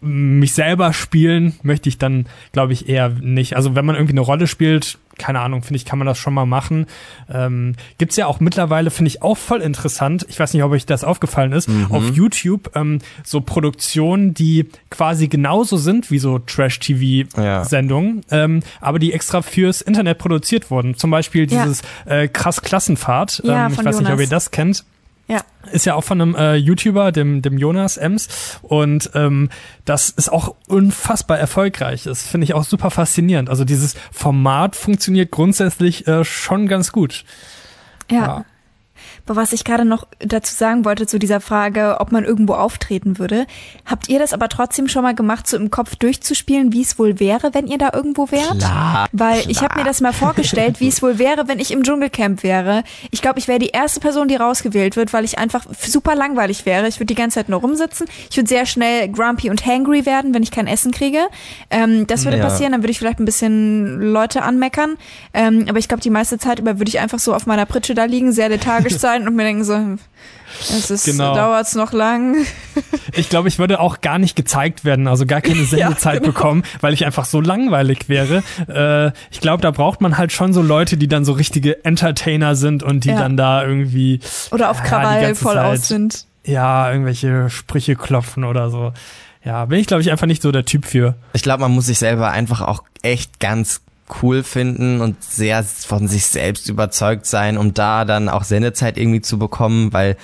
mich 0.01 0.53
selber 0.53 0.93
spielen 0.93 1.55
möchte 1.63 1.89
ich 1.89 1.97
dann, 1.97 2.28
glaube 2.51 2.74
ich, 2.74 2.88
eher 2.89 3.09
nicht. 3.09 3.55
Also 3.55 3.74
wenn 3.76 3.86
man 3.86 3.95
irgendwie 3.95 4.13
eine 4.13 4.22
Rolle 4.22 4.45
spielt, 4.45 4.99
keine 5.18 5.39
Ahnung, 5.39 5.61
finde 5.61 5.78
ich, 5.78 5.86
kann 5.86 5.99
man 5.99 6.05
das 6.05 6.18
schon 6.18 6.34
mal 6.34 6.45
machen. 6.45 6.88
Ähm, 7.32 7.76
Gibt 7.97 8.16
ja 8.18 8.28
auch 8.28 8.39
mittlerweile, 8.39 8.91
finde 8.91 9.09
ich 9.09 9.22
auch 9.22 9.38
voll 9.38 9.61
interessant, 9.61 10.26
ich 10.30 10.39
weiß 10.39 10.53
nicht, 10.53 10.63
ob 10.63 10.72
euch 10.72 10.86
das 10.86 11.03
aufgefallen 11.03 11.51
ist, 11.51 11.70
mhm. 11.70 11.88
auf 11.91 12.09
YouTube 12.11 12.72
ähm, 12.76 12.99
so 13.24 13.41
Produktionen, 13.41 14.34
die 14.34 14.70
quasi 14.89 15.28
genauso 15.28 15.78
sind 15.78 16.11
wie 16.11 16.20
so 16.20 16.39
Trash-TV-Sendungen, 16.39 18.22
ja. 18.30 18.43
ähm, 18.43 18.61
aber 18.82 18.99
die 18.99 19.13
extra 19.13 19.41
fürs 19.41 19.82
Internet 19.82 20.18
produziert 20.18 20.72
wurden. 20.72 20.95
Zum 20.95 21.11
Beispiel 21.11 21.47
dieses 21.47 21.82
ja. 22.05 22.22
äh, 22.22 22.28
krass 22.28 22.61
Klassenfahrt. 22.61 23.41
Ja, 23.43 23.66
ähm, 23.66 23.74
ich 23.74 23.78
weiß 23.78 23.86
Jonas. 23.86 23.99
nicht, 24.01 24.11
ob 24.11 24.20
ihr 24.20 24.28
das 24.28 24.51
kennt. 24.51 24.84
Ja. 25.28 25.42
Ist 25.72 25.86
ja 25.86 25.96
auch 25.96 26.04
von 26.04 26.22
einem 26.22 26.36
äh, 26.36 26.56
YouTuber, 26.56 27.12
dem, 27.12 27.42
dem 27.42 27.58
Jonas 27.58 27.98
Ems. 27.98 28.60
Und 28.62 29.10
ähm, 29.16 29.50
das 29.84 30.10
ist 30.10 30.32
auch 30.32 30.56
unfassbar 30.68 31.40
erfolgreich. 31.40 32.04
Das 32.04 32.28
finde 32.28 32.46
ich 32.46 32.54
auch 32.54 32.64
super 32.64 32.92
faszinierend. 32.92 33.50
Also 33.50 33.66
dieses 33.66 33.96
Format 34.12 34.76
funktioniert 34.76 35.32
grundsätzlich 35.32 36.08
äh, 36.08 36.24
schon 36.24 36.68
ganz 36.68 36.92
gut. 36.92 37.26
ja. 38.12 38.18
ja. 38.18 38.46
Aber 39.28 39.38
was 39.38 39.54
ich 39.54 39.64
gerade 39.64 39.86
noch 39.86 40.08
dazu 40.20 40.54
sagen 40.54 40.86
wollte 40.86 41.08
zu 41.08 41.18
dieser 41.18 41.42
Frage, 41.42 41.98
ob 42.00 42.12
man 42.12 42.24
irgendwo 42.24 42.54
auftreten 42.54 43.18
würde, 43.18 43.48
habt 43.86 44.08
ihr 44.08 44.20
das 44.20 44.34
aber 44.34 44.50
trotzdem 44.50 44.88
schon 44.88 45.02
mal 45.04 45.16
gemacht, 45.16 45.48
so 45.48 45.58
im 45.58 45.72
Kopf 45.72 45.96
durchzuspielen, 45.96 46.72
wie 46.74 46.82
es 46.82 47.00
wohl 47.00 47.20
wäre, 47.20 47.54
wenn 47.54 47.68
ihr 47.68 47.78
da 47.78 47.90
irgendwo 47.94 48.30
wärt? 48.32 48.60
Klar, 48.60 49.08
Weil 49.12 49.42
klar. 49.42 49.50
ich 49.50 49.62
habe 49.62 49.80
mir 49.80 49.86
das 49.86 50.02
mal 50.02 50.14
vorgestellt, 50.14 50.80
wie 50.80 50.88
es 50.88 51.02
wohl 51.02 51.18
wäre, 51.18 51.48
wenn 51.48 51.60
ich 51.60 51.72
im 51.72 51.84
Dschungelcamp 51.84 52.44
wäre. 52.44 52.84
Ich 53.10 53.22
glaube, 53.22 53.40
ich 53.40 53.48
wäre 53.48 53.60
die 53.60 53.70
erste 53.70 54.00
Person, 54.00 54.28
die 54.28 54.36
rausgewählt 54.36 54.96
wird, 54.96 55.12
weil 55.12 55.26
ich 55.26 55.40
einfach 55.40 55.66
super 55.80 56.16
langweilig 56.16 56.66
wäre. 56.66 56.88
Ich 56.88 56.98
würde 56.98 57.08
die 57.08 57.16
ganze 57.16 57.36
Zeit 57.36 57.50
nur 57.50 57.62
rumsitzen. 57.62 58.08
Ich 58.30 58.38
würde 58.38 58.48
sehr 58.48 58.66
schnell 58.66 59.10
grumpy 59.10 59.50
und 59.50 59.66
hangry 59.66 60.06
werden, 60.06 60.34
wenn 60.34 60.44
ich 60.44 60.52
kein 60.52 60.68
Essen 60.68 60.92
kriege. 60.92 61.20
Ähm, 61.72 62.06
das 62.06 62.26
würde 62.26 62.38
ja. 62.38 62.44
passieren, 62.44 62.74
dann 62.74 62.82
würde 62.82 62.92
ich 62.92 63.00
vielleicht 63.00 63.20
ein 63.20 63.26
bisschen 63.26 64.02
Leute 64.12 64.44
anmeckern. 64.44 64.98
Ähm, 65.34 65.66
aber 65.68 65.80
ich 65.80 65.88
glaube, 65.88 66.02
die 66.02 66.10
meiste 66.12 66.38
Zeit 66.38 66.60
über 66.60 66.80
würde 66.80 66.90
ich 66.90 67.00
einfach 67.00 67.20
so 67.20 67.34
auf 67.34 67.48
meiner 67.48 67.66
Pritsche 67.66 67.96
da 67.96 68.06
liegen, 68.06 68.32
sehr 68.32 68.50
lethargisch 68.50 68.94
sein 69.00 69.14
sein 69.16 69.28
und 69.28 69.36
mir 69.36 69.43
denken 69.43 69.63
so, 69.63 69.97
es 70.61 70.91
ist, 70.91 71.05
genau. 71.05 71.36
dauert's 71.36 71.76
noch 71.76 71.93
lang. 71.93 72.36
Ich 73.18 73.30
glaube, 73.30 73.47
ich 73.47 73.59
würde 73.59 73.80
auch 73.80 74.01
gar 74.01 74.20
nicht 74.20 74.36
gezeigt 74.36 74.84
werden, 74.84 75.07
also 75.07 75.26
gar 75.26 75.39
keine 75.39 75.63
Sendezeit 75.66 76.16
ja, 76.16 76.20
genau. 76.20 76.34
bekommen, 76.34 76.63
weil 76.82 76.93
ich 76.93 77.05
einfach 77.05 77.24
so 77.24 77.39
langweilig 77.39 78.09
wäre. 78.09 78.43
Äh, 78.68 79.18
ich 79.32 79.39
glaube, 79.39 79.61
da 79.61 79.72
braucht 79.72 80.01
man 80.01 80.18
halt 80.18 80.34
schon 80.34 80.51
so 80.51 80.61
Leute, 80.61 80.97
die 80.97 81.07
dann 81.07 81.24
so 81.24 81.32
richtige 81.32 81.86
Entertainer 81.86 82.55
sind 82.55 82.84
und 82.84 83.05
die 83.05 83.09
ja. 83.09 83.20
dann 83.20 83.38
da 83.38 83.63
irgendwie 83.63 84.20
oder 84.51 84.70
auf 84.70 84.84
Krawall 84.84 85.22
ja, 85.22 85.34
voll 85.34 85.53
Zeit, 85.53 85.66
aus 85.66 85.88
sind. 85.88 86.26
Ja, 86.43 86.91
irgendwelche 86.91 87.49
Sprüche 87.49 87.95
klopfen 87.95 88.43
oder 88.43 88.70
so. 88.70 88.91
Ja, 89.45 89.63
bin 89.66 89.80
ich 89.80 89.88
glaube 89.88 90.01
ich 90.01 90.11
einfach 90.11 90.28
nicht 90.28 90.41
so 90.41 90.51
der 90.51 90.66
Typ 90.66 90.84
für. 90.86 91.16
Ich 91.32 91.43
glaube, 91.43 91.61
man 91.61 91.72
muss 91.72 91.86
sich 91.86 91.99
selber 91.99 92.32
einfach 92.32 92.59
auch 92.59 92.84
echt 93.01 93.39
ganz 93.39 93.82
cool 94.22 94.43
finden 94.43 95.01
und 95.01 95.24
sehr 95.24 95.64
von 95.64 96.08
sich 96.08 96.26
selbst 96.28 96.70
überzeugt 96.70 97.26
sein, 97.26 97.58
um 97.58 97.74
da 97.74 98.06
dann 98.06 98.30
auch 98.30 98.43
Sendezeit 98.43 98.97
irgendwie 98.97 99.22
zu 99.22 99.39
bekommen, 99.39 99.93
weil 99.93 100.16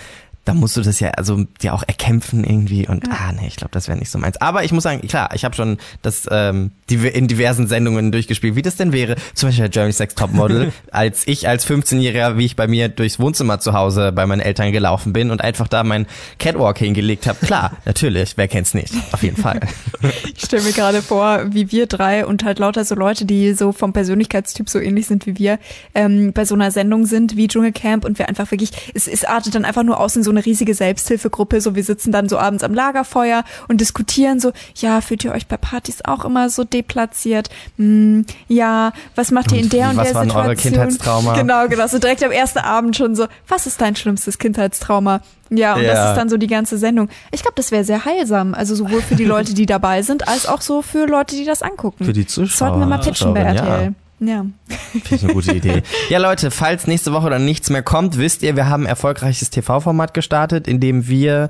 da 0.46 0.54
musst 0.54 0.76
du 0.76 0.82
das 0.82 1.00
ja 1.00 1.10
also 1.12 1.46
dir 1.62 1.74
auch 1.74 1.84
erkämpfen 1.86 2.44
irgendwie 2.44 2.88
und 2.88 3.08
ja. 3.08 3.14
ah 3.14 3.32
nee, 3.32 3.48
ich 3.48 3.58
glaube, 3.58 3.72
das 3.74 3.88
wäre 3.88 3.98
nicht 3.98 4.10
so 4.10 4.18
meins. 4.18 4.42
Aber 4.42 4.64
ich 4.64 4.72
muss 4.72 4.84
sagen, 4.84 5.02
klar, 5.08 5.30
ich 5.34 5.46
habe 5.46 5.56
schon 5.56 5.78
das 6.02 6.28
ähm, 6.32 6.72
die, 6.90 6.96
in 6.96 7.28
diversen 7.28 7.68
Sendungen 7.68 8.12
durchgespielt, 8.12 8.56
wie 8.56 8.62
das 8.62 8.76
denn 8.76 8.92
wäre. 8.92 9.16
Zum 9.34 9.50
Beispiel 9.50 9.70
Jeremy 9.72 9.94
Sex 9.94 10.16
Topmodel, 10.16 10.74
als 10.92 11.28
ich 11.28 11.48
als 11.48 11.68
15-Jähriger, 11.68 12.38
wie 12.38 12.46
ich 12.46 12.56
bei 12.56 12.68
mir 12.68 12.90
durchs 12.90 13.20
Wohnzimmer 13.20 13.60
zu 13.60 13.74
Hause 13.74 14.12
bei 14.12 14.26
meinen 14.26 14.42
Eltern 14.42 14.72
gelaufen 14.72 15.14
bin 15.14 15.32
und 15.32 15.42
einfach 15.42 15.68
da 15.68 15.84
mein 15.84 16.08
Catwalk 16.40 16.80
hingelegt 16.80 17.28
habe. 17.28 17.46
Klar, 17.46 17.78
natürlich, 17.86 18.34
wer 18.36 18.48
kennt's 18.48 18.74
nicht? 18.74 18.94
Auf 19.12 19.24
jeden 19.24 19.38
Fall. 19.38 19.60
Ich 20.34 20.46
stelle 20.46 20.64
mir 20.64 20.72
gerade 20.72 21.02
vor, 21.02 21.54
wie 21.54 21.72
wir 21.72 21.86
drei 21.86 22.26
und 22.26 22.44
halt 22.44 22.58
lauter 22.60 22.84
so 22.84 22.96
Leute, 22.96 23.26
die 23.26 23.54
so 23.54 23.72
vom 23.72 23.94
Persönlichkeitstyp 23.94 24.70
so 24.70 24.80
ähnlich 24.80 25.06
sind 25.06 25.26
wie 25.26 25.38
wir, 25.38 25.60
ähm, 25.94 26.34
bei 26.34 26.46
so 26.46 26.56
einer 26.56 26.72
Sendung 26.72 27.06
sind 27.06 27.38
wie 27.38 27.48
Dschungelcamp 27.48 28.04
und 28.04 28.18
wir 28.18 28.28
einfach 28.28 28.50
wirklich, 28.50 28.72
es, 28.94 29.08
es 29.08 29.24
artet 29.24 29.56
dann 29.56 29.64
einfach 29.64 29.84
nur 29.84 30.00
aus 30.00 30.16
in 30.16 30.24
so 30.24 30.32
eine 30.32 30.41
riesige 30.46 30.74
Selbsthilfegruppe. 30.74 31.62
So, 31.62 31.76
wir 31.76 31.84
sitzen 31.84 32.12
dann 32.12 32.30
so 32.30 32.38
abends 32.38 32.64
am 32.64 32.74
Lagerfeuer 32.74 33.44
und 33.68 33.82
diskutieren 33.82 34.40
so, 34.40 34.52
ja, 34.76 35.02
fühlt 35.02 35.24
ihr 35.24 35.32
euch 35.32 35.48
bei 35.48 35.58
Partys 35.58 36.04
auch 36.04 36.26
immer 36.26 36.50
so 36.50 36.64
deplatziert? 36.64 37.50
Hm, 37.78 38.26
ja, 38.48 38.94
was 39.16 39.32
macht 39.32 39.52
ihr 39.52 39.60
in 39.60 39.70
der 39.70 39.90
und, 39.90 39.92
und 39.92 39.98
der 39.98 40.06
Situation? 40.06 40.28
Was 40.28 40.36
waren 40.36 40.46
eure 40.46 40.56
Kindheitstrauma? 40.56 41.34
Genau, 41.34 41.68
genau. 41.68 41.88
So 41.88 42.00
direkt 42.00 42.24
am 42.24 42.32
ersten 42.32 42.60
Abend 42.60 42.96
schon 42.96 43.16
so, 43.16 43.28
was 43.48 43.68
ist 43.68 43.82
dein 43.82 43.96
schlimmstes 43.96 44.38
Kindheitstrauma? 44.38 45.22
Ja, 45.50 45.76
und 45.76 45.84
ja. 45.84 45.94
das 45.94 46.10
ist 46.10 46.16
dann 46.16 46.30
so 46.30 46.38
die 46.38 46.48
ganze 46.48 46.78
Sendung. 46.78 47.10
Ich 47.32 47.42
glaube, 47.42 47.56
das 47.56 47.72
wäre 47.72 47.84
sehr 47.84 48.06
heilsam. 48.06 48.54
Also 48.54 48.74
sowohl 48.74 49.02
für 49.02 49.16
die 49.16 49.26
Leute, 49.32 49.54
die 49.54 49.66
dabei 49.66 50.02
sind, 50.02 50.28
als 50.28 50.46
auch 50.46 50.62
so 50.62 50.82
für 50.82 51.06
Leute, 51.06 51.36
die 51.36 51.46
das 51.46 51.62
angucken. 51.62 52.06
Für 52.06 52.14
die 52.14 52.26
Zuschauer. 52.26 52.48
Das 52.48 52.58
sollten 52.58 52.80
wir 52.80 52.86
mal 52.86 53.00
pitchen 53.00 53.34
bei 53.34 53.42
RTL. 53.42 53.84
Ja. 53.84 53.94
Ja. 54.22 54.46
Finde 54.92 55.16
ich 55.16 55.24
eine 55.24 55.34
gute 55.34 55.52
Idee. 55.52 55.82
Ja, 56.10 56.20
Leute, 56.20 56.52
falls 56.52 56.86
nächste 56.86 57.12
Woche 57.12 57.32
dann 57.32 57.44
nichts 57.44 57.72
mehr 57.72 57.82
kommt, 57.82 58.20
wisst 58.20 58.44
ihr, 58.44 58.56
wir 58.56 58.68
haben 58.68 58.84
ein 58.84 58.90
erfolgreiches 58.90 59.50
TV-Format 59.50 60.14
gestartet, 60.14 60.68
in 60.68 60.80
dem 60.80 61.08
wir 61.08 61.50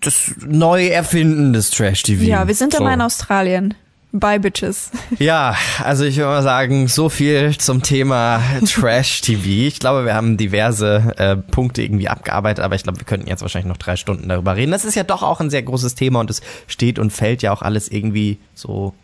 das 0.00 0.34
neu 0.46 0.86
erfinden 0.86 1.52
des 1.52 1.70
Trash-TV. 1.70 2.22
Ja, 2.22 2.46
wir 2.46 2.54
sind 2.54 2.74
so. 2.74 2.78
immer 2.78 2.94
in 2.94 3.00
Australien. 3.00 3.74
Bye, 4.12 4.38
Bitches. 4.38 4.90
Ja, 5.18 5.56
also 5.82 6.04
ich 6.04 6.16
würde 6.16 6.30
mal 6.30 6.42
sagen, 6.42 6.86
so 6.86 7.08
viel 7.08 7.58
zum 7.58 7.82
Thema 7.82 8.40
Trash-TV. 8.64 9.66
Ich 9.66 9.80
glaube, 9.80 10.04
wir 10.04 10.14
haben 10.14 10.36
diverse 10.36 11.14
äh, 11.18 11.36
Punkte 11.36 11.82
irgendwie 11.82 12.08
abgearbeitet, 12.08 12.64
aber 12.64 12.76
ich 12.76 12.84
glaube, 12.84 13.00
wir 13.00 13.04
könnten 13.04 13.26
jetzt 13.26 13.42
wahrscheinlich 13.42 13.68
noch 13.68 13.76
drei 13.76 13.96
Stunden 13.96 14.28
darüber 14.28 14.54
reden. 14.54 14.70
Das 14.70 14.84
ist 14.84 14.94
ja 14.94 15.02
doch 15.02 15.24
auch 15.24 15.40
ein 15.40 15.50
sehr 15.50 15.62
großes 15.62 15.96
Thema 15.96 16.20
und 16.20 16.30
es 16.30 16.40
steht 16.68 17.00
und 17.00 17.12
fällt 17.12 17.42
ja 17.42 17.52
auch 17.52 17.62
alles 17.62 17.88
irgendwie 17.88 18.38
so 18.54 18.94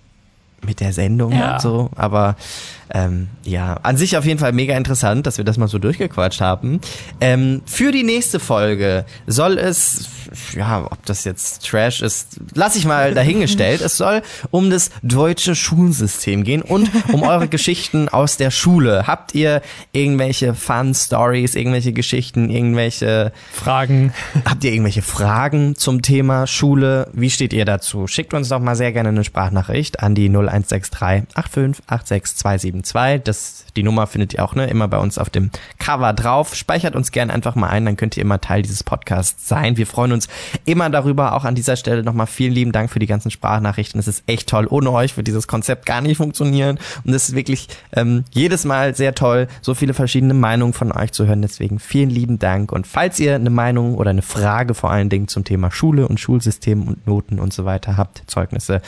mit 0.64 0.80
der 0.80 0.92
Sendung 0.92 1.32
ja. 1.32 1.54
und 1.54 1.60
so. 1.60 1.90
Aber 1.96 2.36
ähm, 2.92 3.28
ja, 3.44 3.74
an 3.82 3.96
sich 3.96 4.16
auf 4.16 4.24
jeden 4.24 4.38
Fall 4.38 4.52
mega 4.52 4.76
interessant, 4.76 5.26
dass 5.26 5.38
wir 5.38 5.44
das 5.44 5.56
mal 5.56 5.68
so 5.68 5.78
durchgequatscht 5.78 6.40
haben. 6.40 6.80
Ähm, 7.20 7.62
für 7.66 7.92
die 7.92 8.02
nächste 8.02 8.40
Folge 8.40 9.04
soll 9.26 9.58
es, 9.58 10.08
ja, 10.54 10.86
ob 10.90 11.04
das 11.06 11.24
jetzt 11.24 11.66
Trash 11.66 12.02
ist, 12.02 12.40
lass 12.54 12.76
ich 12.76 12.84
mal 12.84 13.14
dahingestellt. 13.14 13.80
es 13.80 13.96
soll 13.96 14.22
um 14.50 14.70
das 14.70 14.90
deutsche 15.02 15.54
Schulsystem 15.54 16.44
gehen 16.44 16.62
und 16.62 16.90
um 17.12 17.22
eure 17.22 17.48
Geschichten 17.48 18.08
aus 18.08 18.36
der 18.36 18.50
Schule. 18.50 19.06
Habt 19.06 19.34
ihr 19.34 19.62
irgendwelche 19.92 20.54
Fun 20.54 20.94
Stories, 20.94 21.54
irgendwelche 21.54 21.92
Geschichten, 21.92 22.50
irgendwelche 22.50 23.32
Fragen? 23.52 24.12
Habt 24.44 24.64
ihr 24.64 24.72
irgendwelche 24.72 25.02
Fragen 25.02 25.76
zum 25.76 26.02
Thema 26.02 26.46
Schule? 26.46 27.08
Wie 27.12 27.30
steht 27.30 27.52
ihr 27.52 27.64
dazu? 27.64 28.06
Schickt 28.06 28.34
uns 28.34 28.48
doch 28.48 28.60
mal 28.60 28.76
sehr 28.76 28.92
gerne 28.92 29.10
eine 29.10 29.24
Sprachnachricht 29.24 30.00
an 30.00 30.14
die 30.14 30.28
0163 30.28 31.28
8586 31.34 32.36
272. 32.36 33.24
Das, 33.24 33.63
die 33.76 33.82
Nummer 33.82 34.06
findet 34.06 34.34
ihr 34.34 34.44
auch 34.44 34.54
ne, 34.54 34.66
immer 34.66 34.88
bei 34.88 34.98
uns 34.98 35.18
auf 35.18 35.30
dem 35.30 35.50
Cover 35.78 36.12
drauf. 36.12 36.54
Speichert 36.54 36.94
uns 36.96 37.12
gerne 37.12 37.32
einfach 37.32 37.54
mal 37.54 37.68
ein, 37.68 37.84
dann 37.84 37.96
könnt 37.96 38.16
ihr 38.16 38.22
immer 38.22 38.40
Teil 38.40 38.62
dieses 38.62 38.84
Podcasts 38.84 39.48
sein. 39.48 39.76
Wir 39.76 39.86
freuen 39.86 40.12
uns 40.12 40.28
immer 40.64 40.90
darüber. 40.90 41.34
Auch 41.34 41.44
an 41.44 41.54
dieser 41.54 41.76
Stelle 41.76 42.02
nochmal 42.02 42.26
vielen 42.26 42.52
lieben 42.52 42.72
Dank 42.72 42.90
für 42.90 42.98
die 42.98 43.06
ganzen 43.06 43.30
Sprachnachrichten. 43.30 43.98
Es 43.98 44.08
ist 44.08 44.24
echt 44.26 44.48
toll. 44.48 44.66
Ohne 44.68 44.90
euch 44.92 45.16
wird 45.16 45.26
dieses 45.26 45.48
Konzept 45.48 45.86
gar 45.86 46.00
nicht 46.00 46.16
funktionieren. 46.16 46.78
Und 47.04 47.12
es 47.12 47.28
ist 47.30 47.34
wirklich 47.34 47.68
ähm, 47.94 48.24
jedes 48.32 48.64
Mal 48.64 48.94
sehr 48.94 49.14
toll, 49.14 49.48
so 49.60 49.74
viele 49.74 49.94
verschiedene 49.94 50.34
Meinungen 50.34 50.72
von 50.72 50.92
euch 50.92 51.12
zu 51.12 51.26
hören. 51.26 51.42
Deswegen 51.42 51.78
vielen 51.78 52.10
lieben 52.10 52.38
Dank. 52.38 52.72
Und 52.72 52.86
falls 52.86 53.18
ihr 53.18 53.34
eine 53.34 53.50
Meinung 53.50 53.96
oder 53.96 54.10
eine 54.10 54.22
Frage 54.22 54.74
vor 54.74 54.90
allen 54.90 55.08
Dingen 55.08 55.28
zum 55.28 55.44
Thema 55.44 55.70
Schule 55.70 56.06
und 56.06 56.20
Schulsystem 56.20 56.86
und 56.86 57.06
Noten 57.06 57.38
und 57.38 57.52
so 57.52 57.64
weiter 57.64 57.96
habt, 57.96 58.22
Zeugnisse, 58.26 58.82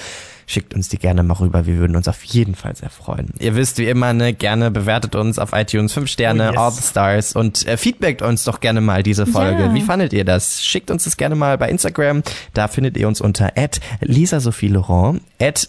schickt 0.46 0.74
uns 0.74 0.88
die 0.88 0.98
gerne 0.98 1.22
mal 1.22 1.34
rüber. 1.34 1.66
Wir 1.66 1.76
würden 1.76 1.96
uns 1.96 2.08
auf 2.08 2.22
jeden 2.24 2.54
Fall 2.54 2.76
sehr 2.76 2.90
freuen. 2.90 3.34
Ihr 3.38 3.56
wisst 3.56 3.78
wie 3.78 3.86
immer, 3.86 4.12
ne, 4.12 4.32
gerne 4.32 4.70
bewertet 4.70 5.14
uns 5.14 5.38
auf 5.38 5.52
iTunes 5.52 5.92
fünf 5.92 6.08
Sterne, 6.08 6.50
oh 6.50 6.52
yes. 6.52 6.58
all 6.58 6.70
the 6.70 6.82
stars 6.82 7.32
und 7.34 7.66
äh, 7.66 7.76
feedbackt 7.76 8.22
uns 8.22 8.44
doch 8.44 8.60
gerne 8.60 8.80
mal 8.80 9.02
diese 9.02 9.26
Folge. 9.26 9.64
Yeah. 9.64 9.74
Wie 9.74 9.82
fandet 9.82 10.12
ihr 10.12 10.24
das? 10.24 10.64
Schickt 10.64 10.90
uns 10.90 11.04
das 11.04 11.16
gerne 11.16 11.34
mal 11.34 11.58
bei 11.58 11.68
Instagram. 11.68 12.22
Da 12.54 12.68
findet 12.68 12.96
ihr 12.96 13.08
uns 13.08 13.20
unter 13.20 13.52
Lisa 14.00 14.40
Sophie 14.40 14.68
Laurent, 14.68 15.20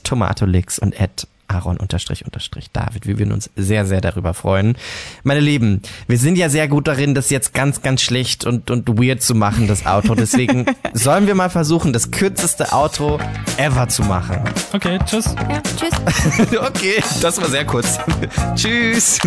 Tomatolix 0.03 0.79
und 0.79 0.93
Aaron 1.47 1.77
unterstrich 1.77 2.25
unterstrich 2.25 2.71
David. 2.71 3.07
Wir 3.07 3.17
würden 3.19 3.31
uns 3.31 3.49
sehr, 3.55 3.85
sehr 3.85 4.01
darüber 4.01 4.33
freuen. 4.33 4.77
Meine 5.23 5.39
Lieben, 5.39 5.81
wir 6.07 6.17
sind 6.17 6.37
ja 6.37 6.49
sehr 6.49 6.67
gut 6.67 6.87
darin, 6.87 7.15
das 7.15 7.29
jetzt 7.29 7.53
ganz, 7.53 7.81
ganz 7.81 8.01
schlecht 8.01 8.45
und, 8.45 8.69
und 8.71 8.87
weird 8.99 9.21
zu 9.21 9.35
machen, 9.35 9.67
das 9.67 9.85
Auto. 9.85 10.15
Deswegen 10.15 10.65
sollen 10.93 11.27
wir 11.27 11.35
mal 11.35 11.49
versuchen, 11.49 11.93
das 11.93 12.11
kürzeste 12.11 12.73
Auto 12.73 13.19
ever 13.57 13.87
zu 13.87 14.03
machen. 14.03 14.39
Okay, 14.73 14.99
tschüss. 15.05 15.35
Ja, 15.49 15.61
tschüss. 15.61 16.59
okay, 16.59 17.03
das 17.21 17.39
war 17.39 17.49
sehr 17.49 17.65
kurz. 17.65 17.97
tschüss. 18.55 19.19